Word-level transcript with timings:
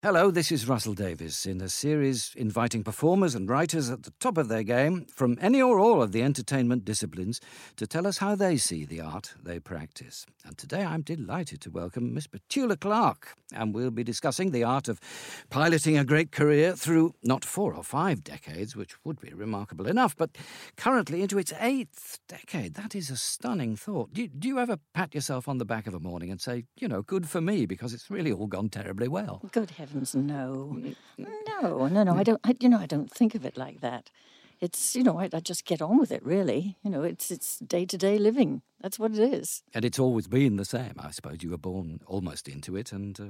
Hello, 0.00 0.30
this 0.30 0.52
is 0.52 0.68
Russell 0.68 0.94
Davies 0.94 1.44
in 1.44 1.60
a 1.60 1.68
series 1.68 2.32
inviting 2.36 2.84
performers 2.84 3.34
and 3.34 3.48
writers 3.48 3.90
at 3.90 4.04
the 4.04 4.12
top 4.20 4.38
of 4.38 4.46
their 4.46 4.62
game 4.62 5.06
from 5.12 5.36
any 5.40 5.60
or 5.60 5.80
all 5.80 6.00
of 6.00 6.12
the 6.12 6.22
entertainment 6.22 6.84
disciplines 6.84 7.40
to 7.74 7.84
tell 7.84 8.06
us 8.06 8.18
how 8.18 8.36
they 8.36 8.56
see 8.58 8.84
the 8.84 9.00
art 9.00 9.34
they 9.42 9.58
practice. 9.58 10.24
And 10.44 10.56
today 10.56 10.84
I'm 10.84 11.02
delighted 11.02 11.60
to 11.62 11.70
welcome 11.72 12.14
Miss 12.14 12.28
Petula 12.28 12.78
Clark, 12.78 13.34
and 13.52 13.74
we'll 13.74 13.90
be 13.90 14.04
discussing 14.04 14.52
the 14.52 14.62
art 14.62 14.86
of 14.86 15.00
piloting 15.50 15.98
a 15.98 16.04
great 16.04 16.30
career 16.30 16.76
through 16.76 17.14
not 17.24 17.44
four 17.44 17.74
or 17.74 17.82
five 17.82 18.22
decades, 18.22 18.76
which 18.76 18.94
would 19.04 19.20
be 19.20 19.34
remarkable 19.34 19.88
enough, 19.88 20.16
but 20.16 20.38
currently 20.76 21.22
into 21.22 21.40
its 21.40 21.52
eighth 21.58 22.20
decade. 22.28 22.74
That 22.74 22.94
is 22.94 23.10
a 23.10 23.16
stunning 23.16 23.74
thought. 23.74 24.12
Do 24.12 24.28
do 24.28 24.46
you 24.46 24.60
ever 24.60 24.76
pat 24.94 25.12
yourself 25.12 25.48
on 25.48 25.58
the 25.58 25.64
back 25.64 25.88
of 25.88 25.94
a 25.94 25.98
morning 25.98 26.30
and 26.30 26.40
say, 26.40 26.66
you 26.78 26.86
know, 26.86 27.02
good 27.02 27.28
for 27.28 27.40
me, 27.40 27.66
because 27.66 27.92
it's 27.92 28.08
really 28.08 28.30
all 28.30 28.46
gone 28.46 28.68
terribly 28.68 29.08
well? 29.08 29.42
Good 29.50 29.72
heavens 29.72 29.87
heavens, 29.88 30.14
no, 30.14 30.78
no, 31.16 31.88
no, 31.88 32.02
no. 32.04 32.14
I 32.14 32.22
don't. 32.22 32.40
I, 32.44 32.54
you 32.60 32.68
know, 32.68 32.78
I 32.78 32.86
don't 32.86 33.10
think 33.10 33.34
of 33.34 33.44
it 33.44 33.56
like 33.56 33.80
that. 33.80 34.10
It's 34.60 34.94
you 34.94 35.02
know, 35.02 35.18
I, 35.18 35.28
I 35.32 35.40
just 35.40 35.64
get 35.64 35.80
on 35.80 35.98
with 35.98 36.12
it. 36.12 36.24
Really, 36.24 36.76
you 36.82 36.90
know, 36.90 37.02
it's 37.02 37.30
it's 37.30 37.58
day 37.58 37.86
to 37.86 37.96
day 37.96 38.18
living. 38.18 38.62
That's 38.80 38.98
what 38.98 39.12
it 39.12 39.18
is. 39.18 39.62
And 39.74 39.84
it's 39.84 39.98
always 39.98 40.26
been 40.28 40.56
the 40.56 40.64
same. 40.64 40.94
I 40.98 41.10
suppose 41.10 41.42
you 41.42 41.50
were 41.50 41.58
born 41.58 42.00
almost 42.06 42.48
into 42.48 42.76
it 42.76 42.92
and. 42.92 43.18
Uh, 43.18 43.24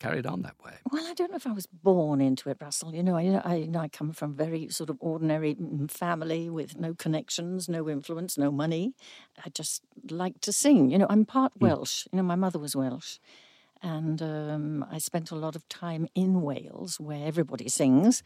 carried 0.00 0.24
on 0.24 0.40
that 0.40 0.54
way. 0.64 0.72
Well, 0.90 1.06
I 1.06 1.12
don't 1.12 1.30
know 1.30 1.36
if 1.36 1.46
I 1.46 1.52
was 1.52 1.66
born 1.66 2.22
into 2.22 2.48
it, 2.48 2.56
Russell. 2.58 2.94
You 2.94 3.02
know, 3.02 3.16
I, 3.18 3.42
I, 3.44 3.54
you 3.56 3.66
know, 3.66 3.80
I 3.80 3.88
come 3.88 4.12
from 4.12 4.30
a 4.30 4.34
very 4.34 4.66
sort 4.70 4.88
of 4.88 4.96
ordinary 4.98 5.56
mm, 5.56 5.90
family 5.90 6.48
with 6.48 6.78
no 6.78 6.94
connections, 6.94 7.68
no 7.68 7.86
influence, 7.86 8.38
no 8.38 8.50
money. 8.50 8.94
I 9.44 9.50
just 9.50 9.82
like 10.10 10.40
to 10.40 10.52
sing. 10.54 10.90
You 10.90 10.96
know, 10.96 11.06
I'm 11.10 11.26
part 11.26 11.52
mm. 11.52 11.60
Welsh. 11.60 12.06
You 12.10 12.16
know, 12.16 12.22
my 12.22 12.34
mother 12.34 12.58
was 12.58 12.74
Welsh. 12.74 13.18
And 13.82 14.20
um, 14.20 14.86
I 14.90 14.98
spent 14.98 15.30
a 15.30 15.36
lot 15.36 15.56
of 15.56 15.68
time 15.68 16.06
in 16.14 16.42
Wales 16.42 17.00
where 17.00 17.26
everybody 17.26 17.68
sings. 17.68 18.22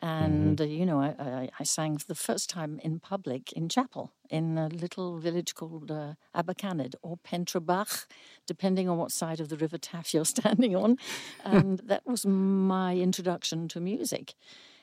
And, 0.00 0.58
mm-hmm. 0.58 0.62
uh, 0.62 0.76
you 0.76 0.86
know, 0.86 1.00
I, 1.00 1.14
I, 1.18 1.48
I, 1.58 1.64
sang 1.64 1.98
for 1.98 2.06
the 2.06 2.14
first 2.14 2.48
time 2.48 2.78
in 2.84 3.00
public 3.00 3.52
in 3.52 3.68
chapel 3.68 4.12
in 4.30 4.56
a 4.56 4.68
little 4.68 5.18
village 5.18 5.56
called 5.56 5.90
uh, 5.90 6.14
Abercanaid 6.36 6.94
or 7.02 7.16
Pentrebach, 7.16 8.06
depending 8.46 8.88
on 8.88 8.96
what 8.96 9.10
side 9.10 9.40
of 9.40 9.48
the 9.48 9.56
River 9.56 9.76
Taff 9.78 10.14
you're 10.14 10.24
standing 10.36 10.76
on. 10.76 10.98
And 11.44 11.80
that 11.86 12.06
was 12.06 12.24
my 12.26 12.94
introduction 12.96 13.66
to 13.68 13.80
music. 13.80 14.34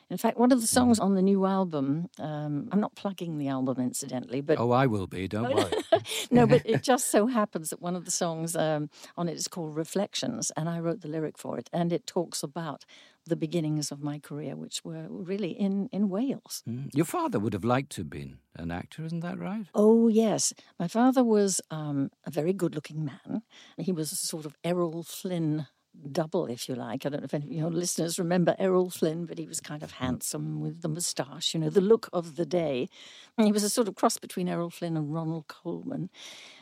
In 0.09 0.17
fact, 0.17 0.38
one 0.38 0.52
of 0.52 0.61
the 0.61 0.67
songs 0.67 1.00
on 1.00 1.16
the 1.16 1.22
new 1.22 1.45
album, 1.45 2.09
um, 2.20 2.70
I'm 2.72 2.80
not 2.80 2.95
plugging 2.95 3.39
the 3.39 3.48
album 3.48 3.80
incidentally, 3.80 4.42
but. 4.42 4.59
Oh, 4.59 4.72
I 4.72 4.86
will 4.86 5.08
be, 5.08 5.28
don't 5.28 5.53
worry. 5.53 5.72
no, 6.31 6.45
but 6.45 6.61
it 6.64 6.84
just 6.84 7.09
so 7.09 7.25
happens 7.25 7.72
that 7.72 7.81
one 7.81 7.95
of 7.95 8.06
the 8.06 8.11
songs 8.11 8.56
um, 8.56 8.89
on 9.17 9.28
it 9.28 9.36
is 9.36 9.48
called 9.48 9.76
Reflections, 9.76 10.52
and 10.56 10.70
I 10.70 10.80
wrote 10.80 11.02
the 11.02 11.08
lyric 11.08 11.39
for 11.39 11.58
it, 11.58 11.70
and 11.73 11.92
it 11.92 12.06
talks 12.06 12.44
about 12.44 12.86
the 13.28 13.36
beginnings 13.36 13.92
of 13.92 14.03
my 14.03 14.20
career, 14.20 14.56
which 14.56 14.86
were 14.86 15.08
really 15.09 15.50
in, 15.50 15.89
in 15.92 16.09
Wales. 16.09 16.61
Mm. 16.70 16.94
Your 16.94 17.06
father 17.06 17.39
would 17.39 17.53
have 17.53 17.64
liked 17.64 17.92
to 17.94 18.02
have 18.02 18.09
been 18.09 18.38
an 18.56 18.70
actor, 18.70 19.03
isn't 19.03 19.22
that 19.22 19.39
right? 19.39 19.66
Oh, 19.73 20.08
yes. 20.08 20.53
My 20.80 20.88
father 20.88 21.23
was 21.23 21.59
um, 21.72 22.11
a 22.26 22.30
very 22.30 22.53
good 22.53 22.76
looking 22.76 23.03
man. 23.06 23.42
He 23.78 23.92
was 23.92 24.11
a 24.11 24.16
sort 24.16 24.45
of 24.45 24.56
Errol 24.64 25.02
Flynn 25.02 25.66
double, 26.12 26.48
if 26.48 26.68
you 26.70 26.76
like. 26.76 27.06
I 27.06 27.10
don't 27.10 27.22
know 27.22 27.26
if 27.26 27.34
any 27.34 27.46
of 27.46 27.52
your 27.52 27.70
listeners 27.70 28.20
remember 28.20 28.56
Errol 28.60 28.90
Flynn, 28.90 29.26
but 29.26 29.38
he 29.38 29.48
was 29.48 29.60
kind 29.60 29.84
of 29.84 29.92
handsome 29.94 30.62
with 30.62 30.82
the 30.82 30.90
moustache, 30.90 31.54
you 31.54 31.60
know, 31.60 31.70
the 31.70 31.82
look 31.82 32.10
of 32.14 32.36
the 32.36 32.46
day. 32.46 32.90
And 33.38 33.46
he 33.46 33.52
was 33.52 33.64
a 33.64 33.70
sort 33.70 33.88
of 33.88 33.96
cross 33.96 34.18
between 34.18 34.48
Errol 34.48 34.70
Flynn 34.70 34.98
and 34.98 35.14
Ronald 35.14 35.48
Colman. 35.48 36.10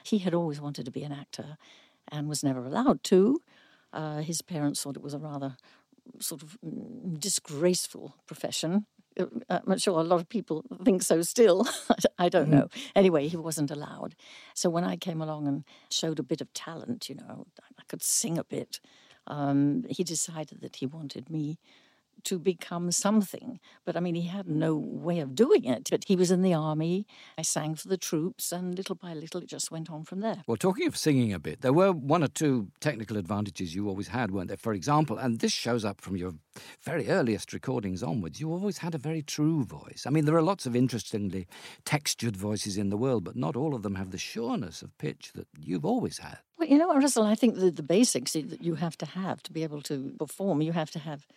He 0.04 0.20
had 0.20 0.34
always 0.34 0.62
wanted 0.62 0.86
to 0.86 0.92
be 0.92 1.04
an 1.04 1.12
actor 1.12 1.58
and 2.12 2.28
was 2.28 2.44
never 2.44 2.66
allowed 2.66 3.04
to. 3.06 3.42
Uh, 3.92 4.22
his 4.22 4.42
parents 4.42 4.82
thought 4.82 4.96
it 4.96 5.04
was 5.04 5.14
a 5.14 5.20
rather 5.20 5.58
sort 6.20 6.44
of 6.44 6.58
mm, 6.66 7.20
disgraceful 7.20 8.16
profession. 8.26 8.86
Uh, 9.20 9.26
I'm 9.50 9.78
sure 9.78 10.00
a 10.00 10.04
lot 10.04 10.20
of 10.20 10.30
people 10.30 10.64
think 10.84 11.04
so 11.04 11.22
still. 11.22 11.68
I 12.18 12.30
don't 12.30 12.46
mm-hmm. 12.46 12.56
know. 12.56 12.68
Anyway, 12.96 13.28
he 13.28 13.38
wasn't 13.38 13.72
allowed. 13.72 14.16
So 14.56 14.70
when 14.70 14.84
I 14.84 14.96
came 14.96 15.22
along 15.22 15.48
and 15.48 15.64
showed 15.90 16.20
a 16.20 16.24
bit 16.24 16.42
of 16.42 16.52
talent, 16.54 17.10
you 17.10 17.16
know, 17.16 17.46
I 17.78 17.84
could 17.88 18.02
sing 18.02 18.38
a 18.38 18.44
bit 18.44 18.80
um, 19.28 19.86
he 19.90 20.04
decided 20.04 20.62
that 20.62 20.78
he 20.78 20.86
wanted 20.86 21.30
me 21.30 21.58
to 22.24 22.40
become 22.40 22.92
something. 22.92 23.60
But 23.86 23.98
I 23.98 24.00
mean, 24.00 24.16
he 24.16 24.28
had 24.28 24.48
no 24.48 24.76
way 24.76 25.20
of 25.20 25.36
doing 25.36 25.66
it. 25.66 25.90
But 25.90 26.06
he 26.08 26.16
was 26.16 26.32
in 26.32 26.42
the 26.42 26.54
army. 26.54 27.06
I 27.38 27.42
sang 27.42 27.76
for 27.76 27.88
the 27.88 27.98
troops, 27.98 28.52
and 28.52 28.76
little 28.76 28.96
by 28.96 29.14
little, 29.14 29.42
it 29.42 29.50
just 29.50 29.72
went 29.72 29.90
on 29.90 30.04
from 30.04 30.22
there. 30.22 30.44
Well, 30.48 30.58
talking 30.58 30.88
of 30.88 30.98
singing 30.98 31.34
a 31.34 31.40
bit, 31.40 31.62
there 31.62 31.74
were 31.74 31.92
one 31.92 32.24
or 32.24 32.28
two 32.28 32.70
technical 32.80 33.18
advantages 33.18 33.76
you 33.76 33.88
always 33.88 34.10
had, 34.10 34.32
weren't 34.32 34.48
there? 34.48 34.58
For 34.58 34.74
example, 34.74 35.18
and 35.18 35.40
this 35.40 35.52
shows 35.52 35.84
up 35.84 36.02
from 36.02 36.16
your 36.16 36.34
very 36.82 37.10
earliest 37.10 37.54
recordings 37.54 38.04
onwards, 38.04 38.40
you 38.40 38.52
always 38.52 38.78
had 38.80 38.96
a 38.96 39.00
very 39.00 39.22
true 39.22 39.64
voice. 39.64 40.04
I 40.06 40.10
mean, 40.10 40.26
there 40.26 40.36
are 40.36 40.42
lots 40.42 40.66
of 40.66 40.76
interestingly 40.76 41.48
textured 41.86 42.38
voices 42.38 42.78
in 42.78 42.90
the 42.90 42.98
world, 42.98 43.24
but 43.24 43.36
not 43.36 43.56
all 43.56 43.76
of 43.76 43.84
them 43.84 43.96
have 43.96 44.12
the 44.12 44.18
sureness 44.18 44.82
of 44.82 44.98
pitch 44.98 45.32
that 45.34 45.48
you've 45.60 45.86
always 45.86 46.20
had. 46.20 46.40
Well, 46.64 46.72
you 46.72 46.78
know, 46.78 46.96
Russell, 46.96 47.24
I 47.24 47.36
think 47.36 47.56
the, 47.56 47.72
the 47.72 47.84
basics 47.84 48.34
that 48.34 48.64
you 48.64 48.76
have 48.76 48.98
to 49.00 49.06
have 49.06 49.44
to 49.44 49.52
be 49.52 49.64
able 49.64 49.82
to 49.82 50.16
perform, 50.18 50.62
you 50.62 50.72
have 50.72 50.92
to 50.92 51.00
have 51.00 51.28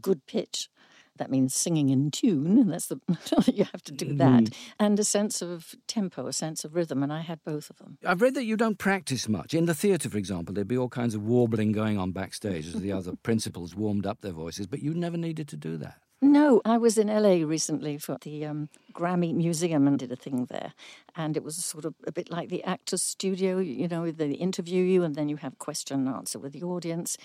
good 0.00 0.24
pitch. 0.26 0.70
That 1.16 1.30
means 1.30 1.54
singing 1.54 1.90
in 1.90 2.10
tune, 2.10 2.56
and 2.56 2.72
that's 2.72 2.86
the 2.86 2.98
you 3.52 3.64
have 3.64 3.82
to 3.82 3.92
do 3.92 4.14
that, 4.14 4.44
mm. 4.44 4.54
and 4.80 4.98
a 4.98 5.04
sense 5.04 5.42
of 5.42 5.74
tempo, 5.86 6.26
a 6.26 6.32
sense 6.32 6.64
of 6.64 6.74
rhythm, 6.74 7.02
and 7.02 7.12
I 7.12 7.20
had 7.20 7.44
both 7.44 7.68
of 7.68 7.76
them. 7.76 7.98
I've 8.02 8.22
read 8.22 8.32
that 8.34 8.46
you 8.46 8.56
don't 8.56 8.78
practice 8.78 9.28
much 9.28 9.52
in 9.52 9.66
the 9.66 9.74
theatre, 9.74 10.08
for 10.08 10.16
example. 10.16 10.54
There'd 10.54 10.66
be 10.66 10.78
all 10.78 10.88
kinds 10.88 11.14
of 11.14 11.22
warbling 11.22 11.72
going 11.72 11.98
on 11.98 12.12
backstage 12.12 12.66
as 12.66 12.80
the 12.80 12.92
other 12.92 13.12
principals 13.22 13.74
warmed 13.74 14.06
up 14.06 14.22
their 14.22 14.32
voices, 14.32 14.66
but 14.66 14.80
you 14.80 14.94
never 14.94 15.18
needed 15.18 15.48
to 15.48 15.56
do 15.58 15.76
that. 15.76 16.01
No, 16.24 16.62
I 16.64 16.78
was 16.78 16.98
in 16.98 17.08
LA 17.08 17.44
recently 17.44 17.98
for 17.98 18.16
the 18.22 18.46
um, 18.46 18.68
Grammy 18.94 19.34
Museum 19.34 19.88
and 19.88 19.98
did 19.98 20.12
a 20.12 20.16
thing 20.16 20.46
there. 20.48 20.72
And 21.16 21.36
it 21.36 21.42
was 21.42 21.56
sort 21.56 21.84
of 21.84 21.94
a 22.06 22.12
bit 22.12 22.30
like 22.30 22.48
the 22.48 22.62
actor's 22.62 23.02
studio, 23.02 23.58
you 23.58 23.88
know, 23.88 24.08
they 24.12 24.30
interview 24.30 24.84
you 24.84 25.02
and 25.02 25.16
then 25.16 25.28
you 25.28 25.36
have 25.38 25.58
question 25.58 26.06
and 26.06 26.14
answer 26.16 26.38
with 26.38 26.52
the 26.52 26.62
audience. 26.62 27.16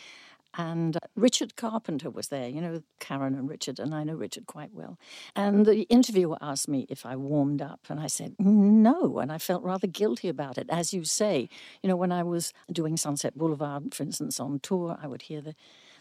And 0.57 0.97
Richard 1.15 1.55
Carpenter 1.55 2.09
was 2.09 2.29
there, 2.29 2.47
you 2.49 2.59
know, 2.59 2.81
Karen 2.99 3.35
and 3.35 3.47
Richard, 3.47 3.79
and 3.79 3.93
I 3.93 4.03
know 4.03 4.15
Richard 4.15 4.47
quite 4.47 4.73
well. 4.73 4.97
And 5.35 5.67
the 5.67 5.83
interviewer 5.83 6.37
asked 6.41 6.67
me 6.67 6.87
if 6.89 7.05
I 7.05 7.15
warmed 7.15 7.61
up, 7.61 7.81
and 7.89 7.99
I 7.99 8.07
said 8.07 8.35
no. 8.39 9.19
And 9.19 9.31
I 9.31 9.37
felt 9.37 9.61
rather 9.61 9.85
guilty 9.85 10.29
about 10.29 10.57
it. 10.57 10.67
As 10.71 10.93
you 10.93 11.03
say, 11.03 11.47
you 11.83 11.89
know, 11.89 11.95
when 11.95 12.11
I 12.11 12.23
was 12.23 12.53
doing 12.71 12.97
Sunset 12.97 13.37
Boulevard, 13.37 13.93
for 13.93 14.01
instance, 14.01 14.39
on 14.39 14.59
tour, 14.59 14.97
I 14.99 15.05
would 15.05 15.23
hear 15.23 15.41
the 15.41 15.53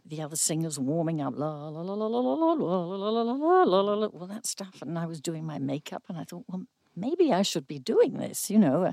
the 0.09 0.23
other 0.23 0.37
singers 0.37 0.79
warming 0.79 1.21
up, 1.21 1.35
la 1.37 1.69
la 1.69 1.81
la 1.81 1.95
la 1.95 2.07
la 2.07 2.21
la 2.21 2.35
la 2.35 2.53
la 2.53 2.85
la 2.85 3.23
la 3.23 3.63
la 3.65 3.81
la 3.81 3.95
la 3.95 4.09
well 4.13 4.27
that 4.27 4.47
stuff, 4.47 4.81
and 4.83 4.99
I 4.99 5.07
was 5.07 5.21
doing 5.21 5.45
my 5.45 5.59
makeup, 5.59 6.05
and 6.09 6.17
I 6.17 6.25
thought, 6.25 6.45
well, 6.49 6.65
maybe 6.95 7.33
I 7.33 7.43
should 7.43 7.67
be 7.67 7.79
doing 7.79 8.19
this, 8.19 8.51
you 8.51 8.59
know. 8.59 8.93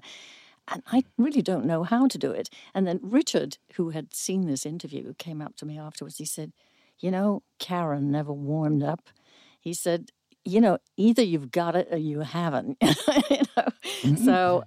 And 0.67 0.81
I 0.87 1.03
really 1.17 1.41
don't 1.41 1.65
know 1.65 1.83
how 1.83 2.07
to 2.07 2.17
do 2.17 2.31
it. 2.31 2.49
And 2.73 2.87
then 2.87 2.99
Richard, 3.01 3.57
who 3.75 3.89
had 3.89 4.13
seen 4.13 4.47
this 4.47 4.65
interview, 4.65 5.13
came 5.17 5.41
up 5.41 5.55
to 5.57 5.65
me 5.65 5.77
afterwards. 5.77 6.17
He 6.17 6.25
said, 6.25 6.53
You 6.99 7.11
know, 7.11 7.43
Karen 7.59 8.11
never 8.11 8.31
warmed 8.31 8.81
up. 8.81 9.09
He 9.59 9.73
said, 9.73 10.11
You 10.45 10.61
know, 10.61 10.77
either 10.95 11.21
you've 11.21 11.51
got 11.51 11.75
it 11.75 11.89
or 11.91 11.97
you 11.97 12.21
haven't. 12.21 12.77
you 12.81 12.87
know? 13.57 13.67
mm-hmm. 14.03 14.25
So, 14.25 14.63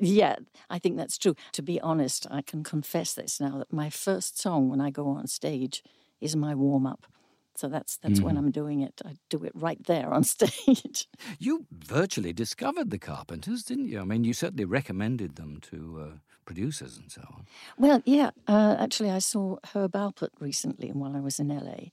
yeah, 0.00 0.36
I 0.70 0.78
think 0.78 0.96
that's 0.96 1.18
true. 1.18 1.34
To 1.52 1.62
be 1.62 1.80
honest, 1.80 2.26
I 2.30 2.42
can 2.42 2.64
confess 2.64 3.14
this 3.14 3.40
now 3.40 3.58
that 3.58 3.72
my 3.72 3.90
first 3.90 4.38
song 4.38 4.68
when 4.68 4.80
I 4.80 4.90
go 4.90 5.08
on 5.08 5.26
stage 5.26 5.82
is 6.20 6.36
my 6.36 6.54
warm 6.54 6.86
up. 6.86 7.06
So 7.54 7.68
that's 7.68 7.96
that's 7.96 8.20
mm. 8.20 8.22
when 8.22 8.36
I'm 8.36 8.52
doing 8.52 8.82
it. 8.82 9.02
I 9.04 9.16
do 9.28 9.42
it 9.42 9.52
right 9.54 9.82
there 9.84 10.12
on 10.12 10.22
stage. 10.36 11.08
You 11.38 11.66
virtually 11.72 12.32
discovered 12.32 12.90
the 12.90 12.98
Carpenters, 12.98 13.64
didn't 13.64 13.88
you? 13.88 14.00
I 14.00 14.04
mean, 14.04 14.22
you 14.22 14.32
certainly 14.32 14.64
recommended 14.64 15.34
them 15.34 15.58
to 15.62 16.00
uh, 16.00 16.16
producers 16.44 16.96
and 16.96 17.10
so 17.10 17.22
on. 17.22 17.46
Well, 17.76 18.02
yeah. 18.04 18.30
Uh, 18.46 18.76
actually, 18.78 19.10
I 19.10 19.18
saw 19.18 19.56
Herb 19.74 19.92
Alpert 19.92 20.30
recently 20.38 20.90
while 20.92 21.16
I 21.16 21.20
was 21.20 21.38
in 21.40 21.48
LA, 21.48 21.90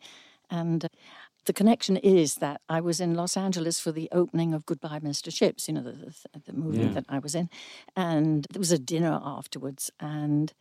and. 0.49 0.87
Uh, 1.45 1.47
the 1.47 1.53
connection 1.53 1.97
is 1.97 2.35
that 2.35 2.61
I 2.69 2.81
was 2.81 2.99
in 2.99 3.15
Los 3.15 3.37
Angeles 3.37 3.79
for 3.79 3.91
the 3.91 4.09
opening 4.11 4.53
of 4.53 4.65
Goodbye, 4.65 4.99
Mr. 4.99 5.33
Chips, 5.33 5.67
you 5.67 5.75
know, 5.75 5.83
the, 5.83 5.91
the, 5.91 6.41
the 6.45 6.53
movie 6.53 6.79
yeah. 6.79 6.93
that 6.93 7.05
I 7.09 7.19
was 7.19 7.35
in. 7.35 7.49
And 7.95 8.45
there 8.51 8.59
was 8.59 8.71
a 8.71 8.79
dinner 8.79 9.19
afterwards. 9.23 9.91
And, 9.99 10.53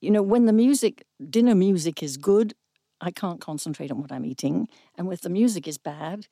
you 0.00 0.10
know, 0.10 0.22
when 0.22 0.46
the 0.46 0.52
music, 0.52 1.04
dinner 1.30 1.54
music 1.54 2.02
is 2.02 2.16
good, 2.16 2.54
I 3.00 3.10
can't 3.10 3.40
concentrate 3.40 3.90
on 3.90 4.00
what 4.00 4.12
I'm 4.12 4.24
eating. 4.24 4.68
And 4.96 5.12
if 5.12 5.20
the 5.20 5.30
music 5.30 5.68
is 5.68 5.78
bad, 5.78 6.26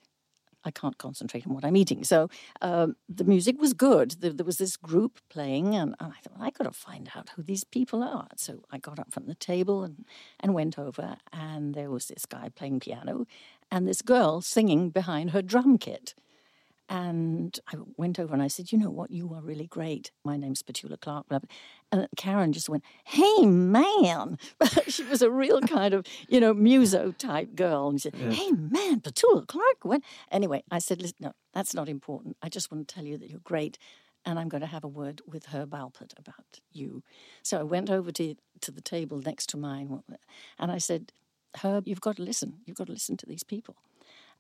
I 0.65 0.71
can't 0.71 0.97
concentrate 0.97 1.47
on 1.47 1.55
what 1.55 1.65
I'm 1.65 1.77
eating. 1.77 2.05
So 2.05 2.29
um, 2.61 2.95
the 3.09 3.25
music 3.25 3.61
was 3.61 3.73
good. 3.73 4.13
There, 4.21 4.33
there, 4.33 4.47
was 4.47 4.59
this 4.59 4.77
group 4.77 5.19
playing, 5.29 5.75
and, 5.75 5.95
and 5.99 6.13
I 6.13 6.21
thought, 6.23 6.39
well, 6.39 6.47
I 6.47 6.51
got 6.51 6.65
to 6.65 6.73
find 6.73 7.11
out 7.17 7.31
who 7.35 7.43
these 7.43 7.65
people 7.65 8.03
are. 8.03 8.29
So 8.37 8.63
I 8.71 8.79
got 8.79 8.99
up 8.99 9.13
from 9.13 9.27
the 9.27 9.35
table 9.35 9.83
and, 9.83 10.05
and 10.39 10.55
went 10.55 10.79
over, 10.79 11.17
and 11.33 11.75
there 11.75 11.91
was 11.91 12.07
this 12.07 12.27
guy 12.27 12.49
playing 12.55 12.81
piano 12.81 13.27
and 13.73 13.89
this 13.89 14.03
girl 14.03 14.43
singing 14.43 14.91
behind 14.91 15.31
her 15.31 15.41
drum 15.41 15.79
kit. 15.79 16.15
And 16.89 17.59
I 17.73 17.77
went 17.97 18.21
over 18.21 18.35
and 18.35 18.43
I 18.43 18.49
said, 18.49 18.71
You 18.71 18.77
know 18.77 18.91
what? 18.91 19.11
You 19.11 19.33
are 19.33 19.41
really 19.41 19.67
great. 19.67 20.11
My 20.25 20.37
name's 20.37 20.63
Petula 20.63 21.01
Clark. 21.01 21.27
And 21.91 22.07
Karen 22.19 22.53
just 22.53 22.69
went, 22.69 22.85
"Hey, 23.05 23.47
man!" 23.47 24.37
she 24.89 25.05
was 25.05 25.23
a 25.23 25.31
real 25.31 25.63
kind 25.63 25.95
of, 25.95 26.07
you 26.29 26.39
know, 26.39 26.53
muso 26.53 27.13
type 27.13 27.55
girl. 27.55 27.89
And 27.89 28.01
she 28.01 28.11
said, 28.11 28.21
yeah. 28.21 28.31
"Hey, 28.31 28.51
man, 28.53 29.01
Petula 29.01 29.47
Clark." 29.47 29.85
When 29.85 30.03
anyway, 30.31 30.65
I 30.71 30.79
said, 30.79 31.01
"Listen, 31.01 31.17
no, 31.21 31.33
that's 31.55 31.73
not 31.73 31.89
important. 31.89 32.37
I 32.43 32.51
just 32.51 32.71
want 32.71 32.87
to 32.87 32.95
tell 32.95 33.05
you 33.05 33.17
that 33.19 33.31
you're 33.31 33.41
great." 33.41 33.79
and 34.25 34.39
I'm 34.39 34.49
going 34.49 34.61
to 34.61 34.69
have 34.69 34.85
a 34.85 34.89
word 34.89 35.21
with 35.27 35.47
Herb 35.47 35.71
Alpert 35.71 36.17
about 36.17 36.61
you. 36.71 37.03
So 37.43 37.59
I 37.59 37.65
went 37.65 37.91
over 37.91 38.13
to, 38.13 38.37
to 38.61 38.71
the 38.71 38.81
table 38.81 39.19
next 39.19 39.49
to 39.49 39.57
mine 39.57 40.05
and 40.61 40.71
I 40.71 40.79
said, 40.79 41.13
Herb, 41.63 41.87
you've 41.87 42.01
got 42.01 42.17
to 42.17 42.23
listen. 42.23 42.55
You've 42.65 42.77
got 42.77 42.87
to 42.87 42.93
listen 42.93 43.17
to 43.19 43.27
these 43.27 43.45
people. 43.45 43.77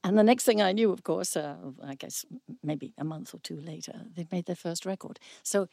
And 0.04 0.18
the 0.18 0.24
next 0.24 0.44
thing 0.44 0.60
I 0.60 0.72
knew, 0.72 0.90
of 0.92 1.04
course, 1.04 1.36
uh, 1.36 1.56
I 1.84 1.94
guess 1.94 2.24
maybe 2.62 2.92
a 2.98 3.04
month 3.04 3.34
or 3.34 3.38
two 3.38 3.60
later, 3.60 4.02
they'd 4.14 4.32
made 4.32 4.46
their 4.46 4.56
first 4.56 4.84
record. 4.84 5.20
So, 5.44 5.68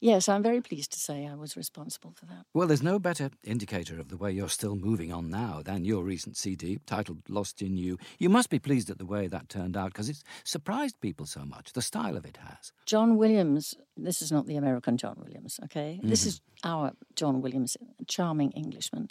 yes, 0.00 0.28
I'm 0.28 0.44
very 0.44 0.60
pleased 0.60 0.92
to 0.92 0.98
say 1.00 1.26
I 1.26 1.34
was 1.34 1.56
responsible 1.56 2.12
for 2.14 2.26
that. 2.26 2.46
Well, 2.54 2.68
there's 2.68 2.84
no 2.84 3.00
better 3.00 3.30
indicator 3.42 3.98
of 3.98 4.10
the 4.10 4.16
way 4.16 4.30
you're 4.30 4.48
still 4.48 4.76
moving 4.76 5.12
on 5.12 5.28
now 5.28 5.60
than 5.64 5.84
your 5.84 6.04
recent 6.04 6.36
CD 6.36 6.78
titled 6.86 7.22
Lost 7.28 7.62
in 7.62 7.76
You. 7.76 7.98
You 8.18 8.28
must 8.28 8.48
be 8.48 8.60
pleased 8.60 8.90
at 8.90 8.98
the 8.98 9.06
way 9.06 9.26
that 9.26 9.48
turned 9.48 9.76
out 9.76 9.92
because 9.92 10.08
it's 10.08 10.22
surprised 10.44 11.00
people 11.00 11.26
so 11.26 11.44
much, 11.44 11.72
the 11.72 11.82
style 11.82 12.16
of 12.16 12.24
it 12.24 12.38
has. 12.46 12.72
John 12.86 13.16
Williams, 13.16 13.74
this 13.96 14.22
is 14.22 14.30
not 14.30 14.46
the 14.46 14.56
American 14.56 14.96
John 14.98 15.16
Williams, 15.20 15.58
okay? 15.64 15.96
Mm-hmm. 15.98 16.10
This 16.10 16.26
is 16.26 16.40
our 16.62 16.92
John 17.16 17.42
Williams, 17.42 17.76
a 18.00 18.04
charming 18.04 18.52
Englishman. 18.52 19.08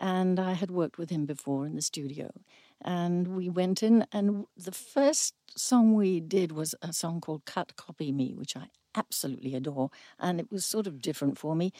And 0.00 0.40
I 0.40 0.52
had 0.54 0.70
worked 0.70 0.98
with 0.98 1.10
him 1.10 1.26
before 1.26 1.66
in 1.66 1.76
the 1.76 1.82
studio. 1.82 2.32
And 2.84 3.28
we 3.28 3.48
went 3.48 3.82
in, 3.82 4.06
and 4.12 4.46
the 4.56 4.72
first 4.72 5.34
song 5.56 5.94
we 5.94 6.20
did 6.20 6.52
was 6.52 6.74
a 6.82 6.92
song 6.92 7.20
called 7.20 7.44
Cut 7.44 7.76
Copy 7.76 8.10
Me, 8.10 8.34
which 8.34 8.56
I 8.56 8.66
absolutely 8.94 9.54
adore. 9.54 9.90
And 10.18 10.40
it 10.40 10.50
was 10.50 10.64
sort 10.64 10.86
of 10.86 11.00
different 11.00 11.38
for 11.38 11.54
me. 11.54 11.72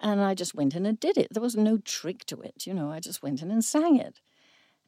And 0.00 0.20
I 0.20 0.34
just 0.34 0.54
went 0.54 0.74
in 0.74 0.86
and 0.86 0.98
did 0.98 1.16
it. 1.16 1.28
There 1.32 1.42
was 1.42 1.56
no 1.56 1.78
trick 1.78 2.24
to 2.26 2.40
it, 2.40 2.66
you 2.66 2.74
know, 2.74 2.90
I 2.90 3.00
just 3.00 3.22
went 3.22 3.42
in 3.42 3.50
and 3.50 3.64
sang 3.64 3.96
it. 3.96 4.20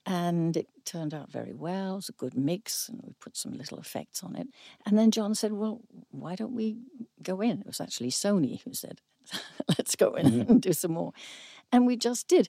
And 0.05 0.57
it 0.57 0.69
turned 0.85 1.13
out 1.13 1.33
very 1.33 1.53
well. 1.53 1.95
It 1.95 1.97
was 1.97 2.09
a 2.11 2.13
good 2.13 2.37
mix, 2.37 2.89
and 2.89 3.01
we 3.03 3.15
put 3.19 3.37
some 3.37 3.53
little 3.55 3.79
effects 3.79 4.23
on 4.23 4.37
it. 4.37 4.47
And 4.85 4.97
then 4.97 5.11
John 5.11 5.35
said, 5.35 5.53
Well, 5.53 5.81
why 6.13 6.37
don't 6.37 6.55
we 6.55 6.77
go 7.25 7.41
in? 7.41 7.59
It 7.61 7.67
was 7.67 7.81
actually 7.81 8.13
Sony 8.13 8.63
who 8.63 8.73
said, 8.73 9.01
Let's 9.69 9.97
go 9.97 10.15
in 10.15 10.27
mm-hmm. 10.27 10.51
and 10.53 10.63
do 10.63 10.73
some 10.73 10.93
more. 10.93 11.13
And 11.73 11.87
we 11.87 11.97
just 11.97 12.29
did 12.29 12.49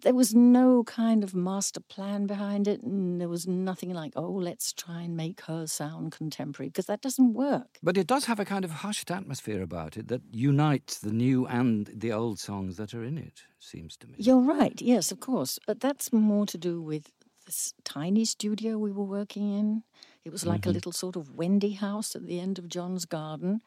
there 0.00 0.14
was 0.14 0.34
no 0.34 0.82
kind 0.84 1.22
of 1.22 1.34
master 1.34 1.80
plan 1.80 2.26
behind 2.26 2.66
it, 2.66 2.82
and 2.82 3.20
there 3.20 3.28
was 3.28 3.46
nothing 3.46 3.92
like, 3.92 4.12
oh, 4.16 4.30
let's 4.30 4.72
try 4.72 5.02
and 5.02 5.16
make 5.16 5.42
her 5.42 5.66
sound 5.66 6.12
contemporary, 6.12 6.68
because 6.68 6.86
that 6.86 7.02
doesn't 7.02 7.34
work. 7.34 7.78
But 7.82 7.96
it 7.96 8.06
does 8.06 8.24
have 8.24 8.40
a 8.40 8.44
kind 8.44 8.64
of 8.64 8.70
hushed 8.70 9.10
atmosphere 9.10 9.62
about 9.62 9.96
it 9.96 10.08
that 10.08 10.22
unites 10.32 10.98
the 10.98 11.12
new 11.12 11.46
and 11.46 11.88
the 11.94 12.12
old 12.12 12.38
songs 12.38 12.76
that 12.76 12.94
are 12.94 13.04
in 13.04 13.18
it, 13.18 13.42
seems 13.58 13.96
to 13.98 14.06
me. 14.06 14.14
You're 14.18 14.40
right, 14.40 14.80
yes, 14.80 15.12
of 15.12 15.20
course. 15.20 15.58
But 15.66 15.80
that's 15.80 16.12
more 16.12 16.46
to 16.46 16.58
do 16.58 16.80
with 16.80 17.12
this 17.46 17.74
tiny 17.84 18.24
studio 18.24 18.78
we 18.78 18.92
were 18.92 19.04
working 19.04 19.58
in. 19.58 19.82
It 20.24 20.30
was 20.30 20.46
like 20.46 20.62
mm-hmm. 20.62 20.70
a 20.70 20.74
little 20.74 20.92
sort 20.92 21.16
of 21.16 21.34
Wendy 21.34 21.72
house 21.72 22.14
at 22.14 22.26
the 22.26 22.40
end 22.40 22.58
of 22.58 22.68
John's 22.68 23.04
garden 23.04 23.60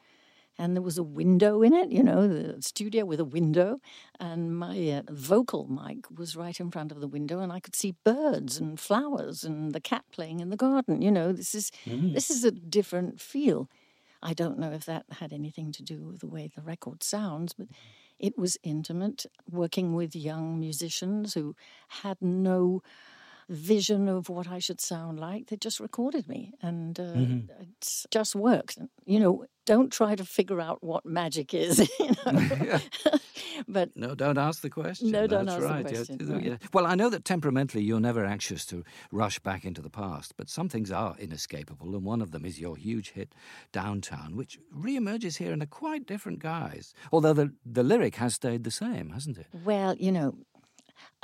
and 0.58 0.74
there 0.74 0.82
was 0.82 0.98
a 0.98 1.02
window 1.02 1.62
in 1.62 1.74
it, 1.74 1.90
you 1.90 2.02
know, 2.02 2.26
the 2.26 2.62
studio 2.62 3.04
with 3.04 3.20
a 3.20 3.24
window, 3.24 3.78
and 4.18 4.56
my 4.56 4.90
uh, 4.90 5.02
vocal 5.10 5.66
mic 5.66 6.06
was 6.16 6.36
right 6.36 6.58
in 6.58 6.70
front 6.70 6.92
of 6.92 7.00
the 7.00 7.08
window, 7.08 7.40
and 7.40 7.52
I 7.52 7.60
could 7.60 7.76
see 7.76 7.94
birds 8.04 8.58
and 8.58 8.80
flowers 8.80 9.44
and 9.44 9.72
the 9.72 9.80
cat 9.80 10.04
playing 10.10 10.40
in 10.40 10.50
the 10.50 10.56
garden. 10.56 11.02
You 11.02 11.10
know, 11.10 11.32
this 11.32 11.54
is 11.54 11.70
mm. 11.84 12.14
this 12.14 12.30
is 12.30 12.44
a 12.44 12.50
different 12.50 13.20
feel. 13.20 13.68
I 14.22 14.32
don't 14.32 14.58
know 14.58 14.72
if 14.72 14.86
that 14.86 15.04
had 15.10 15.32
anything 15.32 15.72
to 15.72 15.82
do 15.82 16.04
with 16.04 16.20
the 16.20 16.26
way 16.26 16.50
the 16.54 16.62
record 16.62 17.02
sounds, 17.02 17.52
but 17.52 17.68
it 18.18 18.38
was 18.38 18.56
intimate, 18.62 19.26
working 19.50 19.94
with 19.94 20.16
young 20.16 20.58
musicians 20.58 21.34
who 21.34 21.54
had 21.88 22.16
no 22.20 22.82
vision 23.48 24.08
of 24.08 24.28
what 24.28 24.48
I 24.48 24.58
should 24.58 24.80
sound 24.80 25.20
like. 25.20 25.46
They 25.46 25.56
just 25.56 25.80
recorded 25.80 26.28
me, 26.28 26.52
and 26.62 26.98
uh, 26.98 27.02
mm-hmm. 27.02 27.52
it's 27.60 28.06
just 28.10 28.34
worked. 28.34 28.78
You 29.04 29.20
know, 29.20 29.44
don't 29.64 29.92
try 29.92 30.14
to 30.14 30.24
figure 30.24 30.60
out 30.60 30.82
what 30.82 31.04
magic 31.04 31.54
is. 31.54 31.88
You 31.98 32.32
know? 32.32 32.78
but 33.68 33.96
no, 33.96 34.14
don't 34.14 34.38
ask 34.38 34.60
the 34.60 34.70
question. 34.70 35.10
No, 35.10 35.26
don't 35.26 35.46
That's 35.46 35.62
ask 35.62 35.70
right. 35.70 35.86
the 35.86 35.94
question. 35.94 36.42
Yeah. 36.42 36.50
Right. 36.50 36.62
Well, 36.72 36.86
I 36.86 36.94
know 36.94 37.08
that 37.08 37.24
temperamentally 37.24 37.82
you're 37.82 38.00
never 38.00 38.24
anxious 38.24 38.64
to 38.66 38.84
rush 39.10 39.38
back 39.38 39.64
into 39.64 39.80
the 39.80 39.90
past, 39.90 40.34
but 40.36 40.48
some 40.48 40.68
things 40.68 40.90
are 40.90 41.16
inescapable, 41.18 41.94
and 41.94 42.04
one 42.04 42.20
of 42.20 42.32
them 42.32 42.44
is 42.44 42.60
your 42.60 42.76
huge 42.76 43.12
hit 43.12 43.34
"Downtown," 43.72 44.36
which 44.36 44.58
re-emerges 44.72 45.36
here 45.36 45.52
in 45.52 45.62
a 45.62 45.66
quite 45.66 46.06
different 46.06 46.40
guise. 46.40 46.94
Although 47.12 47.32
the 47.32 47.52
the 47.64 47.82
lyric 47.82 48.16
has 48.16 48.34
stayed 48.34 48.64
the 48.64 48.70
same, 48.70 49.10
hasn't 49.10 49.38
it? 49.38 49.46
Well, 49.64 49.94
you 49.96 50.12
know, 50.12 50.36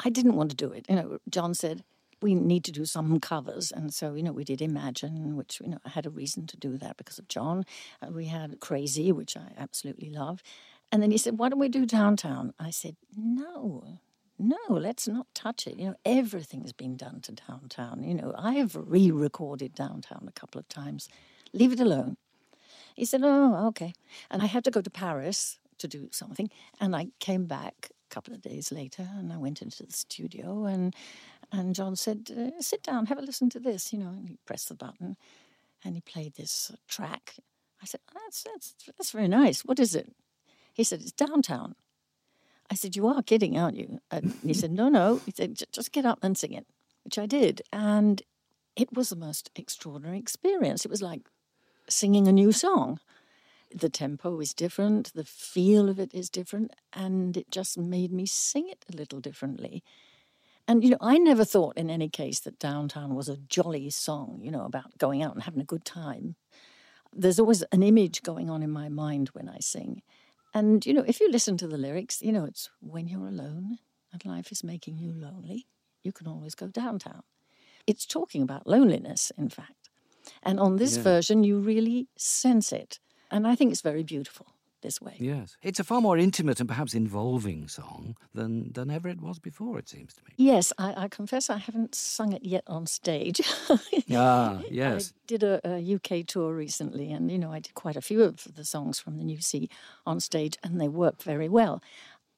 I 0.05 0.11
didn't 0.11 0.37
want 0.37 0.51
to 0.51 0.57
do 0.57 0.73
it. 0.73 0.87
You 0.89 0.97
know, 0.97 1.19
John 1.29 1.55
said, 1.55 1.85
we 2.23 2.35
need 2.35 2.65
to 2.65 2.73
do 2.73 2.85
some 2.85 3.21
covers. 3.21 3.73
And 3.73 3.93
so, 3.93 4.15
you 4.15 4.23
know, 4.23 4.33
we 4.33 4.45
did 4.45 4.63
Imagine, 4.63 5.37
which, 5.37 5.61
you 5.61 5.69
know, 5.69 5.79
I 5.85 5.91
had 5.91 6.07
a 6.07 6.11
reason 6.11 6.47
to 6.47 6.57
do 6.57 6.79
that 6.79 6.97
because 6.97 7.19
of 7.19 7.29
John. 7.29 7.65
Uh, 8.01 8.11
we 8.13 8.27
had 8.27 8.61
Crazy, 8.61 9.13
which 9.13 9.37
I 9.37 9.53
absolutely 9.59 10.11
love. 10.11 10.43
And 10.91 11.03
then 11.03 11.11
he 11.11 11.19
said, 11.19 11.39
Why 11.39 11.49
don't 11.49 11.59
we 11.59 11.69
do 11.69 11.87
Downtown? 11.87 12.53
I 12.59 12.71
said, 12.71 12.97
No, 13.17 13.99
no, 14.39 14.57
let's 14.69 15.09
not 15.09 15.27
touch 15.35 15.67
it. 15.67 15.79
You 15.79 15.87
know, 15.87 15.95
everything's 16.05 16.73
been 16.73 16.97
done 16.97 17.21
to 17.23 17.33
Downtown. 17.33 18.03
You 18.03 18.15
know, 18.15 18.35
I 18.37 18.55
have 18.55 18.77
re 18.77 19.11
recorded 19.11 19.75
Downtown 19.75 20.27
a 20.29 20.33
couple 20.33 20.59
of 20.59 20.69
times. 20.69 21.09
Leave 21.53 21.73
it 21.73 21.81
alone. 21.81 22.17
He 22.95 23.05
said, 23.05 23.23
Oh, 23.25 23.67
okay. 23.69 23.95
And 24.31 24.43
I 24.43 24.47
had 24.47 24.65
to 24.65 24.71
go 24.71 24.81
to 24.81 24.91
Paris 24.91 25.59
to 25.79 25.89
do 25.89 26.09
something. 26.13 26.51
And 26.81 26.95
I 26.95 27.09
came 27.21 27.47
back 27.47 27.91
couple 28.15 28.35
of 28.35 28.43
days 28.43 28.71
later 28.71 29.09
and 29.19 29.33
I 29.33 29.39
went 29.39 29.63
into 29.63 29.85
the 29.85 29.93
studio 29.93 30.67
and 30.67 30.95
and 31.53 31.75
John 31.75 31.97
said, 31.97 32.31
uh, 32.37 32.63
"Sit 32.63 32.83
down, 32.83 33.07
have 33.07 33.19
a 33.19 33.23
listen 33.23 33.51
to 33.51 33.61
this." 33.61 33.93
You 33.93 33.99
know, 33.99 34.09
and 34.09 34.29
he 34.29 34.39
pressed 34.47 34.69
the 34.69 34.75
button, 34.75 35.17
and 35.85 35.95
he 35.95 36.01
played 36.01 36.35
this 36.35 36.73
track. 36.89 37.35
I 37.83 37.85
said, 37.85 38.01
"That's 38.15 38.43
that's 38.43 38.75
that's 38.97 39.11
very 39.11 39.29
nice. 39.29 39.61
What 39.61 39.79
is 39.79 39.95
it?" 39.95 40.09
He 40.73 40.85
said, 40.85 41.03
"It's 41.03 41.13
downtown." 41.13 41.75
I 42.71 42.75
said, 42.75 42.97
"You 42.97 43.07
are 43.07 43.23
kidding, 43.23 43.59
aren't 43.59 43.77
you?" 43.77 43.99
And 44.11 44.33
he 44.43 44.55
said, 44.55 44.73
"No, 44.73 44.89
no." 44.89 45.21
He 45.27 45.33
said, 45.33 45.63
"Just 45.73 45.93
get 45.93 46.07
up 46.07 46.21
and 46.23 46.39
sing 46.39 46.53
it," 46.53 46.67
which 47.05 47.19
I 47.19 47.27
did, 47.27 47.61
and 47.71 48.23
it 48.75 48.89
was 48.97 49.11
the 49.11 49.17
most 49.17 49.51
extraordinary 49.55 50.19
experience. 50.19 50.87
It 50.87 50.91
was 50.91 51.03
like 51.03 51.23
singing 51.89 52.27
a 52.29 52.33
new 52.33 52.53
song. 52.53 52.99
The 53.75 53.89
tempo 53.89 54.41
is 54.41 54.53
different, 54.55 55.13
the 55.15 55.25
feel 55.25 55.89
of 55.89 55.99
it 55.99 56.13
is 56.15 56.29
different, 56.29 56.73
and 56.93 57.37
it 57.37 57.51
just 57.51 57.79
made 57.79 58.13
me 58.13 58.27
sing 58.27 58.69
it 58.69 58.85
a 58.93 58.97
little 58.97 59.21
differently. 59.21 59.83
And, 60.69 60.85
you 60.85 60.91
know, 60.91 60.99
I 61.01 61.19
never 61.19 61.45
thought 61.45 61.77
in 61.77 61.91
any 61.91 62.09
case 62.09 62.41
that 62.41 62.59
Downtown 62.59 63.15
was 63.15 63.29
a 63.29 63.37
jolly 63.37 63.91
song, 63.91 64.41
you 64.43 64.51
know, 64.51 64.65
about 64.65 64.97
going 64.99 65.23
out 65.23 65.35
and 65.35 65.43
having 65.43 65.61
a 65.61 65.65
good 65.65 65.85
time. 65.85 66.37
There's 67.13 67.41
always 67.41 67.63
an 67.73 67.83
image 67.83 68.23
going 68.23 68.49
on 68.49 68.63
in 68.63 68.71
my 68.71 68.89
mind 68.89 69.29
when 69.31 69.49
I 69.49 69.59
sing. 69.61 70.03
And, 70.55 70.85
you 70.87 70.95
know, 70.95 71.05
if 71.07 71.21
you 71.21 71.31
listen 71.31 71.57
to 71.59 71.67
the 71.67 71.79
lyrics, 71.79 72.23
you 72.23 72.33
know, 72.33 72.45
it's 72.45 72.71
when 72.81 73.09
you're 73.09 73.27
alone 73.27 73.79
and 74.13 74.25
life 74.25 74.53
is 74.53 74.63
making 74.63 74.99
you 74.99 75.13
lonely, 75.13 75.67
you 76.05 76.13
can 76.13 76.27
always 76.27 76.55
go 76.55 76.69
downtown. 76.69 77.23
It's 77.87 78.07
talking 78.07 78.43
about 78.43 78.67
loneliness, 78.67 79.33
in 79.37 79.49
fact. 79.49 79.91
And 80.43 80.61
on 80.61 80.77
this 80.77 80.97
yeah. 80.97 81.03
version, 81.03 81.43
you 81.43 81.59
really 81.59 82.09
sense 82.17 82.73
it. 82.73 83.01
And 83.33 83.47
I 83.47 83.57
think 83.57 83.73
it's 83.73 83.81
very 83.81 84.03
beautiful 84.03 84.47
this 84.83 85.01
way. 85.01 85.17
Yes. 85.19 85.57
It's 85.63 85.81
a 85.81 85.85
far 85.85 86.01
more 86.01 86.19
intimate 86.19 86.61
and 86.61 86.69
perhaps 86.69 86.93
involving 86.93 87.69
song 87.69 88.17
than, 88.35 88.73
than 88.73 88.91
ever 88.91 89.09
it 89.09 89.21
was 89.21 89.39
before, 89.39 89.79
it 89.79 89.89
seems 89.89 90.13
to 90.15 90.23
me. 90.25 90.33
Yes, 90.37 90.73
I, 90.77 91.05
I 91.05 91.09
confess 91.09 91.49
I 91.49 91.57
haven't 91.57 91.95
sung 91.95 92.33
it 92.33 92.45
yet 92.45 92.65
on 92.67 92.87
stage. 92.87 93.41
ah, 94.13 94.61
yes. 94.71 95.13
I 95.15 95.19
did 95.27 95.43
a, 95.43 95.61
a, 95.65 95.95
UK 95.95 96.27
tour 96.27 96.53
recently, 96.53 97.11
and, 97.11 97.31
you 97.31 97.39
know, 97.39 97.53
I 97.53 97.61
did 97.61 97.75
quite 97.75 97.97
a 97.97 98.03
few 98.03 98.23
of 98.23 98.47
the 98.55 98.65
songs 98.65 98.99
from 98.99 99.17
the 99.17 99.25
New 99.25 99.41
Sea 99.41 99.71
on 100.05 100.21
stage, 100.21 100.59
and 100.63 100.81
they 100.81 100.89
work 100.89 101.23
very 101.23 101.49
well. 101.49 101.83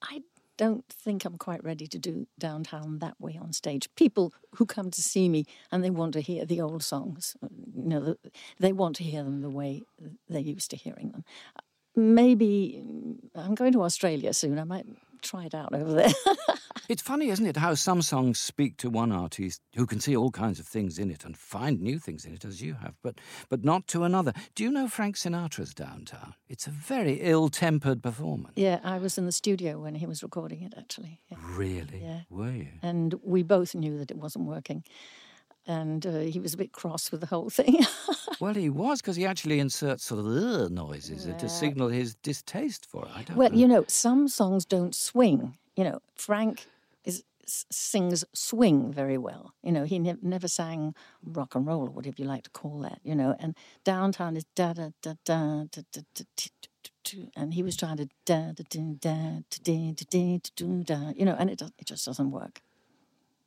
I 0.03 0.23
don't 0.57 0.85
think 0.89 1.25
I'm 1.25 1.39
quite 1.39 1.63
ready 1.65 1.87
to 1.87 1.99
do 1.99 2.27
downtown 2.39 2.99
that 2.99 3.21
way 3.21 3.39
on 3.41 3.53
stage. 3.53 3.89
People 3.97 4.33
who 4.55 4.67
come 4.67 4.91
to 4.91 5.03
see 5.03 5.29
me 5.29 5.47
and 5.71 5.83
they 5.83 5.91
want 5.91 6.13
to 6.15 6.21
hear 6.21 6.45
the 6.45 6.61
old 6.61 6.83
songs, 6.83 7.37
uh, 7.43 7.49
you 7.75 7.89
know, 7.89 8.17
they 8.59 8.73
want 8.73 8.97
to 8.97 9.05
hear 9.05 9.25
them 9.25 9.41
the 9.41 9.51
way 9.51 9.83
they're 10.29 10.41
used 10.41 10.71
to 10.71 10.77
hearing 10.77 11.11
them 11.11 11.25
maybe 11.97 12.83
mm, 12.85 13.17
I'm 13.35 13.55
going 13.55 13.73
to 13.73 13.83
Australia 13.83 14.33
soon. 14.33 14.59
I 14.59 14.65
might 14.65 14.87
try 15.25 15.45
it 15.45 15.55
out 15.55 15.75
over 15.75 15.93
there. 15.93 16.13
it's 16.89 17.03
funny, 17.03 17.29
isn't 17.31 17.47
it, 17.47 17.57
how 17.57 17.75
some 17.75 18.03
songs 18.03 18.39
speak 18.39 18.77
to 18.79 18.91
one 18.91 19.11
artist 19.11 19.61
who 19.75 19.87
can 19.87 20.01
see 20.01 20.17
all 20.17 20.31
kinds 20.31 20.61
of 20.61 20.67
things 20.67 20.99
in 20.99 21.11
it 21.11 21.25
and 21.25 21.37
find 21.37 21.81
new 21.81 21.99
things 21.99 22.25
in 22.25 22.35
it, 22.35 22.45
as 22.45 22.63
you 22.63 22.75
have, 22.75 22.95
but 23.03 23.21
but 23.49 23.65
not 23.65 23.87
to 23.89 24.05
another. 24.05 24.33
Do 24.55 24.63
you 24.63 24.71
know 24.71 24.89
Frank 24.89 25.17
Sinatra's 25.17 25.75
Downtown? 25.75 26.35
It's 26.49 26.67
a 26.67 26.71
very 26.71 27.15
ill-tempered 27.15 28.03
performance. 28.03 28.55
Yeah, 28.57 28.81
I 28.85 28.99
was 28.99 29.19
in 29.19 29.27
the 29.27 29.33
studio 29.33 29.81
when 29.81 29.95
he 29.95 30.07
was 30.07 30.23
recording 30.23 30.63
it, 30.63 30.75
actually. 30.77 31.21
Yeah. 31.31 31.39
Really? 31.43 32.01
Yeah. 32.03 32.21
Were 32.31 32.51
you? 32.51 32.69
And 32.83 33.15
we 33.23 33.43
both 33.43 33.75
knew 33.75 33.99
that 33.99 34.11
it 34.11 34.19
wasn't 34.19 34.45
working. 34.47 34.85
And 35.67 36.07
uh, 36.07 36.19
he 36.21 36.39
was 36.41 36.55
a 36.55 36.57
bit 36.57 36.73
cross 36.73 37.11
with 37.11 37.21
the 37.21 37.27
whole 37.27 37.51
thing. 37.51 37.79
well, 38.41 38.55
he 38.55 38.69
was 38.71 39.01
because 39.01 39.17
he 39.17 39.27
actually 39.27 39.59
inserts 39.61 40.05
sort 40.05 40.21
of 40.21 40.27
uh, 40.27 40.69
noises 40.69 41.27
Yeah. 41.27 41.35
to 41.39 41.49
signal 41.49 41.89
his 41.89 42.15
distaste 42.17 42.87
for 42.87 43.05
it. 43.07 43.11
I 43.15 43.23
don't 43.23 43.37
well, 43.37 43.51
know. 43.51 43.57
you 43.57 43.67
know, 43.69 43.85
some 43.89 44.29
songs 44.29 44.65
don't 44.65 44.95
swing. 44.95 45.57
You 45.77 45.85
know, 45.85 45.99
Frank 46.15 46.67
is 47.05 47.25
sings 47.47 48.25
swing 48.33 48.93
very 48.93 49.19
well. 49.19 49.55
You 49.63 49.73
know, 49.73 49.85
he 49.85 49.99
ne- 49.99 50.17
never 50.23 50.49
sang 50.49 50.95
rock 51.23 51.55
and 51.55 51.67
roll 51.67 51.87
or 51.89 51.91
whatever 51.91 52.17
you 52.19 52.25
like 52.25 52.45
to 52.45 52.51
call 52.51 52.81
that. 52.81 53.01
You 53.03 53.15
know, 53.15 53.35
and 53.39 53.57
downtown 53.85 54.37
is 54.37 54.45
da 54.55 54.73
da 54.73 54.91
da 55.03 55.15
da 55.25 55.65
da 55.65 55.81
da 55.83 55.85
da. 55.93 56.03
da, 56.15 56.23
da, 56.25 56.25
da, 57.05 57.29
And 57.37 57.53
he 57.55 57.63
was 57.63 57.77
trying 57.77 57.99
to 57.99 58.09
da 58.25 58.53
da 58.53 58.65
da 58.71 58.81
da 58.99 59.41
da 59.61 59.63
da 59.63 59.93
da 59.93 60.05
da 60.11 60.39
da 60.57 60.83
da. 60.85 61.13
You 61.17 61.25
know, 61.27 61.37
and 61.39 61.51
it 61.51 61.59
does- 61.59 61.73
it 61.79 61.87
just 61.87 62.05
doesn't 62.07 62.31
work. 62.31 62.63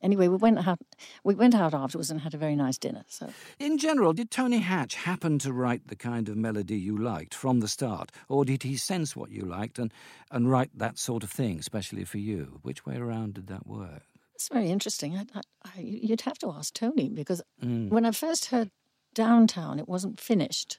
Anyway, 0.00 0.28
we 0.28 0.36
went 0.36 0.66
out. 0.66 0.78
We 1.24 1.34
went 1.34 1.54
out 1.54 1.74
afterwards 1.74 2.10
and 2.10 2.20
had 2.20 2.34
a 2.34 2.38
very 2.38 2.54
nice 2.54 2.78
dinner. 2.78 3.04
So 3.08 3.30
In 3.58 3.78
general, 3.78 4.12
did 4.12 4.30
Tony 4.30 4.58
Hatch 4.58 4.94
happen 4.94 5.38
to 5.40 5.52
write 5.52 5.88
the 5.88 5.96
kind 5.96 6.28
of 6.28 6.36
melody 6.36 6.78
you 6.78 6.96
liked 6.96 7.34
from 7.34 7.60
the 7.60 7.68
start, 7.68 8.12
or 8.28 8.44
did 8.44 8.62
he 8.62 8.76
sense 8.76 9.16
what 9.16 9.30
you 9.30 9.42
liked 9.42 9.78
and, 9.78 9.92
and 10.30 10.50
write 10.50 10.70
that 10.74 10.98
sort 10.98 11.22
of 11.22 11.30
thing, 11.30 11.58
especially 11.58 12.04
for 12.04 12.18
you? 12.18 12.60
Which 12.62 12.86
way 12.86 12.96
around 12.96 13.34
did 13.34 13.48
that 13.48 13.66
work? 13.66 14.02
It's 14.34 14.48
very 14.48 14.70
interesting. 14.70 15.16
I, 15.16 15.26
I, 15.34 15.40
I, 15.64 15.80
you'd 15.80 16.20
have 16.20 16.38
to 16.38 16.52
ask 16.52 16.72
Tony 16.72 17.08
because 17.08 17.42
mm. 17.62 17.88
when 17.88 18.04
I 18.04 18.12
first 18.12 18.46
heard 18.46 18.70
Downtown, 19.14 19.80
it 19.80 19.88
wasn't 19.88 20.20
finished. 20.20 20.78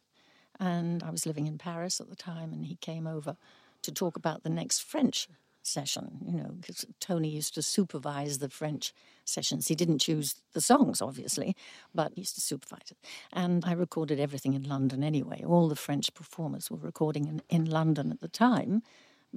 And 0.62 1.04
I 1.04 1.10
was 1.10 1.26
living 1.26 1.48
in 1.48 1.58
Paris 1.58 2.00
at 2.00 2.10
the 2.10 2.16
time, 2.16 2.54
and 2.54 2.66
he 2.66 2.76
came 2.78 3.08
over 3.08 3.36
to 3.82 3.92
talk 3.92 4.16
about 4.16 4.44
the 4.44 4.50
next 4.50 4.80
French 4.80 5.28
session, 5.62 6.20
you 6.26 6.38
know, 6.38 6.52
because 6.60 6.86
Tony 7.00 7.30
used 7.30 7.54
to 7.56 7.62
supervise 7.62 8.40
the 8.40 8.50
French 8.50 8.94
sessions. 9.26 9.68
He 9.68 9.76
didn't 9.76 10.00
choose 10.00 10.36
the 10.54 10.62
songs, 10.62 11.02
obviously, 11.02 11.56
but 11.94 12.14
he 12.16 12.22
used 12.22 12.36
to 12.36 12.42
supervise 12.42 12.92
it. 12.92 12.98
And 13.34 13.64
I 13.66 13.74
recorded 13.74 14.20
everything 14.20 14.54
in 14.54 14.64
London 14.64 15.04
anyway. 15.04 15.44
All 15.46 15.68
the 15.68 15.76
French 15.76 16.14
performers 16.14 16.72
were 16.72 16.78
recording 16.78 17.28
in, 17.28 17.42
in 17.50 17.66
London 17.66 18.12
at 18.12 18.20
the 18.20 18.28
time 18.28 18.82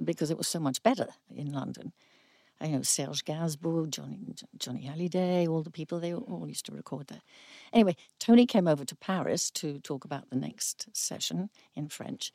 because 0.03 0.31
it 0.31 0.37
was 0.37 0.47
so 0.47 0.59
much 0.59 0.81
better 0.81 1.07
in 1.29 1.51
London 1.51 1.93
you 2.63 2.69
know, 2.69 2.81
Serge 2.81 3.25
Gainsbourg, 3.25 3.89
Johnny, 3.89 4.19
Johnny 4.57 4.87
Hallyday, 4.87 5.47
all 5.47 5.63
the 5.63 5.69
people, 5.69 5.99
they 5.99 6.13
all 6.13 6.47
used 6.47 6.65
to 6.67 6.71
record 6.71 7.07
there. 7.07 7.21
Anyway, 7.73 7.95
Tony 8.19 8.45
came 8.45 8.67
over 8.67 8.85
to 8.85 8.95
Paris 8.95 9.51
to 9.51 9.79
talk 9.79 10.05
about 10.05 10.29
the 10.29 10.35
next 10.35 10.87
session 10.93 11.49
in 11.75 11.89
French. 11.89 12.31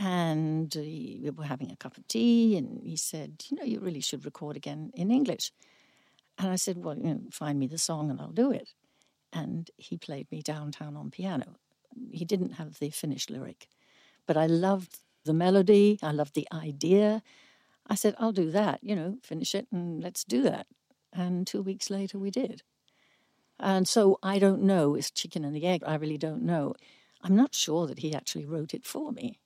And 0.00 0.72
we 0.76 1.28
were 1.36 1.42
having 1.42 1.72
a 1.72 1.76
cup 1.76 1.98
of 1.98 2.06
tea, 2.06 2.56
and 2.56 2.80
he 2.84 2.96
said, 2.96 3.44
You 3.48 3.56
know, 3.56 3.64
you 3.64 3.80
really 3.80 4.00
should 4.00 4.24
record 4.24 4.56
again 4.56 4.92
in 4.94 5.10
English. 5.10 5.50
And 6.38 6.48
I 6.48 6.54
said, 6.54 6.84
Well, 6.84 6.96
you 6.96 7.14
know, 7.14 7.20
find 7.32 7.58
me 7.58 7.66
the 7.66 7.78
song 7.78 8.08
and 8.08 8.20
I'll 8.20 8.30
do 8.30 8.52
it. 8.52 8.70
And 9.32 9.68
he 9.76 9.96
played 9.96 10.30
me 10.30 10.40
Downtown 10.40 10.96
on 10.96 11.10
piano. 11.10 11.56
He 12.12 12.24
didn't 12.24 12.52
have 12.52 12.78
the 12.78 12.90
finished 12.90 13.28
lyric, 13.28 13.68
but 14.24 14.36
I 14.36 14.46
loved 14.46 15.00
the 15.24 15.34
melody, 15.34 15.98
I 16.00 16.12
loved 16.12 16.34
the 16.34 16.46
idea. 16.52 17.22
I 17.88 17.96
said, 17.96 18.14
I'll 18.18 18.32
do 18.32 18.52
that, 18.52 18.78
you 18.82 18.94
know, 18.94 19.18
finish 19.24 19.54
it 19.54 19.66
and 19.72 20.00
let's 20.00 20.22
do 20.22 20.42
that. 20.42 20.66
And 21.12 21.44
two 21.46 21.62
weeks 21.62 21.90
later, 21.90 22.18
we 22.18 22.30
did. 22.30 22.62
And 23.58 23.88
so 23.88 24.18
I 24.22 24.38
don't 24.38 24.62
know, 24.62 24.94
it's 24.94 25.10
chicken 25.10 25.44
and 25.44 25.56
the 25.56 25.66
egg. 25.66 25.82
I 25.84 25.96
really 25.96 26.18
don't 26.18 26.42
know. 26.42 26.74
I'm 27.22 27.34
not 27.34 27.54
sure 27.54 27.88
that 27.88 27.98
he 27.98 28.14
actually 28.14 28.46
wrote 28.46 28.74
it 28.74 28.86
for 28.86 29.10
me. 29.10 29.40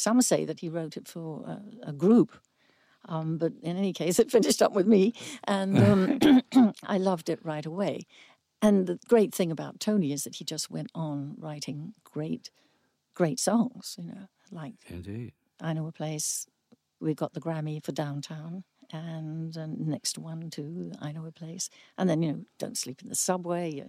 Some 0.00 0.22
say 0.22 0.44
that 0.44 0.60
he 0.60 0.68
wrote 0.68 0.96
it 0.96 1.08
for 1.08 1.44
a, 1.46 1.90
a 1.90 1.92
group. 1.92 2.32
Um, 3.06 3.38
but 3.38 3.52
in 3.62 3.76
any 3.76 3.92
case, 4.02 4.18
it 4.18 4.30
finished 4.30 4.62
up 4.62 4.72
with 4.72 4.86
me, 4.86 5.14
and 5.44 5.78
um, 5.78 6.42
I 6.86 6.98
loved 6.98 7.28
it 7.28 7.40
right 7.44 7.64
away. 7.66 8.06
And 8.62 8.86
the 8.86 8.98
great 9.08 9.34
thing 9.34 9.50
about 9.50 9.80
Tony 9.80 10.12
is 10.12 10.24
that 10.24 10.36
he 10.36 10.44
just 10.44 10.70
went 10.70 10.90
on 10.94 11.34
writing 11.38 11.94
great, 12.04 12.50
great 13.14 13.40
songs, 13.40 13.96
you 13.98 14.06
know, 14.06 14.28
like 14.50 14.74
Indeed. 14.88 15.32
I 15.60 15.72
Know 15.72 15.86
a 15.86 15.92
Place. 15.92 16.46
We 17.00 17.14
got 17.14 17.32
the 17.32 17.40
Grammy 17.40 17.82
for 17.82 17.92
Downtown, 17.92 18.64
and 18.92 19.56
uh, 19.56 19.66
next 19.66 20.18
one 20.18 20.50
to 20.50 20.92
I 21.00 21.12
Know 21.12 21.24
a 21.24 21.32
Place. 21.32 21.70
And 21.96 22.08
then, 22.08 22.22
you 22.22 22.32
know, 22.32 22.40
Don't 22.58 22.76
Sleep 22.76 23.00
in 23.02 23.08
the 23.08 23.14
Subway, 23.14 23.80
uh, 23.80 23.88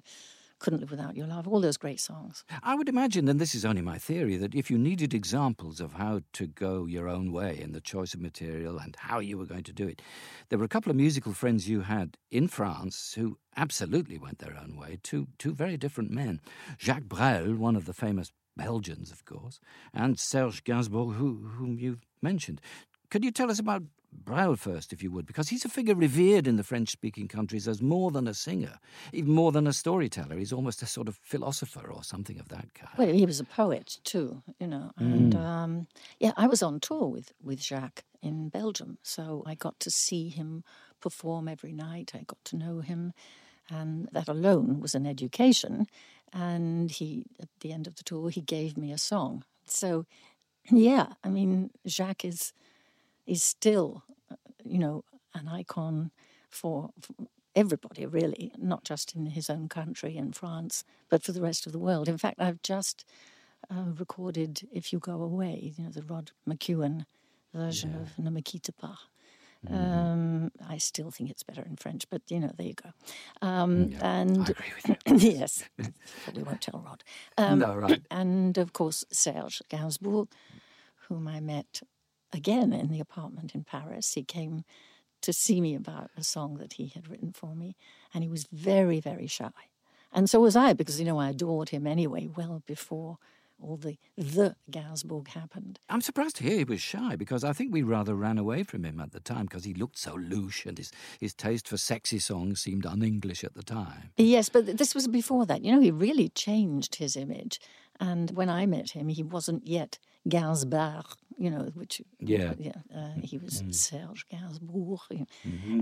Couldn't 0.61 0.81
Live 0.81 0.91
Without 0.91 1.17
Your 1.17 1.25
Love, 1.25 1.47
all 1.47 1.59
those 1.59 1.77
great 1.77 1.99
songs. 1.99 2.45
I 2.61 2.75
would 2.75 2.87
imagine, 2.87 3.27
and 3.27 3.41
this 3.41 3.55
is 3.55 3.65
only 3.65 3.81
my 3.81 3.97
theory, 3.97 4.37
that 4.37 4.53
if 4.53 4.69
you 4.69 4.77
needed 4.77 5.11
examples 5.11 5.81
of 5.81 5.93
how 5.93 6.21
to 6.33 6.45
go 6.45 6.85
your 6.85 7.07
own 7.07 7.31
way 7.31 7.59
in 7.59 7.71
the 7.71 7.81
choice 7.81 8.13
of 8.13 8.21
material 8.21 8.77
and 8.77 8.95
how 8.95 9.17
you 9.17 9.39
were 9.39 9.47
going 9.47 9.63
to 9.63 9.73
do 9.73 9.87
it, 9.87 10.03
there 10.49 10.59
were 10.59 10.65
a 10.65 10.69
couple 10.69 10.91
of 10.91 10.95
musical 10.95 11.33
friends 11.33 11.67
you 11.67 11.81
had 11.81 12.15
in 12.29 12.47
France 12.47 13.15
who 13.17 13.39
absolutely 13.57 14.19
went 14.19 14.37
their 14.37 14.55
own 14.55 14.77
way, 14.77 14.99
two, 15.01 15.25
two 15.39 15.51
very 15.51 15.77
different 15.77 16.11
men. 16.11 16.39
Jacques 16.77 17.05
Brel, 17.05 17.55
one 17.55 17.75
of 17.75 17.85
the 17.85 17.93
famous 17.93 18.31
Belgians, 18.55 19.11
of 19.11 19.25
course, 19.25 19.59
and 19.95 20.19
Serge 20.19 20.63
Gainsbourg, 20.63 21.15
who, 21.15 21.49
whom 21.57 21.79
you've 21.79 22.05
mentioned. 22.21 22.61
Could 23.09 23.25
you 23.25 23.31
tell 23.31 23.49
us 23.49 23.57
about 23.57 23.81
Brel 24.13 24.55
first, 24.55 24.93
if 24.93 25.01
you 25.01 25.11
would? 25.11 25.25
Because 25.25 25.49
he's 25.49 25.65
a 25.65 25.69
figure 25.69 25.95
revered 25.95 26.47
in 26.47 26.57
the 26.57 26.63
French 26.63 26.89
speaking 26.89 27.27
countries 27.27 27.67
as 27.67 27.81
more 27.81 28.11
than 28.11 28.27
a 28.27 28.33
singer, 28.33 28.79
even 29.13 29.33
more 29.33 29.51
than 29.51 29.67
a 29.67 29.73
storyteller. 29.73 30.37
He's 30.37 30.53
almost 30.53 30.81
a 30.81 30.85
sort 30.85 31.07
of 31.07 31.17
philosopher 31.21 31.89
or 31.89 32.03
something 32.03 32.39
of 32.39 32.49
that 32.49 32.73
kind. 32.73 32.91
Well, 32.97 33.13
he 33.13 33.25
was 33.25 33.39
a 33.39 33.45
poet 33.45 33.99
too, 34.03 34.43
you 34.59 34.67
know. 34.67 34.91
And 34.97 35.35
um, 35.35 35.87
yeah, 36.19 36.33
I 36.37 36.47
was 36.47 36.61
on 36.61 36.79
tour 36.79 37.07
with, 37.07 37.31
with 37.43 37.61
Jacques 37.61 38.03
in 38.21 38.49
Belgium, 38.49 38.97
so 39.01 39.43
I 39.45 39.55
got 39.55 39.79
to 39.79 39.89
see 39.89 40.29
him 40.29 40.63
perform 40.99 41.47
every 41.47 41.73
night. 41.73 42.11
I 42.13 42.19
got 42.19 42.43
to 42.45 42.57
know 42.57 42.81
him, 42.81 43.13
and 43.69 44.07
that 44.11 44.27
alone 44.27 44.79
was 44.79 44.93
an 44.93 45.07
education. 45.07 45.87
And 46.33 46.91
he, 46.91 47.25
at 47.41 47.49
the 47.59 47.73
end 47.73 47.87
of 47.87 47.95
the 47.95 48.03
tour, 48.03 48.29
he 48.29 48.41
gave 48.41 48.77
me 48.77 48.91
a 48.91 48.97
song. 48.97 49.43
So, 49.65 50.05
yeah, 50.69 51.13
I 51.23 51.29
mean, 51.29 51.71
Jacques 51.85 52.23
is 52.23 52.53
is 53.25 53.43
still, 53.43 54.03
uh, 54.31 54.35
you 54.63 54.79
know, 54.79 55.03
an 55.33 55.47
icon 55.47 56.11
for, 56.49 56.91
for 56.99 57.13
everybody, 57.55 58.05
really, 58.05 58.51
not 58.57 58.83
just 58.83 59.15
in 59.15 59.27
his 59.27 59.49
own 59.49 59.69
country 59.69 60.17
in 60.17 60.33
France, 60.33 60.83
but 61.09 61.23
for 61.23 61.31
the 61.31 61.41
rest 61.41 61.65
of 61.65 61.71
the 61.71 61.79
world. 61.79 62.07
In 62.09 62.17
fact, 62.17 62.41
I've 62.41 62.61
just 62.61 63.05
uh, 63.69 63.91
recorded 63.97 64.67
"If 64.71 64.91
You 64.91 64.99
Go 64.99 65.21
Away," 65.21 65.73
you 65.77 65.83
know, 65.83 65.91
the 65.91 66.03
Rod 66.03 66.31
McKuen 66.47 67.05
version 67.53 67.95
of 67.95 68.17
"Ne 68.17 68.29
Me 68.29 68.41
Quitte 68.41 68.71
Pas." 68.77 68.97
Um, 69.69 70.51
I 70.67 70.79
still 70.79 71.11
think 71.11 71.29
it's 71.29 71.43
better 71.43 71.61
in 71.61 71.75
French, 71.75 72.09
but 72.09 72.23
you 72.29 72.39
know, 72.39 72.51
there 72.57 72.67
you 72.67 72.73
go. 72.73 72.89
Um, 73.43 73.93
and 74.01 74.49
agree 74.49 74.71
with 74.75 74.97
you. 75.23 75.31
yes, 75.39 75.63
we 76.35 76.41
won't 76.41 76.61
tell 76.61 76.83
Rod. 76.83 77.03
Um, 77.37 77.59
no, 77.59 77.75
right. 77.75 78.01
and 78.09 78.57
of 78.57 78.73
course 78.73 79.05
Serge 79.11 79.61
Gainsbourg, 79.69 80.29
whom 81.07 81.27
I 81.27 81.39
met 81.41 81.81
again 82.33 82.73
in 82.73 82.89
the 82.89 82.99
apartment 82.99 83.53
in 83.55 83.63
Paris. 83.63 84.13
He 84.13 84.23
came 84.23 84.63
to 85.21 85.33
see 85.33 85.61
me 85.61 85.75
about 85.75 86.09
a 86.17 86.23
song 86.23 86.57
that 86.57 86.73
he 86.73 86.87
had 86.87 87.09
written 87.09 87.31
for 87.31 87.55
me, 87.55 87.75
and 88.13 88.23
he 88.23 88.29
was 88.29 88.47
very, 88.51 88.99
very 88.99 89.27
shy. 89.27 89.51
And 90.11 90.29
so 90.29 90.41
was 90.41 90.55
I, 90.55 90.73
because 90.73 90.99
you 90.99 91.05
know 91.05 91.19
I 91.19 91.29
adored 91.29 91.69
him 91.69 91.87
anyway, 91.87 92.27
well 92.27 92.63
before 92.65 93.17
all 93.61 93.77
the 93.77 93.97
the 94.17 94.55
Gainsbarre 94.69 95.27
happened. 95.27 95.79
I'm 95.89 96.01
surprised 96.01 96.37
to 96.37 96.43
hear 96.43 96.57
he 96.57 96.63
was 96.63 96.81
shy 96.81 97.15
because 97.15 97.43
I 97.43 97.53
think 97.53 97.71
we 97.71 97.83
rather 97.83 98.15
ran 98.15 98.37
away 98.37 98.63
from 98.63 98.83
him 98.83 98.99
at 98.99 99.11
the 99.11 99.19
time 99.19 99.45
because 99.45 99.63
he 99.63 99.73
looked 99.73 99.97
so 99.97 100.15
louche 100.15 100.65
and 100.65 100.77
his, 100.77 100.91
his 101.19 101.33
taste 101.33 101.67
for 101.67 101.77
sexy 101.77 102.19
songs 102.19 102.61
seemed 102.61 102.85
un 102.85 103.03
English 103.03 103.43
at 103.43 103.53
the 103.53 103.63
time. 103.63 104.11
Yes, 104.17 104.49
but 104.49 104.77
this 104.77 104.95
was 104.95 105.07
before 105.07 105.45
that. 105.45 105.63
You 105.63 105.71
know, 105.73 105.81
he 105.81 105.91
really 105.91 106.29
changed 106.29 106.95
his 106.95 107.15
image. 107.15 107.59
And 107.99 108.31
when 108.31 108.49
I 108.49 108.65
met 108.65 108.91
him, 108.91 109.09
he 109.09 109.23
wasn't 109.23 109.67
yet 109.67 109.99
Gainsbarre, 110.29 111.15
you 111.37 111.49
know, 111.49 111.71
which 111.73 112.01
Yeah. 112.19 112.53
yeah, 112.59 112.81
uh, 112.95 113.13
he 113.23 113.37
was 113.37 113.63
Serge 113.71 114.25
Gainsbourg, 114.29 114.99
you 115.09 115.19
know. 115.19 115.25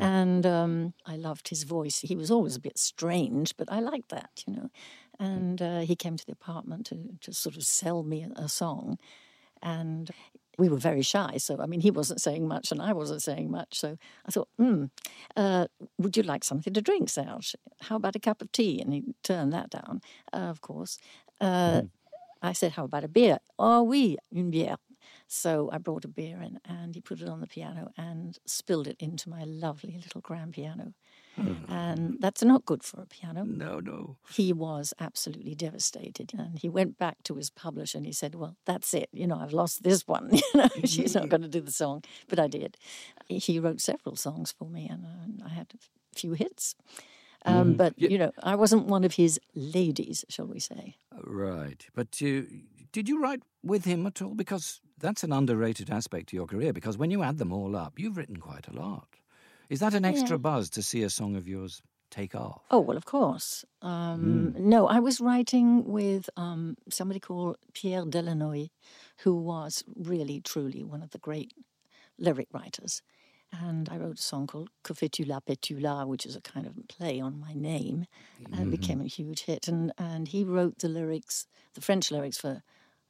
and 0.01 0.45
um, 0.45 0.93
I 1.05 1.17
loved 1.17 1.49
his 1.49 1.63
voice. 1.63 1.99
He 1.99 2.15
was 2.15 2.31
always 2.31 2.55
a 2.55 2.59
bit 2.61 2.77
strange, 2.77 3.55
but 3.57 3.67
I 3.71 3.79
liked 3.79 4.09
that, 4.09 4.43
you 4.47 4.53
know. 4.55 4.69
And 5.19 5.61
uh, 5.61 5.81
he 5.81 5.95
came 5.95 6.15
to 6.15 6.25
the 6.25 6.31
apartment 6.31 6.85
to 6.87 6.95
to 7.21 7.33
sort 7.33 7.57
of 7.57 7.63
sell 7.63 8.03
me 8.03 8.23
a, 8.23 8.41
a 8.43 8.47
song, 8.47 8.97
and 9.61 10.09
we 10.57 10.69
were 10.69 10.77
very 10.77 11.01
shy. 11.01 11.37
So 11.37 11.59
I 11.61 11.65
mean, 11.65 11.81
he 11.81 11.91
wasn't 11.91 12.21
saying 12.21 12.47
much, 12.47 12.71
and 12.71 12.81
I 12.81 12.93
wasn't 12.93 13.21
saying 13.21 13.51
much. 13.51 13.77
So 13.79 13.97
I 14.25 14.31
thought, 14.31 14.47
hmm, 14.57 14.85
uh, 15.35 15.67
would 15.97 16.15
you 16.15 16.23
like 16.23 16.43
something 16.45 16.73
to 16.73 16.81
drink, 16.81 17.09
Serge? 17.09 17.55
How 17.81 17.95
about 17.97 18.15
a 18.15 18.19
cup 18.19 18.41
of 18.41 18.51
tea? 18.51 18.79
And 18.81 18.93
he 18.93 19.03
turned 19.23 19.51
that 19.53 19.69
down, 19.69 20.01
uh, 20.31 20.49
of 20.49 20.61
course. 20.61 20.97
Uh, 21.41 21.81
I 22.41 22.53
said, 22.53 22.73
How 22.73 22.85
about 22.85 23.03
a 23.03 23.07
beer? 23.07 23.39
Oh, 23.57 23.83
oui, 23.83 24.17
une 24.33 24.51
bière. 24.51 24.77
So 25.27 25.69
I 25.71 25.77
brought 25.77 26.05
a 26.05 26.07
beer 26.07 26.41
in 26.41 26.59
and 26.65 26.95
he 26.95 27.01
put 27.01 27.21
it 27.21 27.29
on 27.29 27.39
the 27.39 27.47
piano 27.47 27.91
and 27.95 28.37
spilled 28.45 28.87
it 28.87 28.97
into 28.99 29.29
my 29.29 29.43
lovely 29.43 29.99
little 30.03 30.21
grand 30.21 30.53
piano. 30.53 30.93
And 31.69 32.17
that's 32.19 32.43
not 32.43 32.65
good 32.65 32.83
for 32.83 33.01
a 33.01 33.05
piano. 33.05 33.45
No, 33.45 33.79
no. 33.79 34.17
He 34.29 34.51
was 34.51 34.93
absolutely 34.99 35.55
devastated. 35.55 36.33
And 36.37 36.59
he 36.59 36.67
went 36.67 36.97
back 36.97 37.23
to 37.23 37.35
his 37.35 37.49
publisher 37.49 37.97
and 37.97 38.05
he 38.05 38.11
said, 38.11 38.35
Well, 38.35 38.57
that's 38.65 38.93
it. 38.93 39.07
You 39.13 39.27
know, 39.27 39.39
I've 39.39 39.53
lost 39.53 39.83
this 39.83 40.05
one. 40.05 40.31
You 40.53 40.61
know, 40.61 40.67
she's 40.83 41.15
not 41.15 41.29
going 41.29 41.43
to 41.43 41.47
do 41.47 41.61
the 41.61 41.71
song. 41.71 42.03
But 42.27 42.39
I 42.39 42.47
did. 42.47 42.77
He 43.27 43.59
wrote 43.59 43.79
several 43.79 44.15
songs 44.17 44.51
for 44.51 44.67
me 44.67 44.89
and 44.89 45.05
uh, 45.05 45.45
I 45.45 45.49
had 45.49 45.67
a 45.73 46.17
few 46.19 46.33
hits. 46.33 46.75
Um, 47.45 47.75
but, 47.75 47.93
you 47.97 48.17
know, 48.17 48.31
I 48.43 48.55
wasn't 48.55 48.87
one 48.87 49.03
of 49.03 49.13
his 49.13 49.39
ladies, 49.55 50.25
shall 50.29 50.47
we 50.47 50.59
say. 50.59 50.97
Right. 51.23 51.85
But 51.95 52.19
you, 52.19 52.47
did 52.91 53.07
you 53.07 53.21
write 53.21 53.41
with 53.63 53.85
him 53.85 54.05
at 54.05 54.21
all? 54.21 54.35
Because 54.35 54.81
that's 54.99 55.23
an 55.23 55.31
underrated 55.31 55.89
aspect 55.89 56.29
to 56.29 56.35
your 56.35 56.47
career, 56.47 56.73
because 56.73 56.97
when 56.97 57.11
you 57.11 57.23
add 57.23 57.37
them 57.37 57.53
all 57.53 57.75
up, 57.75 57.97
you've 57.97 58.17
written 58.17 58.37
quite 58.37 58.67
a 58.67 58.73
lot. 58.73 59.07
Is 59.69 59.79
that 59.79 59.93
an 59.93 60.03
extra 60.03 60.35
Yeah. 60.35 60.41
buzz 60.41 60.69
to 60.71 60.81
see 60.81 61.03
a 61.03 61.09
song 61.09 61.35
of 61.35 61.47
yours 61.47 61.81
take 62.11 62.33
off? 62.35 62.63
Oh, 62.71 62.79
well, 62.79 62.97
of 62.97 63.05
course. 63.05 63.63
Um, 63.81 64.53
No, 64.57 64.87
I 64.87 64.99
was 64.99 65.21
writing 65.21 65.85
with 65.85 66.29
um, 66.35 66.75
somebody 66.89 67.19
called 67.19 67.57
Pierre 67.73 68.03
Delanoë, 68.03 68.69
who 69.23 69.35
was 69.35 69.83
really, 69.95 70.41
truly 70.41 70.83
one 70.83 71.03
of 71.03 71.11
the 71.11 71.19
great 71.19 71.53
lyric 72.17 72.47
writers. 72.51 73.01
And 73.51 73.89
I 73.89 73.97
wrote 73.97 74.19
a 74.19 74.21
song 74.21 74.47
called 74.47 74.69
Que 74.83 74.93
fais-tu 74.93 75.25
là, 75.25 75.41
Petula, 75.41 76.05
which 76.05 76.25
is 76.25 76.35
a 76.35 76.41
kind 76.41 76.67
of 76.67 76.73
play 76.87 77.19
on 77.19 77.39
my 77.39 77.53
name, 77.53 78.05
and 78.45 78.53
it 78.53 78.57
mm-hmm. 78.59 78.69
became 78.69 79.01
a 79.01 79.07
huge 79.07 79.41
hit. 79.41 79.67
And, 79.67 79.91
and 79.97 80.27
he 80.27 80.43
wrote 80.43 80.79
the 80.79 80.87
lyrics, 80.87 81.47
the 81.73 81.81
French 81.81 82.11
lyrics 82.11 82.37
for 82.37 82.61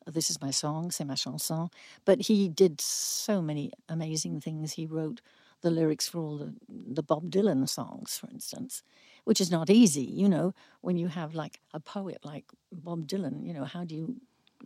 oh, 0.08 0.12
This 0.12 0.29
Is 0.29 0.41
My 0.41 0.51
Song, 0.51 0.91
C'est 0.91 1.03
Ma 1.03 1.15
Chanson. 1.15 1.69
But 2.05 2.22
he 2.22 2.48
did 2.48 2.79
so 2.79 3.41
many 3.41 3.72
amazing 3.89 4.39
things. 4.39 4.74
He 4.74 4.86
wrote 4.86 5.22
the 5.62 5.72
lyrics 5.72 6.08
for 6.08 6.19
all 6.19 6.38
the, 6.38 6.53
the 6.69 7.03
Bob 7.03 7.29
Dylan 7.29 7.67
songs, 7.67 8.17
for 8.17 8.29
instance, 8.29 8.81
which 9.25 9.41
is 9.41 9.51
not 9.51 9.69
easy, 9.69 10.03
you 10.03 10.29
know, 10.29 10.53
when 10.81 10.98
you 10.98 11.08
have 11.08 11.36
like 11.36 11.60
a 11.74 11.79
poet 11.79 12.19
like 12.24 12.46
Bob 12.72 13.08
Dylan, 13.08 13.46
you 13.46 13.53
know, 13.53 13.65
how 13.65 13.84
do 13.84 13.96
you 13.96 14.15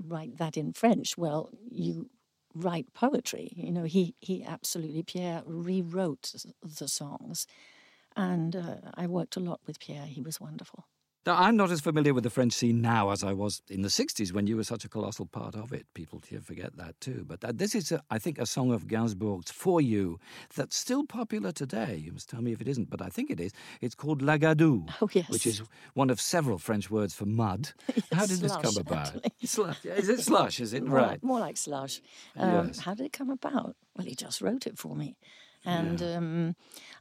write 0.07 0.37
that 0.37 0.55
in 0.55 0.73
French? 0.73 1.17
Well, 1.17 1.49
you 1.69 2.09
write 2.55 2.93
poetry. 2.93 3.51
You 3.55 3.71
know, 3.71 3.83
he, 3.83 4.15
he 4.19 4.43
absolutely, 4.43 5.03
Pierre 5.03 5.43
rewrote 5.45 6.33
the 6.61 6.87
songs. 6.87 7.47
And 8.15 8.55
uh, 8.55 8.75
I 8.95 9.07
worked 9.07 9.35
a 9.35 9.39
lot 9.39 9.61
with 9.65 9.79
Pierre. 9.79 10.05
He 10.05 10.21
was 10.21 10.39
wonderful. 10.39 10.85
Now, 11.25 11.35
I'm 11.37 11.55
not 11.55 11.71
as 11.71 11.79
familiar 11.79 12.13
with 12.13 12.25
the 12.25 12.29
French 12.29 12.51
scene 12.51 12.81
now 12.81 13.09
as 13.11 13.23
I 13.23 13.31
was 13.31 13.61
in 13.69 13.81
the 13.81 13.87
60s 13.87 14.33
when 14.33 14.45
you 14.45 14.57
were 14.57 14.63
such 14.65 14.83
a 14.83 14.89
colossal 14.89 15.25
part 15.25 15.55
of 15.55 15.71
it. 15.71 15.85
People 15.93 16.21
here 16.27 16.41
forget 16.41 16.75
that 16.75 16.99
too. 16.99 17.23
But 17.25 17.45
uh, 17.45 17.53
this 17.55 17.75
is, 17.75 17.93
a, 17.93 18.03
I 18.11 18.19
think, 18.19 18.37
a 18.39 18.45
song 18.45 18.73
of 18.73 18.87
Gainsbourg's 18.87 19.49
For 19.49 19.79
You 19.79 20.19
that's 20.53 20.75
still 20.75 21.05
popular 21.05 21.53
today. 21.53 21.95
You 21.95 22.11
must 22.11 22.29
tell 22.29 22.41
me 22.41 22.51
if 22.51 22.59
it 22.59 22.67
isn't, 22.67 22.89
but 22.89 23.01
I 23.01 23.07
think 23.07 23.29
it 23.31 23.39
is. 23.39 23.53
It's 23.79 23.95
called 23.95 24.21
La 24.21 24.35
Gadou, 24.37 24.89
Oh, 25.01 25.09
yes. 25.13 25.29
which 25.29 25.47
is 25.47 25.61
one 25.93 26.09
of 26.09 26.19
several 26.19 26.57
French 26.57 26.91
words 26.91 27.13
for 27.13 27.25
mud. 27.25 27.71
How 28.11 28.25
did 28.25 28.39
this 28.39 28.55
come 28.57 28.75
about? 28.75 29.13
Slush. 29.45 29.85
Is 29.85 30.09
it 30.09 30.19
slush? 30.19 30.59
Is 30.59 30.73
it 30.73 30.83
More 30.83 30.97
right? 30.97 31.07
Like, 31.11 31.23
more 31.23 31.39
like 31.39 31.55
slush. 31.57 32.01
Um, 32.35 32.67
Yes. 32.67 32.79
How 32.79 32.93
did 32.95 33.05
it 33.05 33.13
come 33.13 33.29
about? 33.29 33.75
Well, 33.95 34.05
he 34.07 34.15
just 34.15 34.41
wrote 34.41 34.67
it 34.67 34.77
for 34.77 34.93
me. 34.95 35.15
And 35.65 36.01
um, 36.01 36.55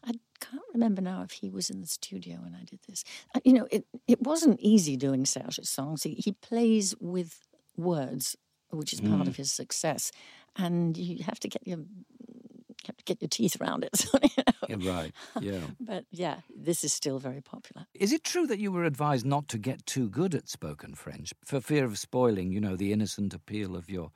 I 0.05 0.13
can't 0.41 0.63
remember 0.73 1.03
now 1.03 1.23
if 1.23 1.33
he 1.33 1.51
was 1.51 1.71
in 1.71 1.81
the 1.81 1.87
studio 1.87 2.37
when 2.43 2.55
I 2.55 2.65
did 2.65 2.81
this. 2.89 3.05
Uh, 3.35 3.41
You 3.45 3.53
know, 3.55 3.69
it, 3.71 3.85
it 4.07 4.21
wasn't 4.23 4.61
easy 4.61 4.97
doing 4.97 5.25
Serge's 5.27 5.69
songs. 5.69 6.03
He, 6.03 6.15
he 6.15 6.33
plays 6.33 6.95
with 7.01 7.41
words, 7.77 8.37
which 8.71 8.93
is 8.93 9.01
part 9.01 9.25
Mm. 9.25 9.29
of 9.29 9.37
his 9.37 9.53
success. 9.53 10.13
And 10.57 10.97
you 10.97 11.25
have 11.25 11.41
to 11.41 11.49
get 11.49 11.67
your 11.67 11.79
you 11.79 12.87
have 12.89 12.97
to 12.97 13.05
get 13.05 13.23
your 13.23 13.29
teeth 13.29 13.61
around 13.61 13.85
it. 13.85 13.91
So, 14.11 14.19
you 14.23 14.43
know. 14.47 14.67
Yeah, 14.85 14.93
right. 14.93 15.13
Yeah. 15.41 15.67
But 15.81 16.05
yeah, 16.11 16.41
this 16.67 16.85
is 16.85 16.93
still 16.93 17.19
very 17.19 17.41
popular. 17.41 17.87
Is 17.95 18.13
it 18.13 18.25
true 18.25 18.47
that 18.47 18.59
you 18.59 18.73
were 18.73 18.85
advised 18.85 19.25
not 19.27 19.47
to 19.49 19.59
get 19.59 19.87
too 19.87 20.09
good 20.09 20.35
at 20.35 20.49
spoken 20.49 20.95
French 20.95 21.33
for 21.45 21.61
fear 21.61 21.85
of 21.85 21.97
spoiling, 21.99 22.53
you 22.53 22.61
know, 22.61 22.77
the 22.77 22.93
innocent 22.93 23.35
appeal 23.35 23.77
of 23.77 23.89
your 23.91 24.11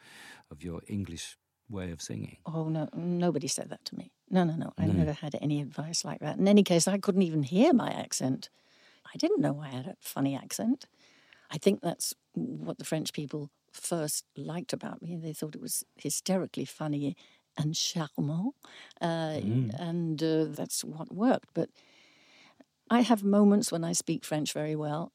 of 0.50 0.62
your 0.64 0.80
English 0.88 1.36
way 1.68 1.92
of 1.92 2.00
singing? 2.00 2.38
Oh 2.44 2.68
no, 2.68 2.88
nobody 2.94 3.48
said 3.48 3.68
that 3.70 3.84
to 3.84 3.96
me. 3.96 4.10
No, 4.28 4.45
no, 4.45 4.56
no. 4.56 4.73
I 4.76 4.87
never 4.87 5.12
had 5.12 5.37
any 5.40 5.61
advice 5.61 6.04
like 6.04 6.21
that. 6.21 6.38
In 6.38 6.49
any 6.49 6.62
case, 6.64 6.88
I 6.88 6.99
couldn't 6.99 7.23
even 7.23 7.42
hear 7.45 7.73
my 7.73 7.90
accent. 7.90 8.49
I 9.06 9.16
didn't 9.16 9.40
know 9.40 9.61
I 9.61 9.68
had 9.68 9.87
a 9.87 9.97
funny 10.00 10.35
accent. 10.37 10.87
I 11.50 11.59
think 11.59 11.80
that's 11.80 12.12
what 12.35 12.78
the 12.78 12.85
French 12.85 13.12
people 13.12 13.50
first 13.73 14.25
liked 14.37 14.73
about 14.73 15.00
me. 15.00 15.16
They 15.16 15.33
thought 15.33 15.54
it 15.54 15.61
was 15.61 15.85
hysterically 15.97 16.64
funny 16.64 17.16
and 17.56 17.75
charmant, 17.75 18.52
uh, 19.00 19.38
and 19.78 20.23
uh, 20.23 20.47
that's 20.49 20.85
what 20.85 21.14
worked. 21.14 21.50
But 21.54 21.71
I 22.90 23.00
have 23.00 23.23
moments 23.23 23.71
when 23.71 23.85
I 23.85 23.92
speak 23.92 24.25
French 24.25 24.52
very 24.52 24.75
well, 24.75 25.12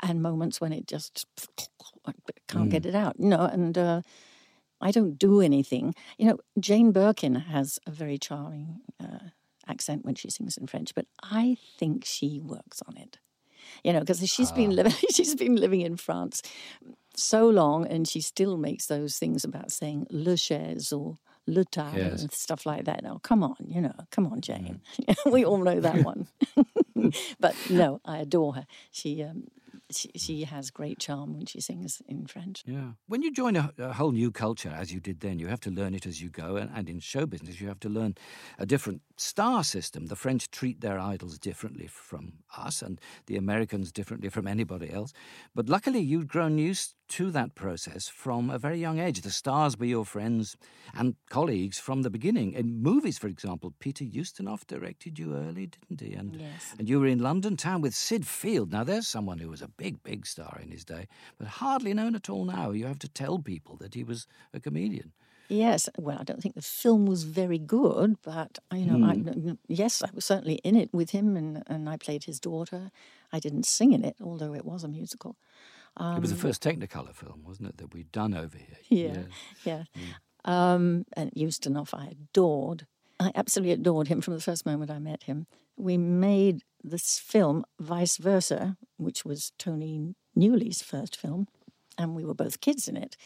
and 0.00 0.20
moments 0.22 0.60
when 0.60 0.72
it 0.72 0.86
just 0.88 1.26
I 2.06 2.12
can't 2.48 2.68
get 2.70 2.84
it 2.84 2.94
out. 2.94 3.14
You 3.18 3.28
know, 3.28 3.44
and. 3.44 3.78
Uh, 3.78 4.02
I 4.80 4.90
don't 4.90 5.18
do 5.18 5.40
anything. 5.40 5.94
You 6.18 6.26
know, 6.28 6.38
Jane 6.58 6.92
Birkin 6.92 7.34
has 7.34 7.78
a 7.86 7.90
very 7.90 8.18
charming 8.18 8.80
uh, 9.02 9.30
accent 9.66 10.04
when 10.04 10.14
she 10.14 10.30
sings 10.30 10.56
in 10.56 10.66
French, 10.66 10.94
but 10.94 11.06
I 11.22 11.56
think 11.78 12.04
she 12.04 12.40
works 12.40 12.82
on 12.86 12.96
it. 12.96 13.18
You 13.84 13.92
know, 13.92 14.00
because 14.00 14.26
she's 14.28 14.50
been 14.52 14.70
living 14.70 14.92
she's 15.14 15.34
been 15.34 15.56
living 15.56 15.82
in 15.82 15.96
France 15.96 16.42
so 17.14 17.48
long, 17.48 17.86
and 17.86 18.08
she 18.08 18.20
still 18.20 18.56
makes 18.56 18.86
those 18.86 19.18
things 19.18 19.44
about 19.44 19.70
saying 19.70 20.06
le 20.10 20.36
chaise 20.36 20.92
or 20.92 21.18
le 21.46 21.64
table 21.64 21.98
Yes. 21.98 22.22
and 22.22 22.32
stuff 22.32 22.64
like 22.66 22.84
that. 22.84 23.02
Now, 23.02 23.18
come 23.22 23.42
on, 23.42 23.56
you 23.66 23.80
know, 23.80 23.94
come 24.10 24.26
on, 24.26 24.40
Jane. 24.40 24.80
we 25.26 25.44
all 25.44 25.58
know 25.58 25.80
that 25.80 26.04
one. 26.04 26.26
but 27.38 27.54
no, 27.70 28.00
I 28.04 28.18
adore 28.18 28.54
her. 28.54 28.66
She. 28.90 29.22
Um, 29.22 29.44
she, 29.92 30.44
has 30.44 30.70
great 30.70 30.98
charm 30.98 31.34
when 31.34 31.46
she 31.46 31.60
sings 31.60 32.02
in 32.08 32.26
French. 32.26 32.62
Yeah. 32.66 32.92
When 33.06 33.22
you 33.22 33.32
join 33.32 33.56
a, 33.56 33.72
a 33.78 33.92
whole 33.92 34.12
new 34.12 34.30
culture, 34.30 34.72
as 34.74 34.92
you 34.92 35.00
did 35.00 35.20
then, 35.20 35.38
you 35.38 35.48
have 35.48 35.60
to 35.60 35.70
learn 35.70 35.94
it 35.94 36.06
as 36.06 36.20
you 36.20 36.28
go. 36.30 36.56
And, 36.56 36.70
and 36.74 36.88
in 36.88 37.00
show 37.00 37.26
business, 37.26 37.60
you 37.60 37.68
have 37.68 37.80
to 37.80 37.88
learn 37.88 38.14
a 38.58 38.66
different 38.66 39.02
star 39.16 39.64
system. 39.64 40.06
The 40.06 40.16
French 40.16 40.50
treat 40.50 40.80
their 40.80 40.98
idols 40.98 41.38
differently 41.38 41.86
from 41.86 42.34
us, 42.56 42.82
and 42.82 43.00
the 43.26 43.36
Americans 43.36 43.92
differently 43.92 44.28
from 44.28 44.46
anybody 44.46 44.92
else. 44.92 45.12
But 45.54 45.68
luckily, 45.68 46.00
you'd 46.00 46.28
grown 46.28 46.58
used 46.58 46.94
to 47.10 47.30
that 47.32 47.54
process 47.54 48.08
from 48.08 48.50
a 48.50 48.58
very 48.58 48.78
young 48.78 48.98
age. 48.98 49.20
The 49.20 49.30
stars 49.30 49.76
were 49.76 49.86
your 49.86 50.04
friends 50.04 50.56
and 50.94 51.16
colleagues 51.28 51.78
from 51.78 52.02
the 52.02 52.10
beginning. 52.10 52.52
In 52.52 52.82
movies, 52.82 53.18
for 53.18 53.26
example, 53.26 53.74
Peter 53.80 54.04
Ustinov 54.04 54.66
directed 54.66 55.18
you 55.18 55.34
early, 55.34 55.66
didn't 55.66 56.00
he? 56.00 56.14
And, 56.14 56.36
Yes. 56.36 56.74
and 56.78 56.88
you 56.88 57.00
were 57.00 57.08
in 57.08 57.18
London 57.18 57.56
town 57.56 57.80
with 57.80 57.94
Sid 57.94 58.26
Field. 58.26 58.70
Now, 58.72 58.84
there's 58.84 59.08
someone 59.08 59.38
who 59.38 59.48
was 59.48 59.60
a 59.60 59.68
big, 59.68 60.02
big 60.02 60.24
star 60.24 60.58
in 60.62 60.70
his 60.70 60.84
day, 60.84 61.08
but 61.36 61.48
hardly 61.48 61.92
known 61.92 62.14
at 62.14 62.30
all 62.30 62.44
now. 62.44 62.70
You 62.70 62.86
have 62.86 63.00
to 63.00 63.08
tell 63.08 63.38
people 63.38 63.76
that 63.76 63.94
he 63.94 64.04
was 64.04 64.26
a 64.54 64.60
comedian. 64.60 65.12
Yes, 65.48 65.88
well, 65.98 66.18
I 66.20 66.22
don't 66.22 66.40
think 66.40 66.54
the 66.54 66.62
film 66.62 67.06
was 67.06 67.24
very 67.24 67.58
good, 67.58 68.18
but 68.22 68.60
you 68.72 68.86
know, 68.86 69.04
I, 69.04 69.14
hmm. 69.16 69.54
yes, 69.66 70.00
I 70.00 70.10
was 70.14 70.24
certainly 70.24 70.60
in 70.62 70.76
it 70.76 70.90
with 70.92 71.10
him, 71.10 71.36
and, 71.36 71.64
and 71.66 71.88
I 71.88 71.96
played 71.96 72.24
his 72.24 72.38
daughter. 72.38 72.92
I 73.32 73.40
didn't 73.40 73.66
sing 73.66 73.92
in 73.92 74.04
it, 74.04 74.14
although 74.22 74.54
it 74.54 74.64
was 74.64 74.84
a 74.84 74.88
musical. 74.88 75.34
It 75.98 76.20
was 76.20 76.30
the 76.30 76.36
first 76.36 76.62
Technicolor 76.62 77.14
film, 77.14 77.42
wasn't 77.44 77.68
it, 77.68 77.78
that 77.78 77.92
we'd 77.92 78.12
done 78.12 78.34
over 78.34 78.56
here? 78.56 78.76
Yeah, 78.88 79.22
yeah. 79.64 79.84
Um, 80.44 81.04
and 81.16 81.30
Ustinov, 81.32 81.92
I 81.92 82.08
adored. 82.08 82.86
I 83.18 83.32
absolutely 83.34 83.72
adored 83.72 84.08
him 84.08 84.20
from 84.20 84.34
the 84.34 84.40
first 84.40 84.64
moment 84.64 84.90
I 84.90 84.98
met 84.98 85.24
him. 85.24 85.46
We 85.76 85.98
made 85.98 86.62
this 86.82 87.18
film, 87.18 87.64
Vice 87.78 88.16
Versa, 88.16 88.76
which 88.96 89.24
was 89.24 89.52
Tony 89.58 90.14
Newley's 90.34 90.82
first 90.82 91.16
film, 91.16 91.46
and 91.98 92.14
we 92.14 92.24
were 92.24 92.34
both 92.34 92.60
kids 92.60 92.88
in 92.88 92.96
it. 92.96 93.16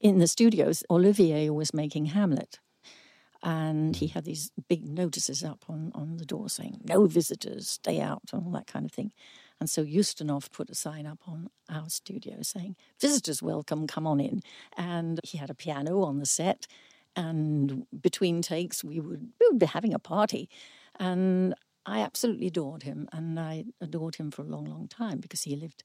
In 0.00 0.18
the 0.18 0.26
studios, 0.26 0.82
Olivier 0.90 1.50
was 1.50 1.74
making 1.74 2.06
Hamlet, 2.06 2.60
and 3.42 3.96
he 3.96 4.06
had 4.08 4.24
these 4.24 4.50
big 4.68 4.86
notices 4.86 5.44
up 5.44 5.64
on, 5.68 5.92
on 5.94 6.16
the 6.16 6.24
door 6.24 6.48
saying, 6.48 6.80
no 6.84 7.06
visitors, 7.06 7.68
stay 7.68 8.00
out, 8.00 8.22
and 8.32 8.44
all 8.44 8.52
that 8.52 8.66
kind 8.66 8.84
of 8.86 8.92
thing. 8.92 9.12
And 9.60 9.70
so 9.70 9.84
Ustinov 9.84 10.52
put 10.52 10.70
a 10.70 10.74
sign 10.74 11.06
up 11.06 11.20
on 11.26 11.48
our 11.70 11.88
studio 11.88 12.42
saying, 12.42 12.76
visitors 13.00 13.42
welcome, 13.42 13.86
come 13.86 14.06
on 14.06 14.20
in. 14.20 14.42
And 14.76 15.20
he 15.24 15.38
had 15.38 15.50
a 15.50 15.54
piano 15.54 16.02
on 16.02 16.18
the 16.18 16.26
set, 16.26 16.66
and 17.16 17.86
between 17.98 18.42
takes, 18.42 18.84
we 18.84 19.00
would, 19.00 19.30
we 19.40 19.48
would 19.48 19.58
be 19.58 19.66
having 19.66 19.94
a 19.94 19.98
party. 19.98 20.50
And 21.00 21.54
I 21.86 22.00
absolutely 22.00 22.48
adored 22.48 22.82
him, 22.82 23.08
and 23.12 23.40
I 23.40 23.64
adored 23.80 24.16
him 24.16 24.30
for 24.30 24.42
a 24.42 24.46
long, 24.46 24.66
long 24.66 24.88
time 24.88 25.18
because 25.18 25.44
he 25.44 25.56
lived 25.56 25.82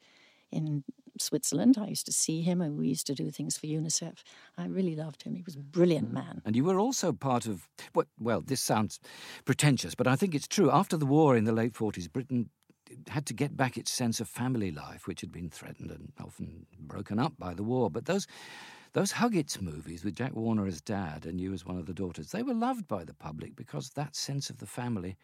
in 0.51 0.83
Switzerland. 1.19 1.77
I 1.79 1.87
used 1.87 2.05
to 2.07 2.11
see 2.11 2.41
him, 2.41 2.61
and 2.61 2.77
we 2.77 2.87
used 2.87 3.07
to 3.07 3.13
do 3.13 3.31
things 3.31 3.57
for 3.57 3.67
UNICEF. 3.67 4.23
I 4.57 4.65
really 4.65 4.95
loved 4.95 5.23
him. 5.23 5.35
He 5.35 5.43
was 5.43 5.55
a 5.55 5.59
brilliant 5.59 6.09
mm. 6.09 6.15
man. 6.15 6.41
And 6.43 6.55
you 6.55 6.65
were 6.65 6.79
also 6.79 7.13
part 7.13 7.45
of, 7.45 7.69
what, 7.93 8.07
well, 8.19 8.41
this 8.41 8.61
sounds 8.61 8.99
pretentious, 9.45 9.95
but 9.95 10.07
I 10.07 10.15
think 10.15 10.35
it's 10.35 10.47
true. 10.47 10.69
After 10.69 10.97
the 10.97 11.05
war 11.05 11.37
in 11.37 11.45
the 11.45 11.53
late 11.53 11.73
40s, 11.73 12.11
Britain 12.11 12.49
had 13.07 13.25
to 13.27 13.33
get 13.33 13.57
back 13.57 13.77
its 13.77 13.91
sense 13.91 14.19
of 14.19 14.27
family 14.27 14.71
life, 14.71 15.07
which 15.07 15.21
had 15.21 15.31
been 15.31 15.49
threatened 15.49 15.91
and 15.91 16.11
often 16.23 16.65
broken 16.79 17.19
up 17.19 17.33
by 17.37 17.53
the 17.53 17.63
war. 17.63 17.89
But 17.89 18.05
those, 18.05 18.27
those 18.93 19.13
Huggett 19.13 19.61
movies 19.61 20.03
with 20.03 20.15
Jack 20.15 20.35
Warner 20.35 20.67
as 20.67 20.81
dad 20.81 21.25
and 21.25 21.39
you 21.39 21.53
as 21.53 21.65
one 21.65 21.77
of 21.77 21.85
the 21.85 21.93
daughters, 21.93 22.31
they 22.31 22.43
were 22.43 22.53
loved 22.53 22.87
by 22.87 23.03
the 23.03 23.13
public 23.13 23.55
because 23.55 23.91
that 23.91 24.15
sense 24.15 24.49
of 24.49 24.57
the 24.59 24.67
family 24.67 25.17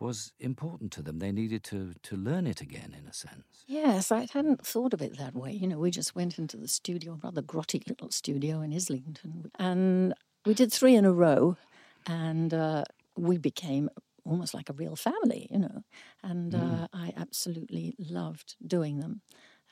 was 0.00 0.32
important 0.38 0.92
to 0.92 1.02
them. 1.02 1.18
They 1.18 1.32
needed 1.32 1.64
to, 1.64 1.94
to 2.04 2.16
learn 2.16 2.46
it 2.46 2.60
again, 2.60 2.94
in 2.98 3.08
a 3.08 3.12
sense. 3.12 3.64
Yes, 3.66 4.12
I 4.12 4.28
hadn't 4.32 4.64
thought 4.64 4.94
of 4.94 5.02
it 5.02 5.18
that 5.18 5.34
way. 5.34 5.52
You 5.52 5.66
know, 5.66 5.78
we 5.78 5.90
just 5.90 6.14
went 6.14 6.38
into 6.38 6.56
the 6.56 6.68
studio, 6.68 7.14
a 7.14 7.26
rather 7.26 7.42
grotty 7.42 7.86
little 7.88 8.10
studio 8.10 8.60
in 8.60 8.72
Islington, 8.72 9.50
and 9.58 10.14
we 10.46 10.54
did 10.54 10.72
three 10.72 10.94
in 10.94 11.04
a 11.04 11.12
row, 11.12 11.56
and 12.06 12.54
uh, 12.54 12.84
we 13.16 13.38
became 13.38 13.90
almost 14.28 14.54
like 14.54 14.68
a 14.70 14.72
real 14.74 14.96
family, 14.96 15.48
you 15.50 15.58
know. 15.58 15.82
And 16.22 16.54
Mm. 16.54 16.84
uh, 16.84 16.88
I 16.92 17.12
absolutely 17.16 17.94
loved 17.98 18.56
doing 18.64 19.00
them. 19.00 19.22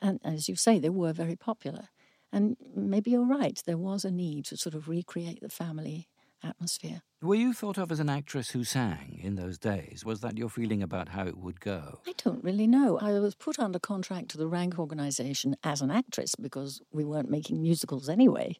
And 0.01 0.19
as 0.23 0.47
you 0.49 0.55
say, 0.55 0.79
they 0.79 0.89
were 0.89 1.13
very 1.13 1.35
popular. 1.35 1.89
And 2.31 2.57
maybe 2.75 3.11
you're 3.11 3.25
right, 3.25 3.61
there 3.65 3.77
was 3.77 4.05
a 4.05 4.11
need 4.11 4.45
to 4.45 4.57
sort 4.57 4.75
of 4.75 4.87
recreate 4.89 5.39
the 5.41 5.49
family 5.49 6.09
atmosphere. 6.43 7.01
Were 7.21 7.35
you 7.35 7.53
thought 7.53 7.77
of 7.77 7.91
as 7.91 7.99
an 7.99 8.09
actress 8.09 8.51
who 8.51 8.63
sang 8.63 9.19
in 9.23 9.35
those 9.35 9.57
days? 9.57 10.03
Was 10.05 10.19
that 10.21 10.37
your 10.37 10.49
feeling 10.49 10.83
about 10.83 11.09
how 11.09 11.25
it 11.25 11.37
would 11.37 11.59
go? 11.61 12.01
I 12.05 12.13
don't 12.23 12.43
really 12.43 12.67
know. 12.67 12.97
I 12.99 13.19
was 13.19 13.35
put 13.35 13.59
under 13.59 13.79
contract 13.79 14.29
to 14.29 14.37
the 14.37 14.47
Rank 14.47 14.79
organization 14.79 15.55
as 15.63 15.81
an 15.81 15.91
actress 15.91 16.35
because 16.35 16.81
we 16.91 17.03
weren't 17.03 17.29
making 17.29 17.61
musicals 17.61 18.07
anyway. 18.07 18.55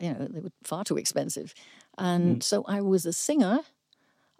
You 0.00 0.14
know, 0.14 0.28
they 0.30 0.40
were 0.40 0.52
far 0.64 0.84
too 0.84 0.96
expensive. 0.98 1.54
And 1.98 2.42
so 2.42 2.64
I 2.68 2.80
was 2.82 3.06
a 3.06 3.12
singer. 3.12 3.60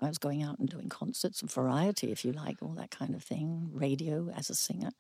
I 0.01 0.09
was 0.09 0.19
going 0.19 0.43
out 0.43 0.59
and 0.59 0.69
doing 0.69 0.89
concerts 0.89 1.41
and 1.41 1.51
variety, 1.51 2.13
if 2.13 2.25
you 2.25 2.33
like, 2.33 2.63
all 2.63 2.75
that 2.75 2.91
kind 2.91 3.15
of 3.15 3.23
thing, 3.23 3.71
radio 3.73 4.31
as 4.37 4.51
a 4.51 4.55
singer. 4.55 4.91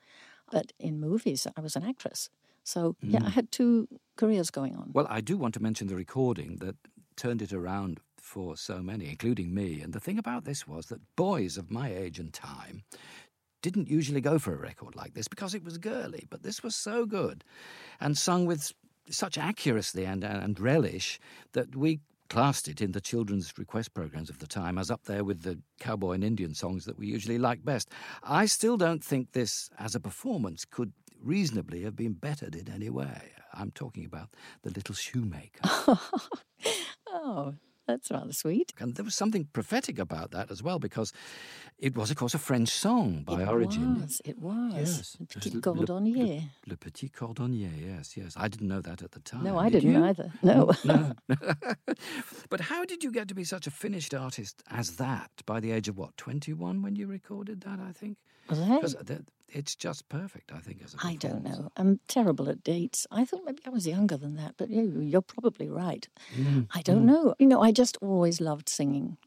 But 0.51 0.73
in 0.79 1.01
movies, 1.01 1.47
I 1.57 1.61
was 1.61 1.77
an 1.77 1.85
actress. 1.85 2.31
So, 2.65 2.97
yeah, 3.01 3.21
I 3.23 3.29
mm. 3.29 3.33
had 3.33 3.53
two 3.53 3.89
careers 4.17 4.51
going 4.51 4.75
on. 4.75 4.91
Well, 4.93 5.07
I 5.09 5.21
do 5.21 5.37
want 5.37 5.55
to 5.55 5.63
mention 5.63 5.87
the 5.87 5.95
recording 5.95 6.57
that 6.57 6.77
turned 7.17 7.43
it 7.43 7.53
around 7.53 8.01
for 8.17 8.57
so 8.57 8.83
many, 8.83 9.09
including 9.09 9.55
me. 9.55 9.81
And 9.81 9.93
the 9.93 10.01
thing 10.01 10.19
about 10.19 10.45
this 10.45 10.67
was 10.67 10.87
that 10.87 11.01
boys 11.15 11.57
of 11.57 11.71
my 11.71 11.93
age 11.93 12.19
and 12.19 12.33
time 12.33 12.83
didn't 13.63 13.89
usually 13.89 14.21
go 14.21 14.39
for 14.39 14.53
a 14.53 14.59
record 14.59 14.97
like 14.97 15.15
this 15.15 15.29
because 15.29 15.55
it 15.55 15.65
was 15.65 15.79
girly, 15.79 16.27
but 16.29 16.43
this 16.43 16.63
was 16.63 16.75
so 16.75 17.07
good 17.07 17.45
and 18.01 18.19
sung 18.19 18.47
with 18.47 18.73
such 19.11 19.39
accuracy 19.39 20.05
and, 20.05 20.25
and 20.25 20.59
relish 20.61 21.21
that 21.53 21.75
we 21.77 22.01
classed 22.29 22.69
it 22.69 22.81
in 22.81 22.93
the 22.93 23.01
children's 23.01 23.53
request 23.59 23.95
programs 23.95 24.31
of 24.31 24.39
the 24.39 24.47
time 24.47 24.79
as 24.79 24.91
up 24.91 25.05
there 25.05 25.25
with 25.25 25.43
the 25.43 25.59
cowboy 25.81 26.13
and 26.13 26.25
Indian 26.25 26.55
songs 26.55 26.85
that 26.85 26.99
we 26.99 27.07
usually 27.07 27.39
like 27.39 27.65
best. 27.65 27.91
I 28.23 28.47
still 28.47 28.77
don't 28.77 29.03
think 29.03 29.33
this, 29.33 29.71
as 29.79 29.95
a 29.95 30.01
performance, 30.01 30.65
could 30.65 30.93
reasonably 31.23 31.83
have 31.83 31.97
been 31.97 32.13
bettered 32.13 32.55
in 32.55 32.69
any 32.69 32.91
way. 32.91 33.33
I'm 33.55 33.71
talking 33.71 34.05
about 34.05 34.31
The 34.63 34.71
Little 34.71 34.95
Shoemaker. 34.95 35.61
Oh, 37.09 37.55
that's 37.87 38.11
rather 38.11 38.33
sweet. 38.33 38.73
and 38.81 38.95
there 38.97 39.05
was 39.05 39.15
something 39.15 39.47
prophetic 39.53 39.99
about 39.99 40.31
that 40.33 40.51
as 40.51 40.63
well 40.63 40.79
because 40.79 41.13
it 41.79 41.95
was, 41.97 42.11
of 42.11 42.17
course, 42.17 42.35
a 42.35 42.39
French 42.39 42.69
song 42.71 43.23
by 43.25 43.43
it 43.43 43.49
origin. 43.49 44.01
was, 44.01 44.21
it 44.25 44.39
was. 44.39 44.73
Yes. 44.75 45.17
Le 45.21 45.27
Petit 45.27 45.51
Le- 45.55 45.61
Cordonnier. 45.61 46.43
Le 46.67 46.77
Petit 46.77 47.09
Cordonnier, 47.11 47.71
yes, 47.79 48.17
yes. 48.17 48.35
I 48.37 48.49
didn't 48.49 48.69
know 48.69 48.81
that 48.81 49.03
at 49.03 49.13
the 49.13 49.21
time. 49.21 49.45
No, 49.45 49.59
I 49.59 49.69
Did 49.69 49.83
didn't 49.83 49.95
you? 49.97 50.05
either. 50.05 50.33
No. 50.43 50.73
No. 50.85 51.13
but 52.49 52.61
how 52.61 52.85
did 52.85 53.05
you 53.05 53.11
get 53.11 53.29
to 53.29 53.35
be 53.35 53.45
such 53.45 53.67
a 53.67 53.71
finished 53.71 54.15
artist 54.15 54.63
as 54.71 54.97
that 54.97 55.31
by 55.47 55.61
the 55.61 55.71
age 55.73 55.89
of 55.89 55.97
what, 55.99 56.17
21 56.17 56.83
when 56.83 56.97
you 56.97 57.07
recorded 57.07 57.61
that, 57.63 57.79
I 57.81 57.93
think? 57.93 58.17
Was 58.49 58.61
I? 58.61 59.19
It's 59.49 59.77
just 59.77 60.09
perfect, 60.09 60.53
I 60.53 60.59
think, 60.59 60.83
as 60.85 60.95
a 60.95 60.99
I 61.03 61.15
don't 61.15 61.45
know. 61.45 61.71
I'm 61.77 62.01
terrible 62.09 62.49
at 62.49 62.65
dates. 62.65 63.07
I 63.11 63.25
thought 63.25 63.45
maybe 63.45 63.63
I 63.65 63.71
was 63.71 63.87
younger 63.87 64.17
than 64.17 64.35
that, 64.37 64.55
but 64.57 64.71
you, 64.71 65.01
you're 65.01 65.23
probably 65.23 65.69
right. 65.69 66.07
Mm, 66.37 66.67
I 66.75 66.83
don't 66.83 67.07
know. 67.07 67.35
You 67.39 67.47
know, 67.47 67.63
I 67.63 67.71
just 67.71 67.97
always 68.01 68.41
loved 68.41 68.69
singing. 68.69 69.19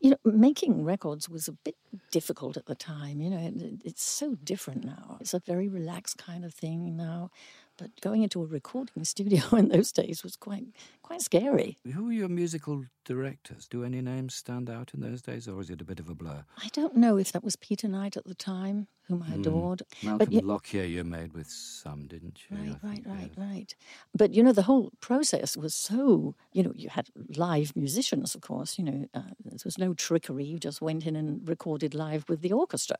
You 0.00 0.10
know, 0.10 0.16
making 0.24 0.84
records 0.84 1.28
was 1.28 1.48
a 1.48 1.52
bit 1.52 1.74
difficult 2.12 2.56
at 2.56 2.66
the 2.66 2.76
time. 2.76 3.20
You 3.20 3.30
know, 3.30 3.38
it, 3.38 3.80
it's 3.84 4.02
so 4.02 4.36
different 4.36 4.84
now. 4.84 5.18
It's 5.20 5.34
a 5.34 5.40
very 5.40 5.68
relaxed 5.68 6.18
kind 6.18 6.44
of 6.44 6.54
thing 6.54 6.96
now. 6.96 7.30
But 7.78 8.00
going 8.00 8.22
into 8.24 8.42
a 8.42 8.46
recording 8.46 9.04
studio 9.14 9.42
in 9.56 9.68
those 9.68 9.92
days 9.92 10.22
was 10.22 10.36
quite 10.36 10.66
quite 11.02 11.22
scary. 11.22 11.78
Who 11.94 12.04
were 12.06 12.12
your 12.12 12.28
musical 12.28 12.84
directors? 13.04 13.66
Do 13.66 13.84
any 13.84 14.02
names 14.02 14.34
stand 14.34 14.68
out 14.68 14.92
in 14.92 15.00
those 15.00 15.22
days, 15.22 15.48
or 15.48 15.58
is 15.60 15.70
it 15.70 15.80
a 15.80 15.84
bit 15.84 16.00
of 16.00 16.08
a 16.10 16.14
blur? 16.14 16.44
I 16.62 16.68
don't 16.72 16.96
know 16.96 17.16
if 17.16 17.32
that 17.32 17.42
was 17.42 17.56
Peter 17.56 17.88
Knight 17.88 18.16
at 18.16 18.26
the 18.26 18.34
time, 18.34 18.88
whom 19.06 19.22
I 19.22 19.34
adored. 19.34 19.82
Malcolm 20.02 20.28
yet- 20.30 20.44
Lockyer 20.44 20.84
you 20.84 21.04
made 21.04 21.32
with 21.32 21.48
some, 21.48 22.06
didn't 22.06 22.40
you? 22.50 22.56
Right, 22.58 22.76
right, 22.82 23.02
right, 23.06 23.30
yes. 23.30 23.38
right. 23.38 23.74
But 24.14 24.34
you 24.34 24.42
know, 24.42 24.52
the 24.52 24.62
whole 24.62 24.92
process 25.00 25.56
was 25.56 25.74
so. 25.74 26.34
You 26.52 26.64
know, 26.64 26.72
you 26.74 26.90
had 26.90 27.08
live 27.36 27.74
musicians, 27.76 28.34
of 28.34 28.42
course. 28.42 28.76
You 28.78 28.84
know, 28.84 29.04
uh, 29.14 29.22
there 29.44 29.58
was 29.64 29.78
no 29.78 29.94
trickery. 29.94 30.44
You 30.44 30.58
just 30.58 30.82
went 30.82 31.06
in 31.06 31.16
and 31.16 31.48
recorded 31.48 31.94
live 31.94 32.28
with 32.28 32.42
the 32.42 32.52
orchestra, 32.52 32.98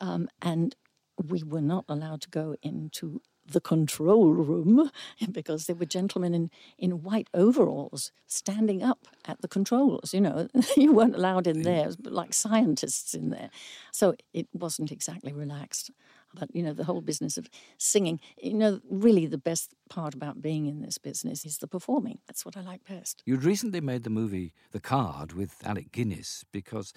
um, 0.00 0.28
and 0.42 0.74
we 1.22 1.42
were 1.42 1.62
not 1.62 1.84
allowed 1.88 2.20
to 2.22 2.28
go 2.30 2.56
into 2.62 3.22
the 3.48 3.60
control 3.60 4.32
room 4.32 4.90
because 5.32 5.66
there 5.66 5.76
were 5.76 5.86
gentlemen 5.86 6.34
in, 6.34 6.50
in 6.78 7.02
white 7.02 7.28
overalls 7.34 8.12
standing 8.26 8.82
up 8.82 9.06
at 9.24 9.40
the 9.40 9.48
controls. 9.48 10.12
You 10.12 10.20
know, 10.22 10.48
you 10.76 10.92
weren't 10.92 11.14
allowed 11.14 11.46
in 11.46 11.62
there, 11.62 11.90
like 12.04 12.34
scientists 12.34 13.14
in 13.14 13.30
there. 13.30 13.50
So 13.92 14.14
it 14.32 14.48
wasn't 14.52 14.92
exactly 14.92 15.32
relaxed. 15.32 15.90
But, 16.34 16.54
you 16.54 16.62
know, 16.62 16.72
the 16.72 16.84
whole 16.84 17.00
business 17.00 17.38
of 17.38 17.48
singing, 17.78 18.20
you 18.42 18.54
know, 18.54 18.80
really 18.90 19.26
the 19.26 19.38
best 19.38 19.74
part 19.88 20.14
about 20.14 20.42
being 20.42 20.66
in 20.66 20.82
this 20.82 20.98
business 20.98 21.46
is 21.46 21.58
the 21.58 21.66
performing. 21.66 22.18
That's 22.26 22.44
what 22.44 22.56
I 22.56 22.60
like 22.60 22.84
best. 22.84 23.22
You'd 23.24 23.44
recently 23.44 23.80
made 23.80 24.04
the 24.04 24.10
movie 24.10 24.52
The 24.72 24.80
Card 24.80 25.32
with 25.32 25.54
Alec 25.64 25.92
Guinness 25.92 26.44
because 26.52 26.92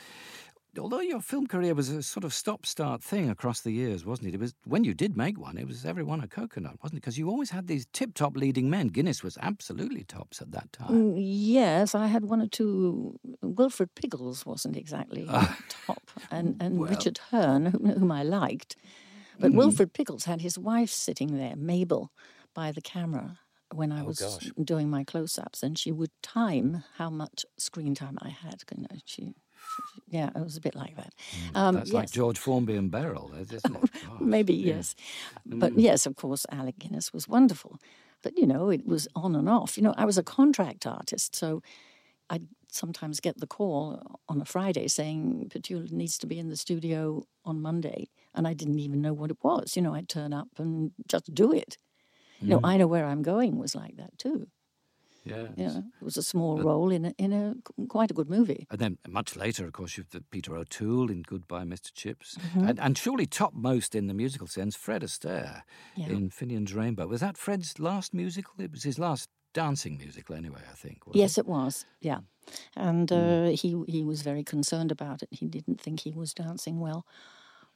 although 0.77 0.99
your 1.01 1.21
film 1.21 1.47
career 1.47 1.73
was 1.73 1.89
a 1.89 2.03
sort 2.03 2.23
of 2.23 2.34
stop 2.34 2.65
start 2.65 3.03
thing 3.03 3.29
across 3.29 3.62
the 3.62 3.71
years, 3.71 4.05
wasn't 4.05 4.29
it? 4.29 4.34
It 4.36 4.39
was 4.39 4.53
when 4.65 4.84
you 4.84 4.93
did 4.93 5.17
make 5.17 5.39
one, 5.39 5.58
it 5.58 5.67
was 5.67 5.86
everyone 5.86 6.21
a 6.21 6.27
coconut, 6.27 6.77
wasn't 6.84 6.97
it? 6.97 7.01
Because 7.01 7.17
you 7.17 7.29
always 7.29 7.49
had 7.49 7.67
these 7.67 7.88
tip 7.93 8.13
top 8.13 8.36
leading 8.38 8.69
men. 8.69 8.88
Guinness 8.88 9.23
was 9.23 9.38
absolutely 9.41 10.03
tops 10.03 10.41
at 10.41 10.51
that 10.51 10.71
time. 10.73 10.91
Mm, 10.91 11.13
Yes, 11.17 11.95
I 11.95 12.08
had 12.08 12.25
one 12.25 12.41
or 12.41 12.47
two. 12.47 13.17
Wilfred 13.41 13.95
Pickles 13.95 14.45
wasn't 14.45 14.77
exactly 14.77 15.25
top, 15.86 16.12
and, 16.29 16.55
and 16.62 16.88
Richard 16.89 17.19
Hearne, 17.32 17.67
whom, 17.67 18.12
I 18.12 18.23
liked. 18.23 18.75
But 19.39 19.53
Wilfred 19.53 19.93
Pickles 19.93 20.25
had 20.25 20.41
his 20.41 20.58
wife 20.60 20.89
sitting 20.89 21.38
there, 21.38 21.55
Mabel, 21.55 22.12
by 22.53 22.71
the 22.71 22.82
camera 22.82 23.39
when 23.73 23.91
I 23.91 24.01
was 24.03 24.19
gosh. 24.19 24.51
doing 24.63 24.89
my 24.89 25.03
close 25.03 25.38
ups, 25.39 25.63
and 25.63 25.77
she 25.77 25.91
would 25.91 26.12
time 26.21 26.84
how 26.97 27.10
much 27.10 27.45
screen 27.58 27.95
time 27.95 28.17
I 28.21 28.29
had. 28.29 28.63
You 28.75 28.82
know, 28.84 28.97
she, 29.05 29.34
yeah, 30.08 30.30
it 30.36 30.44
was 30.44 30.58
a 30.58 30.62
bit 30.62 30.76
like 30.76 30.96
that. 30.96 31.13
Mm, 31.54 31.58
um, 31.58 31.76
That's 31.76 31.94
like. 31.94 32.12
George 32.12 32.38
Formby 32.38 32.76
and 32.76 32.92
Beryl, 32.92 33.32
isn't 33.39 33.76
it? 33.76 33.89
Maybe, 34.20 34.54
yes. 34.54 34.96
But 35.46 35.74
mm. 35.74 35.82
yes, 35.82 36.06
of 36.06 36.15
course, 36.15 36.46
Alec 36.52 36.80
Guinness 36.80 37.13
was 37.13 37.28
wonderful. 37.28 37.80
But, 38.22 38.38
you 38.38 38.46
know, 38.46 38.70
it 38.70 38.86
was 38.86 39.08
on 39.15 39.36
and 39.36 39.48
off. 39.48 39.78
You 39.78 39.84
know, 39.84 39.94
I 39.98 40.06
was 40.06 40.18
a 40.18 40.24
contract 40.24 40.86
artist, 40.86 41.36
so 41.36 41.62
I'd 42.30 42.48
sometimes 42.72 43.20
get 43.20 43.39
the 43.39 43.48
call 43.48 44.20
on 44.28 44.42
a 44.42 44.46
Friday 44.46 44.88
saying 44.88 45.50
Petula 45.54 45.92
needs 45.92 46.18
to 46.20 46.28
be 46.28 46.38
in 46.38 46.50
the 46.50 46.58
studio 46.58 47.24
on 47.46 47.62
Monday. 47.62 48.10
And 48.36 48.48
I 48.48 48.54
didn't 48.54 48.80
even 48.80 49.02
know 49.02 49.13
what 49.13 49.32
it 49.32 49.38
was. 49.42 49.76
You 49.76 49.82
know, 49.82 49.94
I'd 49.94 50.10
turn 50.10 50.34
up 50.34 50.50
and 50.58 50.92
just 51.08 51.34
do 51.34 51.52
it. 51.54 51.78
You 52.42 52.50
know, 52.50 52.60
mm. 52.60 52.70
I 52.70 52.78
Know 52.78 52.88
Where 52.88 53.06
I'm 53.06 53.22
Going 53.22 53.58
was 53.58 53.76
like 53.76 53.98
that 53.98 54.18
too. 54.18 54.48
Yes. 55.30 55.50
You 55.58 55.65
know, 55.68 55.84
it 56.02 56.04
was 56.04 56.18
a 56.18 56.24
small 56.24 56.62
role 56.62 56.92
in 56.92 57.06
a, 57.06 57.13
in 57.18 57.34
a 57.34 57.56
quite 57.88 58.12
a 58.12 58.13
good 58.13 58.30
movie. 58.30 58.68
And 58.70 58.80
then 58.80 58.98
much 59.08 59.36
later, 59.36 59.65
of 59.65 59.74
course, 59.74 59.98
you've 59.98 60.08
Peter 60.32 60.56
O'Toole 60.56 61.10
in 61.12 61.24
Goodbye, 61.24 61.63
Mr. 61.63 61.94
Chips. 61.94 62.38
Mm-hmm. 62.38 62.68
And, 62.68 62.80
and 62.80 62.98
surely 62.98 63.26
topmost 63.26 63.96
in 63.96 64.08
the 64.08 64.13
musical 64.13 64.48
sense, 64.48 64.76
Fred 64.76 65.02
Astaire 65.02 65.62
Yeah. 65.96 66.08
in 66.08 66.30
Finian's 66.30 66.74
Rainbow. 66.74 67.08
Was 67.08 67.22
that 67.22 67.38
Fred's 67.38 67.80
last 67.80 68.13
musical? 68.13 68.54
It 68.60 68.72
was 68.72 68.84
his 68.84 69.00
last 69.00 69.30
dancing 69.54 69.98
musical, 69.98 70.36
anyway, 70.36 70.62
I 70.72 70.76
think. 70.76 71.00
Yes, 71.13 71.38
it 71.38 71.48
was. 71.48 71.86
Yeah, 72.02 72.20
and 72.76 73.12
uh, 73.12 73.46
he 73.50 73.76
he 73.88 74.04
was 74.04 74.22
very 74.22 74.44
concerned 74.44 74.92
about 74.92 75.24
it. 75.24 75.30
He 75.32 75.48
didn't 75.48 75.82
think 75.82 76.02
he 76.02 76.12
was 76.12 76.34
dancing 76.34 76.80
well. 76.80 77.06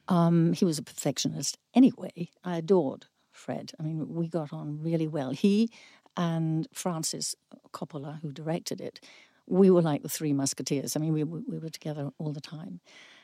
Um, 0.07 0.53
he 0.53 0.65
was 0.65 0.77
a 0.77 0.83
perfectionist 0.83 1.57
anyway. 1.73 2.29
I 2.43 2.57
adored 2.57 3.07
Fred. 3.31 3.71
I 3.79 3.83
mean, 3.83 4.13
we 4.13 4.27
got 4.27 4.51
on 4.53 4.79
really 4.81 5.07
well. 5.07 5.31
He 5.31 5.71
and 6.15 6.67
Francis 6.73 7.35
Coppola, 7.71 8.19
who 8.21 8.31
directed 8.31 8.81
it, 8.81 8.99
we 9.47 9.69
were 9.69 9.81
like 9.81 10.03
the 10.03 10.09
three 10.09 10.33
musketeers. 10.33 10.95
I 10.95 10.99
mean, 10.99 11.13
we 11.13 11.23
we 11.23 11.59
were 11.59 11.69
together 11.69 12.11
all 12.17 12.31
the 12.31 12.41
time. 12.41 12.79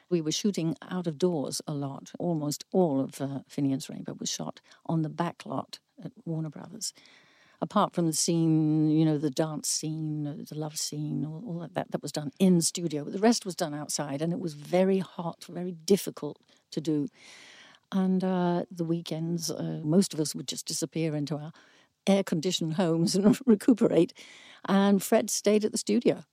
We 0.10 0.22
were 0.22 0.32
shooting 0.32 0.76
out 0.90 1.06
of 1.06 1.20
doors 1.20 1.62
a 1.68 1.74
lot. 1.74 2.12
Almost 2.18 2.66
all 2.72 3.00
of 3.00 3.22
uh, 3.22 3.42
Finian's 3.48 3.90
Rainbow 3.90 4.16
was 4.20 4.30
shot 4.30 4.60
on 4.88 5.04
the 5.04 5.10
back 5.10 5.46
lot 5.46 5.80
at 6.04 6.12
Warner 6.26 6.50
Brothers 6.50 6.94
apart 7.62 7.94
from 7.94 8.08
the 8.08 8.14
scene, 8.14 8.90
you 8.90 9.06
know, 9.06 9.18
the 9.18 9.30
dance 9.30 9.68
scene, 9.68 10.28
uh, 10.28 10.36
the 10.48 10.58
love 10.58 10.78
scene, 10.78 11.26
all, 11.26 11.44
all 11.46 11.68
that, 11.74 11.92
that 11.92 12.02
was 12.02 12.12
done 12.12 12.32
in 12.40 12.62
studio. 12.62 13.04
But 13.04 13.14
the 13.14 13.20
rest 13.20 13.46
was 13.46 13.56
done 13.56 13.74
outside, 13.74 14.22
and 14.22 14.32
it 14.32 14.40
was 14.40 14.54
very 14.54 15.00
hot, 15.00 15.46
very 15.50 15.72
difficult 15.72 16.40
to 16.72 16.82
do. 16.82 17.08
And 17.92 18.24
uh, 18.24 18.64
the 18.72 18.84
weekends, 18.84 19.50
uh, 19.50 19.82
most 19.84 20.14
of 20.14 20.20
us 20.20 20.36
would 20.36 20.48
just 20.48 20.68
disappear 20.68 21.16
into 21.16 21.36
our 21.36 21.52
air 22.08 22.24
conditioned 22.24 22.74
homes 22.74 23.16
and 23.18 23.38
recuperate. 23.46 24.14
And 24.66 25.02
Fred 25.02 25.30
stayed 25.30 25.66
at 25.66 25.72
the 25.72 25.78
studio. 25.78 26.24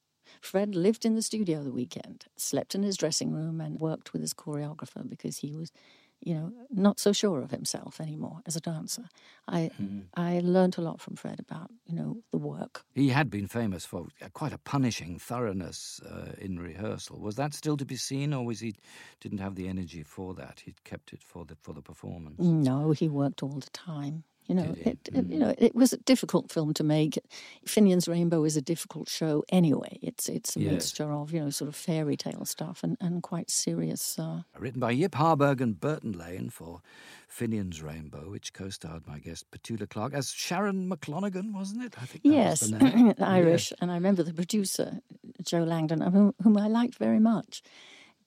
Fred 0.40 0.74
lived 0.74 1.04
in 1.04 1.14
the 1.14 1.22
studio 1.22 1.62
the 1.62 1.72
weekend, 1.72 2.26
slept 2.36 2.74
in 2.74 2.82
his 2.82 2.96
dressing 2.96 3.32
room, 3.32 3.60
and 3.60 3.80
worked 3.80 4.12
with 4.12 4.20
his 4.20 4.34
choreographer 4.34 5.08
because 5.08 5.38
he 5.38 5.52
was 5.52 5.72
you 6.20 6.34
know, 6.34 6.52
not 6.70 6.98
so 6.98 7.12
sure 7.12 7.40
of 7.40 7.50
himself 7.50 8.00
anymore 8.00 8.40
as 8.46 8.56
a 8.56 8.60
dancer. 8.60 9.04
I 9.46 9.70
mm. 9.80 10.04
I 10.14 10.40
learned 10.42 10.78
a 10.78 10.80
lot 10.80 11.00
from 11.00 11.16
Fred 11.16 11.38
about 11.40 11.70
you 11.84 11.94
know 11.94 12.16
the 12.30 12.38
work. 12.38 12.84
He 12.94 13.08
had 13.08 13.30
been 13.30 13.46
famous 13.46 13.84
for 13.84 14.06
quite 14.32 14.52
a 14.52 14.58
punishing 14.58 15.18
thoroughness 15.18 16.00
uh, 16.08 16.32
in 16.38 16.58
rehearsal. 16.58 17.20
Was 17.20 17.36
that 17.36 17.54
still 17.54 17.76
to 17.76 17.84
be 17.84 17.96
seen, 17.96 18.32
or 18.32 18.44
was 18.44 18.60
he 18.60 18.74
didn't 19.20 19.38
have 19.38 19.54
the 19.54 19.68
energy 19.68 20.02
for 20.02 20.34
that? 20.34 20.60
He'd 20.64 20.84
kept 20.84 21.12
it 21.12 21.22
for 21.22 21.44
the 21.44 21.56
for 21.60 21.74
the 21.74 21.82
performance. 21.82 22.40
No, 22.40 22.92
he 22.92 23.08
worked 23.08 23.42
all 23.42 23.60
the 23.60 23.70
time. 23.70 24.24
You 24.46 24.54
know, 24.54 24.74
it, 24.78 24.98
it, 25.12 25.26
you 25.28 25.38
know, 25.38 25.54
it 25.58 25.74
was 25.74 25.92
a 25.92 25.96
difficult 25.98 26.52
film 26.52 26.72
to 26.74 26.84
make. 26.84 27.18
Finian's 27.66 28.06
Rainbow 28.06 28.44
is 28.44 28.56
a 28.56 28.62
difficult 28.62 29.08
show 29.08 29.44
anyway. 29.48 29.98
It's 30.02 30.28
it's 30.28 30.56
a 30.56 30.60
yes. 30.60 30.72
mixture 30.72 31.10
of 31.12 31.32
you 31.32 31.40
know 31.40 31.50
sort 31.50 31.68
of 31.68 31.74
fairy 31.74 32.16
tale 32.16 32.44
stuff 32.44 32.84
and, 32.84 32.96
and 33.00 33.22
quite 33.22 33.50
serious. 33.50 34.18
Uh... 34.18 34.42
Written 34.58 34.80
by 34.80 34.92
Yip 34.92 35.16
Harburg 35.16 35.60
and 35.60 35.80
Burton 35.80 36.12
Lane 36.12 36.50
for 36.50 36.80
Finian's 37.28 37.82
Rainbow, 37.82 38.30
which 38.30 38.52
co-starred 38.52 39.06
my 39.06 39.18
guest 39.18 39.50
Petula 39.50 39.88
Clark 39.88 40.14
as 40.14 40.30
Sharon 40.30 40.88
McLonergan, 40.88 41.52
wasn't 41.52 41.84
it? 41.84 41.94
I 42.00 42.06
think 42.06 42.22
yes, 42.24 42.72
Irish, 43.20 43.72
and 43.80 43.90
I 43.90 43.94
remember 43.94 44.22
the 44.22 44.32
producer 44.32 45.00
Joe 45.42 45.64
Landon, 45.64 46.00
whom, 46.00 46.34
whom 46.42 46.56
I 46.56 46.68
liked 46.68 46.96
very 46.96 47.20
much. 47.20 47.62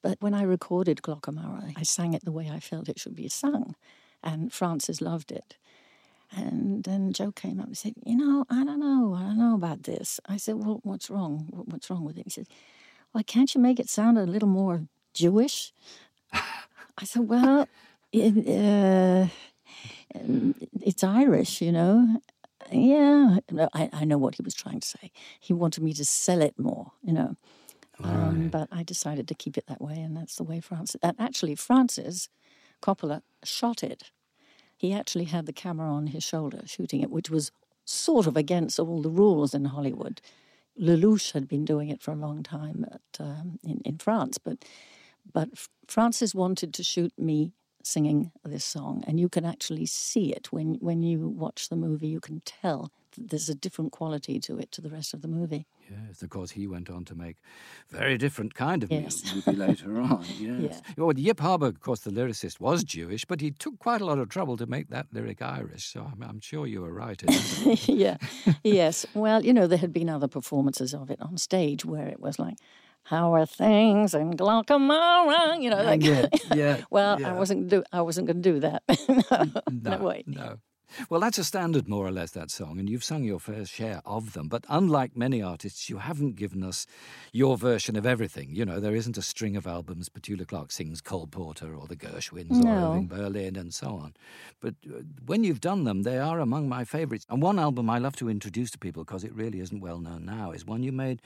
But 0.02 0.18
when 0.20 0.34
I 0.34 0.42
recorded 0.42 1.02
Glocca 1.02 1.32
Morra, 1.32 1.72
I 1.76 1.82
sang 1.82 2.14
it 2.14 2.24
the 2.24 2.32
way 2.32 2.50
I 2.50 2.60
felt 2.60 2.88
it 2.88 2.98
should 2.98 3.14
be 3.14 3.28
sung, 3.28 3.74
and 4.22 4.52
Francis 4.52 5.00
loved 5.00 5.32
it. 5.32 5.56
And 6.32 6.84
then 6.84 7.12
Joe 7.12 7.32
came 7.32 7.58
up 7.60 7.66
and 7.66 7.76
said, 7.76 7.94
You 8.04 8.16
know, 8.16 8.44
I 8.48 8.64
don't 8.64 8.80
know. 8.80 9.14
I 9.14 9.22
don't 9.22 9.38
know 9.38 9.54
about 9.54 9.82
this. 9.82 10.20
I 10.26 10.36
said, 10.36 10.56
Well, 10.56 10.80
what's 10.84 11.10
wrong? 11.10 11.48
What's 11.50 11.90
wrong 11.90 12.04
with 12.04 12.18
it? 12.18 12.24
He 12.24 12.30
said, 12.30 12.46
Well, 13.12 13.24
can't 13.24 13.54
you 13.54 13.60
make 13.60 13.80
it 13.80 13.88
sound 13.88 14.18
a 14.18 14.24
little 14.24 14.48
more 14.48 14.84
Jewish? 15.12 15.72
I 16.32 17.04
said, 17.04 17.28
Well, 17.28 17.66
it, 18.12 18.46
uh, 18.48 19.26
it's 20.82 21.02
Irish, 21.02 21.60
you 21.60 21.72
know. 21.72 22.20
Yeah, 22.70 23.38
I, 23.74 23.90
I 23.92 24.04
know 24.04 24.18
what 24.18 24.36
he 24.36 24.42
was 24.42 24.54
trying 24.54 24.80
to 24.80 24.86
say. 24.86 25.10
He 25.40 25.52
wanted 25.52 25.82
me 25.82 25.92
to 25.94 26.04
sell 26.04 26.40
it 26.40 26.58
more, 26.58 26.92
you 27.02 27.12
know. 27.12 27.36
Um, 28.02 28.48
but 28.48 28.68
I 28.70 28.82
decided 28.82 29.28
to 29.28 29.34
keep 29.34 29.58
it 29.58 29.66
that 29.66 29.80
way, 29.80 30.00
and 30.00 30.16
that's 30.16 30.36
the 30.36 30.44
way 30.44 30.60
Francis. 30.60 31.00
And 31.02 31.16
actually, 31.18 31.54
Francis 31.54 32.28
Coppola 32.82 33.22
shot 33.44 33.82
it 33.82 34.04
he 34.80 34.94
actually 34.94 35.26
had 35.26 35.44
the 35.44 35.52
camera 35.52 35.92
on 35.92 36.06
his 36.06 36.24
shoulder 36.24 36.62
shooting 36.64 37.02
it, 37.02 37.10
which 37.10 37.28
was 37.28 37.52
sort 37.84 38.26
of 38.26 38.34
against 38.34 38.80
all 38.80 39.02
the 39.02 39.10
rules 39.10 39.52
in 39.52 39.66
Hollywood. 39.66 40.22
Lelouch 40.80 41.32
had 41.32 41.46
been 41.46 41.66
doing 41.66 41.90
it 41.90 42.00
for 42.00 42.12
a 42.12 42.16
long 42.16 42.42
time 42.42 42.86
at, 42.90 43.20
um, 43.20 43.58
in, 43.62 43.82
in 43.84 43.98
France, 43.98 44.38
but 44.38 44.64
but 45.34 45.50
Francis 45.86 46.34
wanted 46.34 46.72
to 46.72 46.82
shoot 46.82 47.12
me 47.18 47.52
singing 47.82 48.32
this 48.44 48.64
song, 48.64 49.04
and 49.06 49.18
you 49.18 49.28
can 49.28 49.44
actually 49.44 49.86
see 49.86 50.32
it 50.32 50.52
when 50.52 50.74
when 50.80 51.02
you 51.02 51.28
watch 51.28 51.68
the 51.68 51.76
movie. 51.76 52.08
You 52.08 52.20
can 52.20 52.40
tell 52.44 52.90
there's 53.16 53.48
a 53.48 53.54
different 53.54 53.92
quality 53.92 54.38
to 54.40 54.58
it 54.58 54.70
to 54.72 54.80
the 54.80 54.90
rest 54.90 55.14
of 55.14 55.22
the 55.22 55.28
movie. 55.28 55.66
Yes, 55.90 56.22
of 56.22 56.30
course, 56.30 56.52
he 56.52 56.68
went 56.68 56.88
on 56.88 57.04
to 57.06 57.14
make 57.16 57.36
very 57.90 58.16
different 58.16 58.54
kind 58.54 58.84
of 58.84 58.92
yes. 58.92 59.34
movie 59.34 59.58
later 59.66 60.00
on. 60.00 60.24
Yes. 60.38 60.82
Yeah. 60.86 61.04
Well, 61.04 61.18
Yip 61.18 61.40
Harburg, 61.40 61.74
of 61.74 61.80
course, 61.80 62.00
the 62.00 62.10
lyricist 62.10 62.60
was 62.60 62.84
Jewish, 62.84 63.24
but 63.24 63.40
he 63.40 63.50
took 63.50 63.78
quite 63.80 64.00
a 64.00 64.04
lot 64.04 64.18
of 64.18 64.28
trouble 64.28 64.56
to 64.58 64.66
make 64.66 64.88
that 64.90 65.06
lyric 65.12 65.42
Irish. 65.42 65.86
So 65.86 66.08
I'm, 66.12 66.22
I'm 66.22 66.40
sure 66.40 66.66
you 66.66 66.82
were 66.82 66.92
right. 66.92 67.20
yeah. 67.88 68.18
yes. 68.62 69.04
Well, 69.14 69.44
you 69.44 69.52
know, 69.52 69.66
there 69.66 69.78
had 69.78 69.92
been 69.92 70.08
other 70.08 70.28
performances 70.28 70.94
of 70.94 71.10
it 71.10 71.20
on 71.20 71.38
stage 71.38 71.84
where 71.84 72.06
it 72.06 72.20
was 72.20 72.38
like, 72.38 72.54
how 73.04 73.34
are 73.34 73.46
things 73.46 74.14
in 74.14 74.34
Glocca 74.34 74.80
Morra? 74.80 75.58
You 75.58 75.70
know, 75.70 75.82
like 75.82 76.02
yeah, 76.02 76.26
yeah. 76.54 76.82
well, 76.90 77.20
yeah. 77.20 77.30
I 77.30 77.32
wasn't 77.32 77.68
do 77.68 77.82
I 77.92 78.02
wasn't 78.02 78.26
going 78.26 78.42
to 78.42 78.52
do 78.52 78.60
that. 78.60 78.82
no, 79.08 79.62
no, 79.70 79.98
no 79.98 80.04
way. 80.04 80.24
No. 80.26 80.58
Well, 81.08 81.20
that's 81.20 81.38
a 81.38 81.44
standard, 81.44 81.88
more 81.88 82.06
or 82.06 82.10
less, 82.10 82.32
that 82.32 82.50
song, 82.50 82.78
and 82.78 82.88
you've 82.90 83.04
sung 83.04 83.22
your 83.22 83.38
fair 83.38 83.64
share 83.64 84.02
of 84.04 84.32
them. 84.32 84.48
But 84.48 84.64
unlike 84.68 85.16
many 85.16 85.40
artists, 85.42 85.88
you 85.88 85.98
haven't 85.98 86.36
given 86.36 86.62
us 86.64 86.86
your 87.32 87.56
version 87.56 87.96
of 87.96 88.06
everything. 88.06 88.54
You 88.54 88.64
know, 88.64 88.80
there 88.80 88.94
isn't 88.94 89.16
a 89.16 89.22
string 89.22 89.56
of 89.56 89.66
albums. 89.66 90.08
Petula 90.08 90.46
Clark 90.46 90.72
sings 90.72 91.00
Cole 91.00 91.26
Porter 91.26 91.74
or 91.74 91.86
the 91.86 91.96
Gershwins 91.96 92.50
no. 92.50 92.70
or 92.70 92.92
Irving 92.92 93.06
Berlin 93.08 93.56
and 93.56 93.72
so 93.72 93.88
on. 93.88 94.14
But 94.60 94.74
uh, 94.86 95.02
when 95.26 95.44
you've 95.44 95.60
done 95.60 95.84
them, 95.84 96.02
they 96.02 96.18
are 96.18 96.40
among 96.40 96.68
my 96.68 96.84
favourites. 96.84 97.26
And 97.28 97.40
one 97.40 97.58
album 97.58 97.88
I 97.88 97.98
love 97.98 98.16
to 98.16 98.28
introduce 98.28 98.70
to 98.72 98.78
people 98.78 99.04
because 99.04 99.24
it 99.24 99.34
really 99.34 99.60
isn't 99.60 99.80
well 99.80 100.00
known 100.00 100.24
now 100.24 100.50
is 100.50 100.66
one 100.66 100.82
you 100.82 100.92
made 100.92 101.22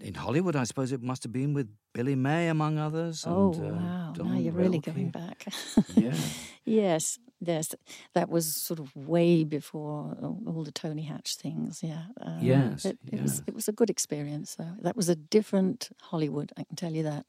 in 0.00 0.14
Hollywood, 0.14 0.56
I 0.56 0.64
suppose 0.64 0.92
it 0.92 1.02
must 1.02 1.22
have 1.22 1.32
been 1.32 1.54
with 1.54 1.68
Billy 1.94 2.14
May, 2.14 2.48
among 2.48 2.78
others. 2.78 3.24
Oh, 3.26 3.52
and, 3.52 3.64
uh, 3.64 3.74
wow. 3.74 4.12
Don 4.16 4.28
now 4.28 4.38
you're 4.38 4.52
really 4.52 4.78
going 4.78 5.10
back. 5.10 5.46
yeah. 5.94 6.14
Yes. 6.64 7.18
Yes, 7.40 7.74
that 8.14 8.28
was 8.28 8.54
sort 8.54 8.80
of 8.80 8.94
way 8.96 9.44
before 9.44 10.16
all 10.20 10.64
the 10.64 10.72
Tony 10.72 11.02
Hatch 11.02 11.36
things. 11.36 11.82
Yeah. 11.82 12.02
Um, 12.20 12.40
yes. 12.42 12.84
It, 12.84 12.98
it 13.06 13.14
yeah. 13.14 13.22
was 13.22 13.42
it 13.46 13.54
was 13.54 13.68
a 13.68 13.72
good 13.72 13.88
experience. 13.88 14.56
Though 14.56 14.74
that 14.82 14.96
was 14.96 15.08
a 15.08 15.14
different 15.14 15.88
Hollywood. 16.02 16.52
I 16.56 16.64
can 16.64 16.74
tell 16.74 16.92
you 16.92 17.04
that. 17.04 17.26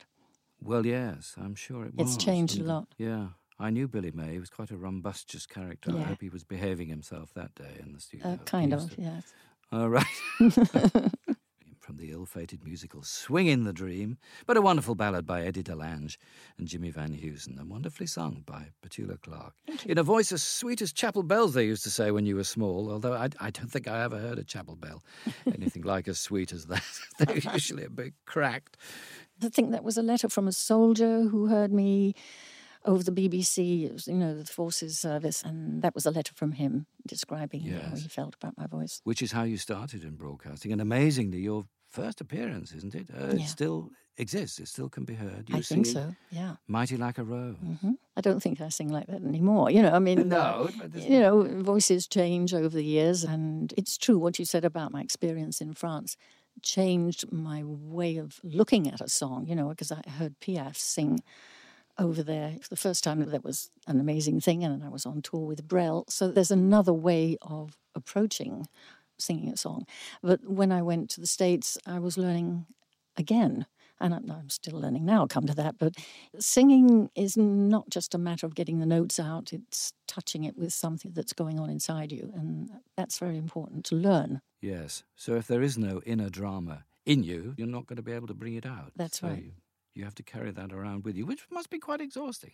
Well, 0.61 0.85
yes, 0.85 1.35
I'm 1.37 1.53
sure 1.55 1.85
it 1.85 1.95
was. 1.95 2.15
It's 2.15 2.23
changed 2.23 2.59
a 2.59 2.63
lot. 2.63 2.87
Yeah. 2.97 3.27
I 3.59 3.69
knew 3.69 3.87
Billy 3.87 4.11
May. 4.11 4.31
He 4.33 4.39
was 4.39 4.49
quite 4.49 4.71
a 4.71 4.77
rumbustious 4.77 5.45
character. 5.45 5.91
Yeah. 5.91 5.99
I 5.99 6.03
hope 6.03 6.21
he 6.21 6.29
was 6.29 6.43
behaving 6.43 6.87
himself 6.87 7.33
that 7.35 7.53
day 7.55 7.79
in 7.79 7.93
the 7.93 7.99
studio. 7.99 8.27
Uh, 8.27 8.37
kind 8.45 8.73
of, 8.73 8.95
to... 8.95 9.01
yes. 9.01 9.33
All 9.71 9.89
right. 9.89 10.05
from 11.89 11.97
the 11.97 12.11
ill 12.11 12.23
fated 12.23 12.63
musical 12.63 13.01
Swingin' 13.01 13.63
the 13.63 13.73
Dream, 13.73 14.19
but 14.45 14.55
a 14.55 14.61
wonderful 14.61 14.93
ballad 14.93 15.25
by 15.25 15.41
Eddie 15.41 15.63
DeLange 15.63 16.17
and 16.59 16.67
Jimmy 16.67 16.91
Van 16.91 17.15
Heusen, 17.15 17.57
and 17.59 17.67
wonderfully 17.67 18.05
sung 18.05 18.43
by 18.45 18.67
Petula 18.83 19.19
Clark. 19.19 19.55
In 19.87 19.97
a 19.97 20.03
voice 20.03 20.31
as 20.31 20.43
sweet 20.43 20.83
as 20.83 20.93
chapel 20.93 21.23
bells, 21.23 21.55
they 21.55 21.65
used 21.65 21.81
to 21.85 21.89
say 21.89 22.11
when 22.11 22.27
you 22.27 22.35
were 22.35 22.43
small, 22.43 22.91
although 22.91 23.13
I, 23.13 23.29
I 23.39 23.49
don't 23.49 23.71
think 23.71 23.87
I 23.87 24.03
ever 24.03 24.19
heard 24.19 24.37
a 24.37 24.43
chapel 24.43 24.75
bell 24.75 25.01
anything 25.47 25.81
like 25.81 26.07
as 26.07 26.19
sweet 26.19 26.53
as 26.53 26.67
that. 26.67 26.83
They're 27.17 27.37
usually 27.53 27.85
a 27.85 27.89
bit 27.89 28.13
cracked. 28.27 28.77
I 29.43 29.49
think 29.49 29.71
that 29.71 29.83
was 29.83 29.97
a 29.97 30.03
letter 30.03 30.29
from 30.29 30.47
a 30.47 30.51
soldier 30.51 31.23
who 31.23 31.47
heard 31.47 31.73
me 31.73 32.13
over 32.85 33.03
the 33.03 33.11
BBC, 33.11 33.91
was, 33.91 34.07
you 34.07 34.15
know, 34.15 34.35
the 34.35 34.45
Forces 34.45 34.97
Service, 34.97 35.43
and 35.43 35.81
that 35.81 35.93
was 35.93 36.05
a 36.05 36.11
letter 36.11 36.33
from 36.33 36.53
him 36.53 36.85
describing 37.05 37.61
yes. 37.61 37.83
how 37.83 37.95
he 37.95 38.07
felt 38.07 38.35
about 38.35 38.57
my 38.57 38.67
voice. 38.67 39.01
Which 39.03 39.21
is 39.21 39.31
how 39.31 39.43
you 39.43 39.57
started 39.57 40.03
in 40.03 40.15
broadcasting, 40.15 40.71
and 40.71 40.81
amazingly, 40.81 41.39
your 41.39 41.65
first 41.89 42.21
appearance, 42.21 42.71
isn't 42.73 42.95
it? 42.95 43.09
Uh, 43.09 43.27
yeah. 43.27 43.43
It 43.43 43.47
still 43.47 43.89
exists. 44.17 44.59
It 44.59 44.67
still 44.67 44.89
can 44.89 45.05
be 45.05 45.15
heard. 45.15 45.49
You 45.49 45.57
I 45.57 45.61
think 45.61 45.85
so. 45.85 46.13
Yeah. 46.29 46.55
Mighty 46.67 46.97
like 46.97 47.17
a 47.17 47.23
rose. 47.23 47.55
Mm-hmm. 47.65 47.91
I 48.17 48.21
don't 48.21 48.41
think 48.41 48.61
I 48.61 48.69
sing 48.69 48.89
like 48.89 49.07
that 49.07 49.23
anymore. 49.23 49.71
You 49.71 49.81
know, 49.81 49.91
I 49.91 49.99
mean, 49.99 50.27
no. 50.29 50.69
Uh, 50.81 50.87
you 50.93 51.19
know, 51.19 51.43
voices 51.61 52.07
change 52.07 52.53
over 52.53 52.69
the 52.69 52.83
years, 52.83 53.23
and 53.23 53.73
it's 53.77 53.97
true 53.97 54.19
what 54.19 54.37
you 54.37 54.45
said 54.45 54.65
about 54.65 54.91
my 54.91 55.01
experience 55.01 55.61
in 55.61 55.73
France 55.73 56.17
changed 56.61 57.31
my 57.31 57.63
way 57.63 58.17
of 58.17 58.39
looking 58.43 58.91
at 58.91 59.01
a 59.01 59.09
song. 59.09 59.45
You 59.47 59.55
know, 59.55 59.69
because 59.69 59.91
I 59.91 60.01
heard 60.09 60.39
Piaf 60.39 60.75
sing 60.75 61.23
over 61.97 62.21
there. 62.23 62.55
For 62.61 62.69
the 62.69 62.75
first 62.75 63.03
time 63.03 63.23
that 63.23 63.43
was 63.43 63.71
an 63.87 63.99
amazing 63.99 64.41
thing, 64.41 64.63
and 64.63 64.83
I 64.83 64.89
was 64.89 65.05
on 65.05 65.21
tour 65.21 65.45
with 65.45 65.67
Brel. 65.67 66.05
So 66.09 66.29
there's 66.29 66.51
another 66.51 66.93
way 66.93 67.37
of 67.41 67.77
approaching 67.95 68.67
singing 69.19 69.49
a 69.49 69.57
song. 69.57 69.85
But 70.21 70.41
when 70.43 70.71
I 70.71 70.81
went 70.81 71.09
to 71.11 71.21
the 71.21 71.27
States, 71.27 71.77
I 71.85 71.99
was 71.99 72.17
learning 72.17 72.65
again. 73.17 73.65
And 74.01 74.13
I'm 74.13 74.49
still 74.49 74.79
learning 74.79 75.03
now, 75.03 75.19
I'll 75.19 75.27
come 75.27 75.45
to 75.47 75.55
that. 75.55 75.77
But 75.77 75.95
singing 76.39 77.09
is 77.15 77.35
not 77.35 77.89
just 77.89 78.15
a 78.15 78.17
matter 78.17 78.45
of 78.45 78.55
getting 78.55 78.79
the 78.79 78.85
notes 78.85 79.19
out, 79.19 79.51
it's 79.51 79.91
touching 80.07 80.45
it 80.45 80.57
with 80.57 80.71
something 80.71 81.11
that's 81.13 81.33
going 81.33 81.59
on 81.59 81.69
inside 81.69 82.13
you. 82.13 82.31
And 82.33 82.71
that's 82.95 83.19
very 83.19 83.37
important 83.37 83.83
to 83.87 83.95
learn. 83.95 84.39
Yes. 84.61 85.03
So 85.17 85.35
if 85.35 85.47
there 85.47 85.61
is 85.61 85.77
no 85.77 86.01
inner 86.05 86.29
drama 86.29 86.85
in 87.05 87.23
you, 87.23 87.55
you're 87.57 87.67
not 87.67 87.87
going 87.87 87.97
to 87.97 88.01
be 88.01 88.13
able 88.13 88.27
to 88.27 88.33
bring 88.33 88.55
it 88.55 88.65
out. 88.65 88.93
That's 88.95 89.19
so 89.19 89.27
right. 89.27 89.43
You, 89.43 89.51
you 89.95 90.03
have 90.05 90.15
to 90.15 90.23
carry 90.23 90.51
that 90.51 90.71
around 90.71 91.03
with 91.03 91.17
you, 91.17 91.25
which 91.25 91.45
must 91.51 91.69
be 91.69 91.79
quite 91.79 91.99
exhausting. 91.99 92.53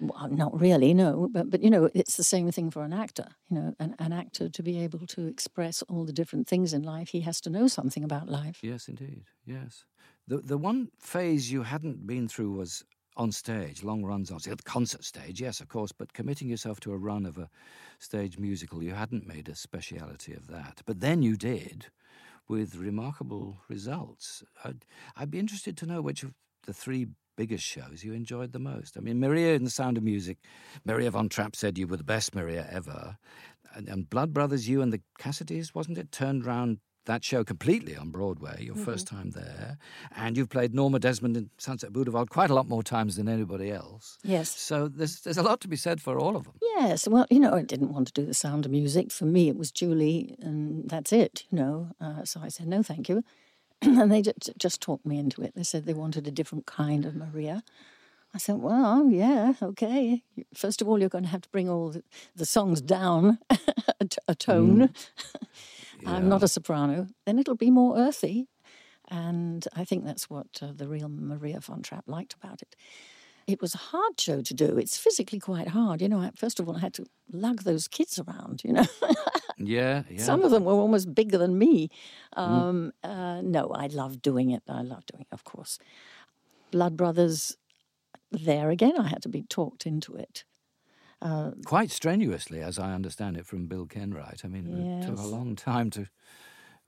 Well, 0.00 0.28
not 0.28 0.58
really, 0.60 0.94
no. 0.94 1.28
But 1.32 1.50
but 1.50 1.62
you 1.62 1.70
know, 1.70 1.90
it's 1.94 2.16
the 2.16 2.24
same 2.24 2.50
thing 2.52 2.70
for 2.70 2.82
an 2.84 2.92
actor. 2.92 3.28
You 3.50 3.56
know, 3.56 3.74
an, 3.78 3.94
an 3.98 4.12
actor 4.12 4.48
to 4.48 4.62
be 4.62 4.78
able 4.80 5.06
to 5.06 5.26
express 5.26 5.82
all 5.82 6.04
the 6.04 6.12
different 6.12 6.48
things 6.48 6.72
in 6.72 6.82
life, 6.82 7.08
he 7.08 7.20
has 7.20 7.40
to 7.42 7.50
know 7.50 7.68
something 7.68 8.04
about 8.04 8.28
life. 8.28 8.58
Yes, 8.62 8.88
indeed. 8.88 9.24
Yes. 9.44 9.84
The 10.28 10.38
the 10.38 10.58
one 10.58 10.90
phase 10.98 11.50
you 11.50 11.62
hadn't 11.62 12.06
been 12.06 12.28
through 12.28 12.52
was 12.52 12.84
on 13.16 13.32
stage, 13.32 13.82
long 13.82 14.04
runs 14.04 14.30
on 14.30 14.38
the 14.38 14.56
concert 14.64 15.02
stage, 15.02 15.40
yes, 15.40 15.60
of 15.60 15.68
course, 15.68 15.90
but 15.90 16.12
committing 16.12 16.48
yourself 16.48 16.80
to 16.80 16.92
a 16.92 16.98
run 16.98 17.24
of 17.24 17.38
a 17.38 17.48
stage 17.98 18.38
musical, 18.38 18.82
you 18.82 18.92
hadn't 18.92 19.26
made 19.26 19.48
a 19.48 19.54
speciality 19.54 20.34
of 20.34 20.48
that. 20.48 20.82
But 20.84 21.00
then 21.00 21.22
you 21.22 21.36
did 21.36 21.86
with 22.48 22.76
remarkable 22.76 23.58
results. 23.68 24.44
I'd, 24.64 24.84
I'd 25.16 25.30
be 25.30 25.38
interested 25.38 25.76
to 25.78 25.86
know 25.86 26.02
which 26.02 26.22
of 26.22 26.34
the 26.64 26.74
three 26.74 27.08
biggest 27.36 27.64
shows 27.64 28.02
you 28.02 28.12
enjoyed 28.12 28.52
the 28.52 28.58
most? 28.58 28.96
I 28.96 29.00
mean, 29.00 29.20
Maria 29.20 29.54
in 29.54 29.64
The 29.64 29.70
Sound 29.70 29.96
of 29.96 30.02
Music, 30.02 30.38
Maria 30.84 31.10
von 31.10 31.28
Trapp 31.28 31.54
said 31.54 31.78
you 31.78 31.86
were 31.86 31.96
the 31.96 32.04
best 32.04 32.34
Maria 32.34 32.66
ever. 32.70 33.16
And, 33.74 33.88
and 33.88 34.08
Blood 34.08 34.32
Brothers, 34.32 34.68
you 34.68 34.82
and 34.82 34.92
the 34.92 35.02
Cassidys, 35.18 35.74
wasn't 35.74 35.98
it, 35.98 36.10
turned 36.10 36.44
round 36.44 36.78
that 37.06 37.24
show 37.24 37.42
completely 37.42 37.96
on 37.96 38.10
Broadway, 38.10 38.64
your 38.64 38.74
mm-hmm. 38.74 38.84
first 38.84 39.06
time 39.06 39.30
there, 39.30 39.78
and 40.14 40.36
you've 40.36 40.50
played 40.50 40.74
Norma 40.74 40.98
Desmond 40.98 41.36
in 41.36 41.50
Sunset 41.56 41.92
Boulevard 41.92 42.30
quite 42.30 42.50
a 42.50 42.54
lot 42.54 42.68
more 42.68 42.82
times 42.82 43.16
than 43.16 43.28
anybody 43.28 43.70
else. 43.70 44.18
Yes. 44.22 44.50
So 44.50 44.88
there's 44.88 45.20
there's 45.20 45.38
a 45.38 45.42
lot 45.42 45.60
to 45.62 45.68
be 45.68 45.76
said 45.76 46.00
for 46.00 46.18
all 46.18 46.36
of 46.36 46.44
them. 46.44 46.54
Yes. 46.60 47.08
Well, 47.08 47.26
you 47.30 47.40
know, 47.40 47.54
I 47.54 47.62
didn't 47.62 47.92
want 47.92 48.08
to 48.08 48.12
do 48.12 48.26
the 48.26 48.34
sound 48.34 48.66
of 48.66 48.70
music. 48.70 49.10
For 49.10 49.24
me, 49.24 49.48
it 49.48 49.56
was 49.56 49.72
Julie, 49.72 50.36
and 50.40 50.88
that's 50.88 51.12
it. 51.12 51.44
You 51.50 51.58
know, 51.58 51.90
uh, 52.00 52.24
so 52.24 52.40
I 52.42 52.48
said 52.48 52.66
no, 52.66 52.82
thank 52.82 53.08
you, 53.08 53.22
and 53.82 54.10
they 54.10 54.22
just, 54.22 54.52
just 54.58 54.80
talked 54.80 55.06
me 55.06 55.18
into 55.18 55.42
it. 55.42 55.54
They 55.54 55.62
said 55.62 55.84
they 55.84 55.94
wanted 55.94 56.26
a 56.26 56.30
different 56.30 56.66
kind 56.66 57.04
of 57.04 57.14
Maria. 57.14 57.62
I 58.34 58.38
said, 58.38 58.56
well, 58.56 59.08
yeah, 59.08 59.54
okay. 59.62 60.22
First 60.54 60.82
of 60.82 60.88
all, 60.88 60.98
you're 61.00 61.08
going 61.08 61.24
to 61.24 61.30
have 61.30 61.42
to 61.42 61.48
bring 61.48 61.70
all 61.70 61.90
the, 61.90 62.02
the 62.34 62.44
songs 62.44 62.82
down 62.82 63.38
a, 64.28 64.34
tone. 64.34 64.88
Mm. 64.88 65.06
Yeah. 66.02 66.10
I'm 66.14 66.28
not 66.28 66.42
a 66.42 66.48
soprano. 66.48 67.06
Then 67.24 67.38
it'll 67.38 67.56
be 67.56 67.70
more 67.70 67.96
earthy. 67.96 68.48
And 69.08 69.66
I 69.74 69.84
think 69.84 70.04
that's 70.04 70.28
what 70.28 70.48
uh, 70.60 70.72
the 70.74 70.88
real 70.88 71.08
Maria 71.08 71.60
von 71.60 71.80
Trapp 71.82 72.04
liked 72.06 72.34
about 72.34 72.60
it. 72.60 72.76
It 73.46 73.62
was 73.62 73.74
a 73.74 73.78
hard 73.78 74.20
show 74.20 74.42
to 74.42 74.54
do. 74.54 74.76
It's 74.76 74.98
physically 74.98 75.38
quite 75.38 75.68
hard. 75.68 76.02
You 76.02 76.08
know, 76.08 76.30
first 76.34 76.58
of 76.58 76.68
all, 76.68 76.76
I 76.76 76.80
had 76.80 76.94
to 76.94 77.06
lug 77.32 77.62
those 77.62 77.86
kids 77.86 78.18
around, 78.18 78.62
you 78.64 78.72
know. 78.72 78.86
yeah, 79.58 80.02
yeah. 80.10 80.22
Some 80.22 80.42
of 80.42 80.50
them 80.50 80.64
were 80.64 80.74
almost 80.74 81.14
bigger 81.14 81.38
than 81.38 81.58
me. 81.58 81.88
Mm. 82.36 82.42
Um, 82.42 82.92
mm. 83.04 83.10
uh, 83.10 83.42
no, 83.42 83.70
I 83.70 83.86
love 83.86 84.22
doing 84.22 84.50
it. 84.50 84.62
I 84.68 84.82
love 84.82 85.06
doing 85.06 85.22
it, 85.22 85.28
of 85.32 85.44
course. 85.44 85.78
Blood 86.70 86.96
Brothers, 86.96 87.56
there 88.30 88.70
again, 88.70 88.98
I 88.98 89.08
had 89.08 89.22
to 89.22 89.28
be 89.28 89.42
talked 89.42 89.86
into 89.86 90.14
it. 90.14 90.44
Uh, 91.22 91.52
Quite 91.64 91.90
strenuously, 91.90 92.60
as 92.60 92.78
I 92.78 92.92
understand 92.92 93.36
it 93.36 93.46
from 93.46 93.66
Bill 93.66 93.86
Kenwright. 93.86 94.44
I 94.44 94.48
mean, 94.48 94.66
yes. 94.66 95.04
it 95.04 95.08
took 95.08 95.18
a 95.18 95.26
long 95.26 95.56
time 95.56 95.90
to. 95.90 96.08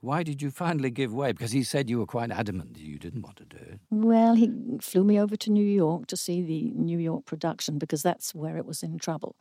Why 0.01 0.23
did 0.23 0.41
you 0.41 0.51
finally 0.51 0.91
give 0.91 1.13
way? 1.13 1.33
Because 1.33 1.51
he 1.51 1.65
said 1.65 1.91
you 1.91 1.99
were 1.99 2.07
quite 2.07 2.31
adamant 2.31 2.75
that 2.75 2.83
you 2.83 2.99
didn't 2.99 3.23
want 3.23 3.37
to 3.39 3.45
do 3.45 3.57
it. 3.57 3.81
Well, 3.91 4.35
he 4.35 4.49
flew 4.81 5.03
me 5.03 5.19
over 5.19 5.37
to 5.37 5.51
New 5.51 5.65
York 5.65 6.07
to 6.09 6.17
see 6.17 6.41
the 6.41 6.71
New 6.77 6.99
York 6.99 7.25
production 7.25 7.79
because 7.79 8.03
that's 8.03 8.33
where 8.33 8.57
it 8.57 8.65
was 8.65 8.85
in 8.85 8.99
trouble. 8.99 9.35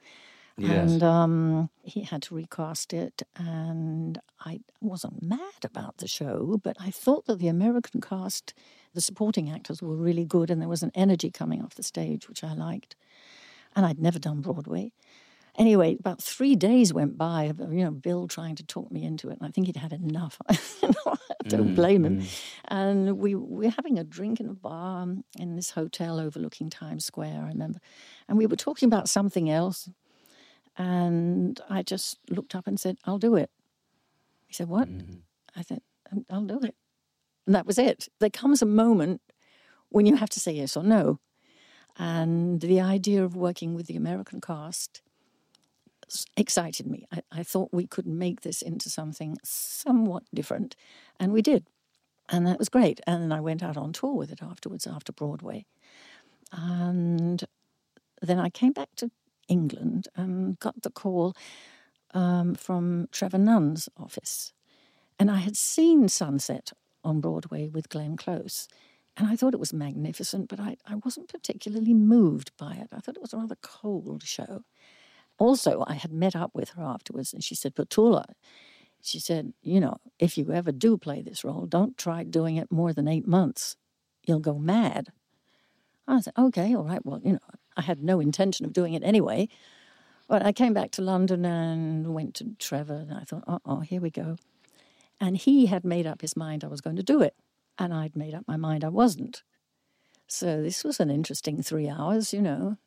Yes. 0.58 0.92
And 0.92 1.04
um, 1.04 1.70
he 1.84 2.02
had 2.02 2.24
to 2.24 2.36
recast 2.36 2.92
it, 2.92 3.22
and 3.36 4.20
I 4.44 4.62
wasn't 4.82 5.22
mad 5.22 5.64
about 5.64 5.98
the 5.98 6.08
show, 6.08 6.60
but 6.64 6.76
I 6.80 6.90
thought 6.90 7.26
that 7.28 7.38
the 7.38 7.48
American 7.48 8.02
cast, 8.02 8.56
the 8.96 9.02
supporting 9.02 9.52
actors 9.52 9.84
were 9.84 9.96
really 9.96 10.26
good, 10.26 10.50
and 10.50 10.60
there 10.60 10.70
was 10.70 10.82
an 10.82 10.92
energy 10.96 11.30
coming 11.30 11.62
off 11.62 11.76
the 11.76 11.84
stage, 11.84 12.28
which 12.28 12.44
I 12.44 12.54
liked 12.54 12.96
and 13.78 13.86
I'd 13.86 14.00
never 14.00 14.20
done 14.20 14.42
Broadway. 14.42 14.92
Anyway, 15.56 15.98
about 16.00 16.22
three 16.22 16.56
days 16.56 16.94
went 16.94 17.18
by 17.18 17.44
of 17.44 17.60
you 17.72 17.84
know 17.84 17.92
Bill 17.92 18.28
trying 18.28 18.56
to 18.56 18.64
talk 18.64 18.92
me 18.92 19.04
into 19.04 19.30
it, 19.30 19.38
and 19.40 19.48
I 19.48 19.52
think 19.52 19.68
he'd 19.68 19.78
had 19.78 19.94
enough. 19.94 20.40
I 20.50 20.60
don't 21.48 21.70
mm, 21.70 21.76
blame 21.76 22.06
him. 22.06 22.22
Mm. 22.22 22.42
And 22.68 23.18
we 23.18 23.34
were 23.34 23.70
having 23.70 23.98
a 23.98 24.04
drink 24.04 24.40
in 24.40 24.50
a 24.50 24.54
bar 24.54 25.08
in 25.40 25.56
this 25.56 25.72
hotel 25.72 26.20
overlooking 26.20 26.70
Times 26.70 27.06
Square. 27.06 27.44
I 27.46 27.48
remember, 27.48 27.80
and 28.28 28.38
we 28.38 28.46
were 28.46 28.56
talking 28.56 28.88
about 28.88 29.10
something 29.10 29.50
else, 29.50 29.90
and 30.78 31.60
I 31.70 31.84
just 31.84 32.20
looked 32.30 32.56
up 32.56 32.68
and 32.68 32.80
said, 32.80 32.98
"I'll 33.06 33.20
do 33.20 33.36
it." 33.36 33.50
He 34.48 34.54
said, 34.54 34.70
"What?" 34.70 34.88
Mm. 34.88 35.22
I 35.56 35.62
said, 35.62 35.82
"I'll 36.30 36.46
do 36.46 36.60
it," 36.60 36.76
and 37.46 37.56
that 37.56 37.66
was 37.66 37.78
it. 37.78 38.08
There 38.20 38.30
comes 38.30 38.62
a 38.62 38.66
moment 38.66 39.22
when 39.90 40.06
you 40.06 40.16
have 40.16 40.30
to 40.30 40.40
say 40.40 40.54
yes 40.54 40.78
or 40.78 40.84
no. 40.84 41.20
And 41.98 42.62
the 42.62 42.80
idea 42.80 43.24
of 43.24 43.36
working 43.36 43.74
with 43.74 43.88
the 43.88 43.96
American 43.96 44.40
cast 44.40 45.02
excited 46.36 46.86
me. 46.86 47.06
I, 47.12 47.22
I, 47.32 47.44
thought 47.44 47.70
we 47.74 47.88
could 47.88 48.06
make 48.06 48.42
this 48.42 48.62
into 48.62 48.90
something 48.90 49.38
somewhat 49.44 50.24
different, 50.34 50.76
and 51.20 51.34
we 51.34 51.42
did. 51.42 51.68
And 52.30 52.46
that 52.46 52.60
was 52.60 52.70
great. 52.70 53.00
And 53.08 53.24
then 53.24 53.32
I 53.32 53.40
went 53.42 53.64
out 53.64 53.78
on 53.78 53.94
tour 53.94 54.14
with 54.14 54.32
it 54.32 54.44
afterwards, 54.44 54.86
after 54.86 55.12
Broadway. 55.12 55.66
And 56.52 57.44
then 58.22 58.40
I 58.40 58.50
came 58.50 58.74
back 58.74 58.90
to 58.98 59.12
England 59.48 60.08
and 60.16 60.60
got 60.60 60.82
the 60.82 60.90
call 60.90 61.36
um, 62.14 62.56
from 62.56 63.08
Trevor 63.12 63.38
Nunn's 63.38 63.90
office. 63.98 64.54
And 65.20 65.32
I 65.32 65.38
had 65.38 65.58
seen 65.58 66.08
Sunset 66.08 66.72
on 67.04 67.22
Broadway 67.22 67.70
with 67.70 67.90
Glenn 67.90 68.18
Close. 68.18 68.68
And 69.16 69.28
I 69.28 69.36
thought 69.36 69.56
it 69.56 69.60
was 69.60 69.74
magnificent, 69.74 70.48
but 70.48 70.60
I, 70.60 70.78
I 70.86 70.96
wasn't 71.04 71.28
particularly 71.28 71.94
moved 71.94 72.52
by 72.58 72.76
it. 72.76 72.90
I 72.94 73.00
thought 73.00 73.16
it 73.16 73.22
was 73.22 73.34
a 73.34 73.38
rather 73.38 73.58
cold 73.62 74.24
show. 74.24 74.62
Also, 75.40 75.84
I 75.88 75.96
had 75.96 76.12
met 76.12 76.36
up 76.36 76.52
with 76.54 76.70
her 76.70 76.84
afterwards, 76.84 77.34
and 77.34 77.44
she 77.44 77.56
said, 77.56 77.76
Petula, 77.76 78.26
she 79.02 79.20
said, 79.20 79.54
you 79.62 79.80
know, 79.80 79.98
if 80.20 80.38
you 80.38 80.52
ever 80.52 80.72
do 80.72 80.98
play 80.98 81.22
this 81.22 81.44
role, 81.44 81.66
don't 81.66 81.98
try 81.98 82.24
doing 82.24 82.58
it 82.58 82.72
more 82.72 82.94
than 82.94 83.08
eight 83.08 83.28
months. 83.28 83.76
You'll 84.26 84.40
go 84.40 84.58
mad. 84.60 85.08
I 86.08 86.22
said, 86.22 86.34
okay, 86.38 86.76
all 86.76 86.84
right. 86.84 87.06
Well, 87.06 87.22
you 87.24 87.34
know, 87.34 87.40
I 87.78 87.82
had 87.84 88.04
no 88.04 88.20
intention 88.20 88.66
of 88.66 88.74
doing 88.74 88.94
it 88.94 89.04
anyway. 89.04 89.48
But 90.28 90.46
I 90.46 90.52
came 90.52 90.74
back 90.74 90.92
to 90.92 91.02
London 91.02 91.46
and 91.46 92.14
went 92.14 92.36
to 92.36 92.56
Trevor, 92.60 92.96
and 92.96 93.14
I 93.14 93.24
thought, 93.24 93.46
oh, 93.48 93.60
oh, 93.66 93.80
here 93.80 94.02
we 94.02 94.10
go. 94.10 94.36
And 95.22 95.38
he 95.38 95.68
had 95.68 95.86
made 95.86 96.06
up 96.06 96.22
his 96.22 96.36
mind 96.36 96.64
I 96.64 96.68
was 96.68 96.82
going 96.82 96.98
to 96.98 97.04
do 97.04 97.22
it 97.22 97.34
and 97.78 97.94
I'd 97.94 98.16
made 98.16 98.34
up 98.34 98.44
my 98.48 98.58
mind 98.58 98.84
I 98.84 98.90
wasn't. 98.90 99.44
So 100.28 100.62
this 100.62 100.84
was 100.84 101.00
an 101.00 101.10
interesting 101.10 101.62
three 101.62 101.88
hours, 101.88 102.34
you 102.34 102.42
know. 102.42 102.78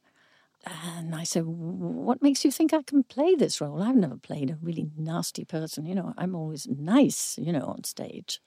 And 0.66 1.14
I 1.14 1.24
said, 1.24 1.44
What 1.46 2.22
makes 2.22 2.44
you 2.44 2.50
think 2.50 2.74
I 2.74 2.83
can 2.83 3.03
play 3.03 3.35
this 3.35 3.61
role? 3.61 3.83
I've 3.83 3.96
never 3.96 4.16
played 4.16 4.50
a 4.50 4.59
really 4.61 4.90
nasty 4.96 5.44
person. 5.44 5.87
You 5.87 5.94
know, 5.94 6.12
I'm 6.18 6.35
always 6.35 6.66
nice, 6.68 7.38
you 7.38 7.53
know, 7.53 7.64
on 7.64 7.85
stage. 7.85 8.40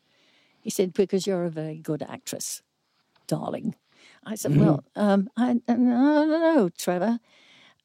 He 0.62 0.70
said, 0.70 0.94
Because 0.94 1.26
you're 1.26 1.46
a 1.46 1.50
very 1.50 1.78
good 1.78 2.04
actress, 2.04 2.62
darling. 3.26 3.76
I 4.26 4.36
said, 4.36 4.52
mm-hmm. 4.52 4.66
Well, 4.66 4.84
um, 4.96 5.30
I 5.38 5.60
don't 5.68 5.80
know, 5.80 6.70
Trevor. 6.78 7.20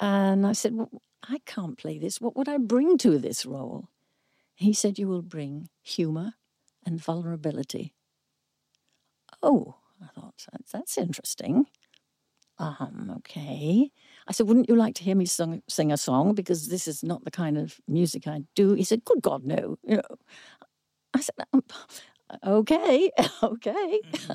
And 0.01 0.47
I 0.47 0.53
said, 0.53 0.75
Well, 0.75 0.91
I 1.29 1.41
can't 1.47 1.79
play 1.79 1.99
this. 1.99 2.21
What 2.21 2.37
would 2.37 2.49
I 2.49 2.59
bring 2.59 2.99
to 2.99 3.19
this 3.19 3.47
role? 3.47 3.89
He 4.55 4.73
said, 4.73 4.99
You 4.99 5.09
will 5.09 5.23
bring 5.23 5.69
humor 5.83 6.35
and 6.87 7.01
vulnerability 7.03 7.95
Oh, 9.43 9.77
I 10.03 10.07
thought, 10.15 10.35
that's 10.73 10.99
interesting. 10.99 11.67
Um, 12.59 13.15
okay. 13.19 13.91
I 14.27 14.33
said, 14.33 14.49
Wouldn't 14.49 14.69
you 14.69 14.77
like 14.77 14.97
to 14.97 15.05
hear 15.05 15.17
me 15.17 15.27
sing, 15.27 15.63
sing 15.69 15.93
a 15.93 15.97
song? 15.97 16.35
Because 16.35 16.69
this 16.69 16.89
is 16.89 17.05
not 17.05 17.25
the 17.25 17.31
kind 17.31 17.57
of 17.59 17.81
music 17.89 18.27
I 18.27 18.43
do. 18.57 18.75
He 18.75 18.85
said, 18.85 19.05
Good 19.05 19.23
God, 19.23 19.45
no. 19.45 19.79
You 19.85 19.97
know. 19.97 20.17
I 21.15 21.21
said, 21.21 21.35
um, 21.53 21.63
Okay, 22.45 23.11
okay. 23.43 24.01
Mm-hmm. 24.13 24.35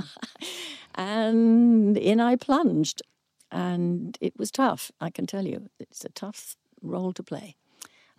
and 0.95 1.97
in 1.97 2.19
I 2.19 2.36
plunged. 2.36 3.01
And 3.51 4.17
it 4.19 4.34
was 4.38 4.49
tough, 4.49 4.91
I 4.99 5.12
can 5.12 5.27
tell 5.27 5.45
you. 5.45 5.69
It's 5.79 6.03
a 6.03 6.10
tough 6.10 6.56
role 6.82 7.13
to 7.13 7.21
play. 7.21 7.56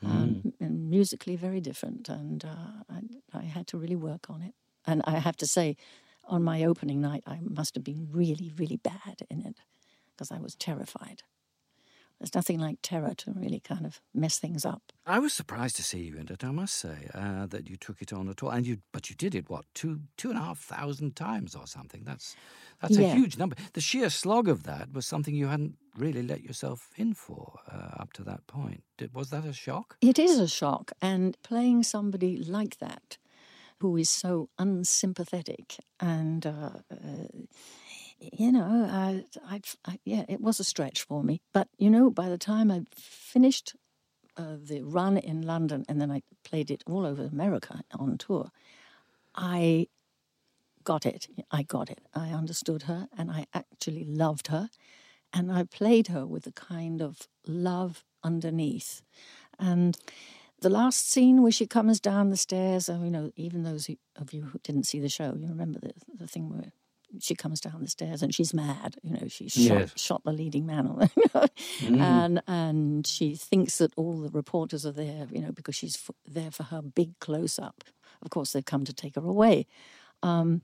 Mm. 0.05 0.11
Um, 0.11 0.53
and 0.61 0.91
musically 0.91 1.35
very 1.35 1.61
different. 1.61 2.09
And 2.09 2.45
uh, 2.45 2.85
I, 2.89 3.39
I 3.39 3.43
had 3.43 3.67
to 3.69 3.79
really 3.79 3.97
work 3.97 4.31
on 4.31 4.43
it. 4.43 4.55
And 4.87 5.03
I 5.07 5.19
have 5.19 5.37
to 5.39 5.47
say, 5.47 5.77
on 6.27 6.43
my 6.43 6.65
opening 6.65 7.01
night, 7.01 7.25
I 7.27 7.41
must 7.43 7.75
have 7.75 7.85
been 7.85 8.09
really, 8.11 8.53
really 8.57 8.77
bad 8.77 9.23
in 9.29 9.41
it 9.41 9.57
because 10.13 10.31
I 10.31 10.39
was 10.39 10.55
terrified. 10.55 11.23
There's 12.21 12.35
nothing 12.35 12.61
like 12.61 12.79
terror 12.83 13.13
to 13.19 13.33
really 13.33 13.61
kind 13.61 13.85
of 13.85 14.01
mess 14.15 14.39
things 14.39 14.65
up. 14.65 14.93
I 15.07 15.19
was 15.19 15.33
surprised 15.33 15.77
to 15.77 15.83
see 15.83 16.05
you 16.05 16.17
in 16.17 16.29
it. 16.31 16.45
I 16.45 16.53
must 16.53 16.75
say 16.77 17.11
uh, 17.13 17.47
that 17.47 17.69
you 17.69 17.77
took 17.77 18.01
it 18.01 18.13
on 18.13 18.29
at 18.29 18.43
all, 18.43 18.51
and 18.51 18.67
you 18.67 18.79
but 18.93 19.11
you 19.11 19.17
did 19.17 19.35
it 19.35 19.51
what 19.51 19.65
two 19.75 20.01
two 20.17 20.31
and 20.31 20.39
a 20.39 20.43
half 20.43 20.59
thousand 20.59 21.17
times 21.17 21.55
or 21.55 21.67
something. 21.67 22.03
That's 22.05 22.37
that's 22.81 22.97
yeah. 22.97 23.13
a 23.13 23.15
huge 23.15 23.37
number. 23.37 23.57
The 23.73 23.81
sheer 23.81 24.11
slog 24.11 24.49
of 24.49 24.63
that 24.63 24.93
was 24.93 25.07
something 25.07 25.35
you 25.35 25.49
hadn't 25.49 25.77
really 25.97 26.23
let 26.23 26.43
yourself 26.43 26.91
in 26.97 27.15
for 27.15 27.59
uh, 27.71 28.03
up 28.03 28.13
to 28.15 28.25
that 28.25 28.47
point. 28.47 28.85
Did, 28.97 29.13
was 29.13 29.31
that 29.31 29.45
a 29.45 29.53
shock? 29.53 29.97
It 30.01 30.19
is 30.19 30.39
a 30.39 30.49
shock, 30.49 30.93
and 31.03 31.37
playing 31.43 31.83
somebody 31.83 32.37
like 32.37 32.79
that 32.79 33.19
who 33.81 33.97
is 33.97 34.09
so 34.09 34.49
unsympathetic 34.59 35.77
and. 36.01 36.47
Uh, 36.47 36.71
uh, 36.91 37.29
you 38.33 38.53
know, 38.53 38.89
I, 38.91 39.25
I, 39.47 39.61
I, 39.85 39.99
yeah, 40.05 40.25
it 40.29 40.41
was 40.41 40.61
a 40.61 40.65
stretch 40.65 41.03
for 41.03 41.23
me. 41.23 41.41
But 41.53 41.69
you 41.79 41.91
know, 41.91 42.11
by 42.11 42.29
the 42.29 42.39
time 42.39 42.71
I 42.71 42.83
finished 42.95 43.75
uh, 44.37 44.57
the 44.63 44.83
run 44.83 45.17
in 45.17 45.43
London 45.43 45.85
and 45.89 46.01
then 46.01 46.11
I 46.11 46.23
played 46.45 46.71
it 46.71 46.83
all 46.87 47.07
over 47.07 47.25
America 47.25 47.83
on 47.99 48.19
tour, 48.19 48.51
I 49.35 49.89
got 50.85 51.07
it. 51.07 51.29
I 51.51 51.63
got 51.63 51.91
it. 51.91 52.01
I 52.15 52.29
understood 52.29 52.83
her 52.83 53.09
and 53.17 53.31
I 53.31 53.47
actually 53.55 54.05
loved 54.05 54.49
her. 54.49 54.69
And 55.33 55.51
I 55.51 55.65
played 55.65 56.09
her 56.09 56.25
with 56.27 56.47
a 56.47 56.53
kind 56.53 57.03
of 57.03 57.27
love 57.47 58.05
underneath. 58.23 59.03
And 59.59 59.97
the 60.61 60.71
last 60.71 61.11
scene 61.11 61.43
where 61.43 61.53
she 61.53 61.67
comes 61.67 61.99
down 62.01 62.31
the 62.31 62.37
stairs, 62.37 62.89
oh, 62.89 63.03
you 63.03 63.11
know, 63.11 63.33
even 63.37 63.65
those 63.65 63.91
of 64.17 64.33
you 64.33 64.43
who 64.43 64.61
didn't 64.63 64.85
see 64.85 65.01
the 65.01 65.09
show, 65.09 65.35
you 65.37 65.49
remember 65.49 65.81
the, 65.81 65.93
the 66.15 66.29
thing 66.29 66.49
where 66.49 66.73
she 67.21 67.35
comes 67.35 67.61
down 67.61 67.83
the 67.83 67.89
stairs 67.89 68.23
and 68.23 68.35
she's 68.35 68.55
mad. 68.55 68.97
You 69.03 69.15
know, 69.15 69.29
she 69.29 69.49
shot, 69.49 69.79
yes. 69.79 69.93
shot 69.97 70.23
the 70.25 70.33
leading 70.33 70.67
man, 70.67 70.87
on, 70.87 70.99
mm. 71.81 72.01
and 72.01 72.43
and 72.47 73.07
she 73.07 73.35
thinks 73.35 73.79
that 73.79 73.93
all 73.97 74.21
the 74.21 74.31
reporters 74.31 74.85
are 74.85 74.93
there. 74.93 75.27
You 75.31 75.41
know, 75.41 75.53
because 75.53 75.75
she's 75.75 75.97
f- 75.97 76.15
there 76.27 76.51
for 76.51 76.65
her 76.65 76.83
big 76.83 77.19
close 77.21 77.59
up 77.59 77.85
of 78.25 78.31
course, 78.31 78.53
they've 78.53 78.65
come 78.65 78.85
to 78.85 78.93
take 78.93 79.17
her 79.17 79.25
away. 79.25 79.67
Um, 80.23 80.63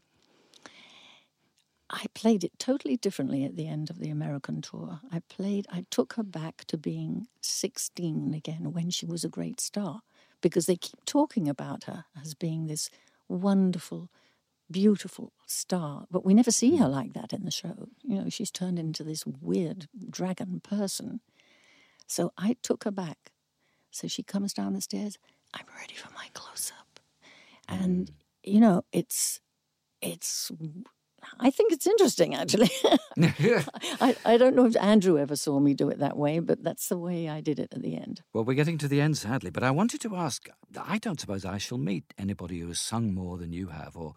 I 1.90 2.06
played 2.14 2.44
it 2.44 2.58
totally 2.58 2.96
differently 2.96 3.44
at 3.44 3.56
the 3.56 3.66
end 3.66 3.90
of 3.90 3.98
the 3.98 4.10
American 4.10 4.62
tour. 4.62 5.00
I 5.12 5.20
played, 5.28 5.66
I 5.70 5.84
took 5.90 6.14
her 6.14 6.22
back 6.22 6.64
to 6.68 6.78
being 6.78 7.26
16 7.40 8.32
again 8.32 8.72
when 8.72 8.90
she 8.90 9.06
was 9.06 9.24
a 9.24 9.28
great 9.28 9.60
star 9.60 10.02
because 10.40 10.66
they 10.66 10.76
keep 10.76 11.04
talking 11.04 11.48
about 11.48 11.84
her 11.84 12.04
as 12.20 12.34
being 12.34 12.66
this 12.66 12.90
wonderful, 13.28 14.08
beautiful 14.70 15.32
star, 15.46 16.06
but 16.10 16.24
we 16.24 16.34
never 16.34 16.50
see 16.50 16.76
her 16.76 16.86
mm. 16.86 16.92
like 16.92 17.12
that 17.14 17.32
in 17.32 17.44
the 17.44 17.50
show. 17.50 17.88
You 18.02 18.22
know, 18.22 18.28
she's 18.28 18.50
turned 18.50 18.78
into 18.78 19.04
this 19.04 19.24
weird 19.26 19.88
dragon 20.08 20.60
person. 20.60 21.20
So 22.06 22.32
I 22.36 22.56
took 22.62 22.84
her 22.84 22.90
back. 22.90 23.32
So 23.90 24.08
she 24.08 24.22
comes 24.22 24.52
down 24.52 24.74
the 24.74 24.80
stairs. 24.80 25.18
I'm 25.54 25.66
ready 25.78 25.94
for 25.94 26.10
my 26.14 26.28
close 26.32 26.72
up, 26.78 27.00
and 27.68 28.06
mm. 28.06 28.12
you 28.44 28.60
know, 28.60 28.84
it's 28.92 29.40
it's 30.00 30.52
I 31.38 31.50
think 31.50 31.72
it's 31.72 31.86
interesting, 31.86 32.34
actually. 32.34 32.70
I, 34.00 34.16
I 34.24 34.36
don't 34.36 34.56
know 34.56 34.66
if 34.66 34.76
Andrew 34.76 35.18
ever 35.18 35.36
saw 35.36 35.60
me 35.60 35.74
do 35.74 35.88
it 35.88 35.98
that 35.98 36.16
way, 36.16 36.38
but 36.38 36.62
that's 36.62 36.88
the 36.88 36.98
way 36.98 37.28
I 37.28 37.40
did 37.40 37.58
it 37.58 37.72
at 37.72 37.82
the 37.82 37.96
end. 37.96 38.22
Well, 38.32 38.44
we're 38.44 38.54
getting 38.54 38.78
to 38.78 38.88
the 38.88 39.00
end, 39.00 39.18
sadly, 39.18 39.50
but 39.50 39.62
I 39.62 39.70
wanted 39.70 40.00
to 40.02 40.16
ask 40.16 40.48
I 40.78 40.98
don't 40.98 41.20
suppose 41.20 41.44
I 41.44 41.58
shall 41.58 41.78
meet 41.78 42.04
anybody 42.18 42.60
who 42.60 42.68
has 42.68 42.80
sung 42.80 43.14
more 43.14 43.36
than 43.36 43.52
you 43.52 43.68
have 43.68 43.96
or 43.96 44.14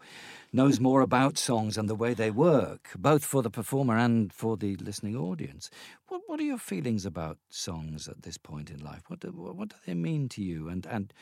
knows 0.54 0.78
more 0.78 1.00
about 1.00 1.36
songs 1.36 1.76
and 1.76 1.88
the 1.88 1.96
way 1.96 2.14
they 2.14 2.30
work, 2.30 2.90
both 2.96 3.24
for 3.24 3.42
the 3.42 3.50
performer 3.50 3.96
and 3.96 4.32
for 4.32 4.56
the 4.56 4.76
listening 4.76 5.16
audience. 5.16 5.68
What, 6.06 6.22
what 6.26 6.38
are 6.38 6.44
your 6.44 6.58
feelings 6.58 7.04
about 7.04 7.38
songs 7.50 8.06
at 8.06 8.22
this 8.22 8.38
point 8.38 8.70
in 8.70 8.78
life? 8.78 9.02
What 9.08 9.18
do, 9.18 9.30
what 9.30 9.70
do 9.70 9.76
they 9.84 9.94
mean 9.94 10.28
to 10.28 10.42
you 10.42 10.68
and, 10.68 10.86
and 10.86 11.12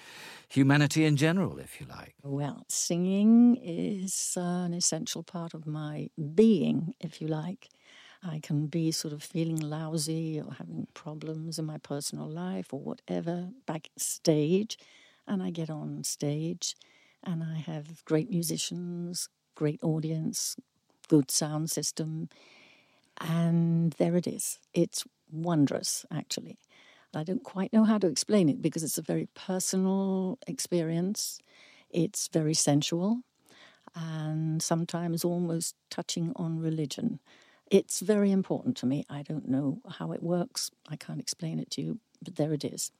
humanity 0.51 1.07
in 1.07 1.17
general, 1.17 1.59
if 1.59 1.81
you 1.81 1.87
like? 1.87 2.15
Well, 2.23 2.67
singing 2.69 3.57
is 3.57 4.35
an 4.37 4.75
essential 4.75 5.23
part 5.23 5.55
of 5.55 5.67
my 5.67 6.11
being, 6.35 6.95
if 7.01 7.23
you 7.23 7.27
like. 7.27 7.71
I 8.23 8.39
can 8.39 8.67
be 8.67 8.93
sort 8.93 9.15
of 9.15 9.23
feeling 9.23 9.59
lousy 9.59 10.41
or 10.41 10.53
having 10.53 10.89
problems 10.93 11.59
in 11.59 11.65
my 11.65 11.79
personal 11.79 12.29
life 12.29 12.75
or 12.75 12.81
whatever 12.81 13.49
backstage, 13.67 14.77
and 15.27 15.43
I 15.43 15.49
get 15.51 15.71
on 15.71 16.05
stage 16.05 16.77
and 17.25 17.43
I 17.43 17.59
have 17.59 18.05
great 18.05 18.31
musicians, 18.31 19.29
great 19.55 19.81
audience, 19.83 20.57
good 21.09 21.31
sound 21.31 21.71
system, 21.71 22.29
and 23.21 23.93
there 23.95 24.17
it 24.17 24.27
is. 24.27 24.59
It's 24.75 25.05
wondrous, 25.31 26.05
actually. 26.11 26.59
I 27.15 27.25
don't 27.25 27.45
quite 27.45 27.73
know 27.73 27.85
how 27.85 27.99
to 27.99 28.07
explain 28.07 28.49
it 28.49 28.63
because 28.63 28.83
it's 28.83 28.99
a 28.99 29.03
very 29.03 29.29
personal 29.35 30.39
experience. 30.47 31.39
It's 31.91 32.29
very 32.29 32.55
sensual 32.55 33.21
and 33.95 34.63
sometimes 34.63 35.25
almost 35.25 35.75
touching 35.91 36.33
on 36.37 36.59
religion. 36.59 37.21
It's 37.71 38.01
very 38.01 38.31
important 38.31 38.77
to 38.79 38.87
me. 38.87 39.05
I 39.11 39.23
don't 39.23 39.49
know 39.49 39.81
how 39.89 40.13
it 40.13 40.23
works. 40.23 40.71
I 40.89 40.97
can't 40.97 41.21
explain 41.21 41.59
it 41.59 41.71
to 41.73 41.83
you, 41.83 41.99
but 42.23 42.37
there 42.37 42.53
it 42.53 42.65
is. 42.65 42.91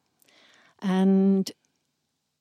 And 0.81 1.51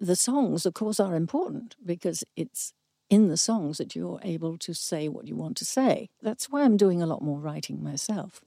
the 0.02 0.16
songs, 0.16 0.66
of 0.66 0.74
course, 0.74 1.00
are 1.00 1.16
important 1.16 1.76
because 1.86 2.24
it's 2.36 2.74
in 3.10 3.28
the 3.28 3.38
songs 3.38 3.78
that 3.78 3.96
you're 3.96 4.20
able 4.24 4.58
to 4.58 4.74
say 4.74 5.08
what 5.08 5.28
you 5.28 5.36
want 5.36 5.56
to 5.58 5.66
say. 5.66 6.10
That's 6.24 6.50
why 6.50 6.64
I'm 6.64 6.76
doing 6.76 7.02
a 7.02 7.06
lot 7.06 7.22
more 7.22 7.40
writing 7.40 7.84
myself. 7.84 8.42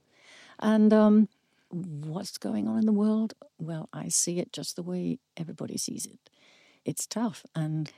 And 0.58 0.92
um, 0.92 1.28
what's 1.70 2.38
going 2.38 2.66
on 2.66 2.78
in 2.78 2.86
the 2.86 2.92
world? 2.92 3.34
Well, 3.58 3.88
I 3.92 4.08
see 4.08 4.40
it 4.40 4.52
just 4.52 4.74
the 4.74 4.82
way 4.82 5.18
everybody 5.36 5.76
sees 5.76 6.06
it. 6.06 6.18
It's 6.84 7.06
tough. 7.06 7.46
And 7.54 7.92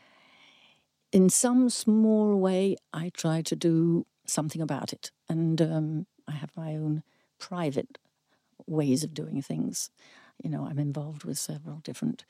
in 1.10 1.30
some 1.30 1.70
small 1.70 2.36
way, 2.36 2.76
I 2.92 3.10
try 3.14 3.40
to 3.40 3.56
do 3.56 4.04
something 4.26 4.60
about 4.60 4.92
it. 4.92 5.12
And 5.30 5.62
um, 5.62 6.06
I 6.28 6.32
have 6.32 6.50
my 6.56 6.74
own 6.74 7.02
private 7.38 7.96
ways 8.66 9.02
of 9.02 9.14
doing 9.14 9.40
things. 9.40 9.88
You 10.42 10.50
know, 10.50 10.66
I'm 10.66 10.78
involved 10.78 11.24
with 11.24 11.38
several 11.38 11.78
different 11.78 12.26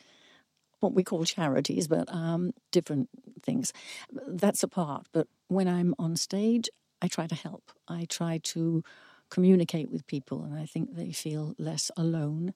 what 0.81 0.95
we 0.95 1.03
call 1.03 1.25
charities, 1.25 1.89
but 1.89 2.13
um, 2.13 2.53
different 2.71 3.09
things. 3.43 3.73
That's 4.11 4.63
a 4.63 4.69
part. 4.69 5.07
But 5.13 5.27
when 5.49 5.69
I'm 5.69 5.95
on 5.99 6.17
stage, 6.17 6.69
I 7.01 7.09
try 7.09 7.27
to 7.27 7.35
help. 7.35 7.73
I 7.89 8.07
try 8.09 8.39
to 8.45 8.83
communicate 9.31 9.91
with 9.91 10.07
people, 10.07 10.45
and 10.45 10.59
I 10.59 10.67
think 10.67 10.95
they 10.95 11.13
feel 11.13 11.55
less 11.59 11.91
alone 11.97 12.55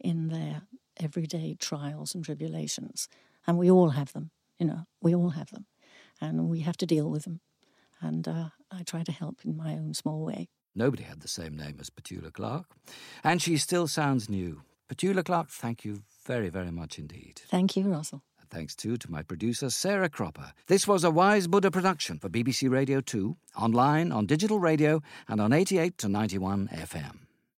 in 0.00 0.28
their 0.28 0.62
everyday 0.98 1.54
trials 1.54 2.14
and 2.14 2.24
tribulations. 2.24 3.08
And 3.46 3.58
we 3.58 3.70
all 3.70 3.90
have 3.90 4.12
them, 4.12 4.30
you 4.58 4.66
know, 4.66 4.84
we 5.00 5.14
all 5.14 5.30
have 5.30 5.50
them. 5.50 5.66
And 6.20 6.48
we 6.48 6.60
have 6.60 6.76
to 6.78 6.86
deal 6.86 7.10
with 7.10 7.24
them. 7.24 7.40
And 8.00 8.28
uh, 8.28 8.48
I 8.70 8.82
try 8.82 9.02
to 9.02 9.12
help 9.12 9.40
in 9.44 9.56
my 9.56 9.72
own 9.72 9.94
small 9.94 10.24
way. 10.24 10.48
Nobody 10.74 11.02
had 11.02 11.20
the 11.20 11.28
same 11.28 11.56
name 11.56 11.76
as 11.80 11.90
Petula 11.90 12.32
Clark. 12.32 12.66
And 13.22 13.42
she 13.42 13.56
still 13.56 13.88
sounds 13.88 14.28
new. 14.28 14.62
Petula 14.88 15.24
Clark, 15.24 15.48
thank 15.48 15.84
you 15.84 16.02
very, 16.26 16.48
very 16.48 16.70
much 16.70 16.98
indeed. 16.98 17.42
Thank 17.48 17.76
you, 17.76 17.84
Russell. 17.84 18.22
And 18.40 18.48
Thanks 18.50 18.74
too 18.74 18.96
to 18.98 19.10
my 19.10 19.22
producer, 19.22 19.70
Sarah 19.70 20.08
Cropper. 20.08 20.52
This 20.66 20.86
was 20.86 21.04
a 21.04 21.10
Wise 21.10 21.46
Buddha 21.46 21.70
production 21.70 22.18
for 22.18 22.28
BBC 22.28 22.70
Radio 22.70 23.00
2, 23.00 23.36
online, 23.56 24.12
on 24.12 24.26
digital 24.26 24.58
radio, 24.60 25.02
and 25.28 25.40
on 25.40 25.52
88 25.52 25.98
to 25.98 26.08
91 26.08 26.68
FM. 26.68 27.18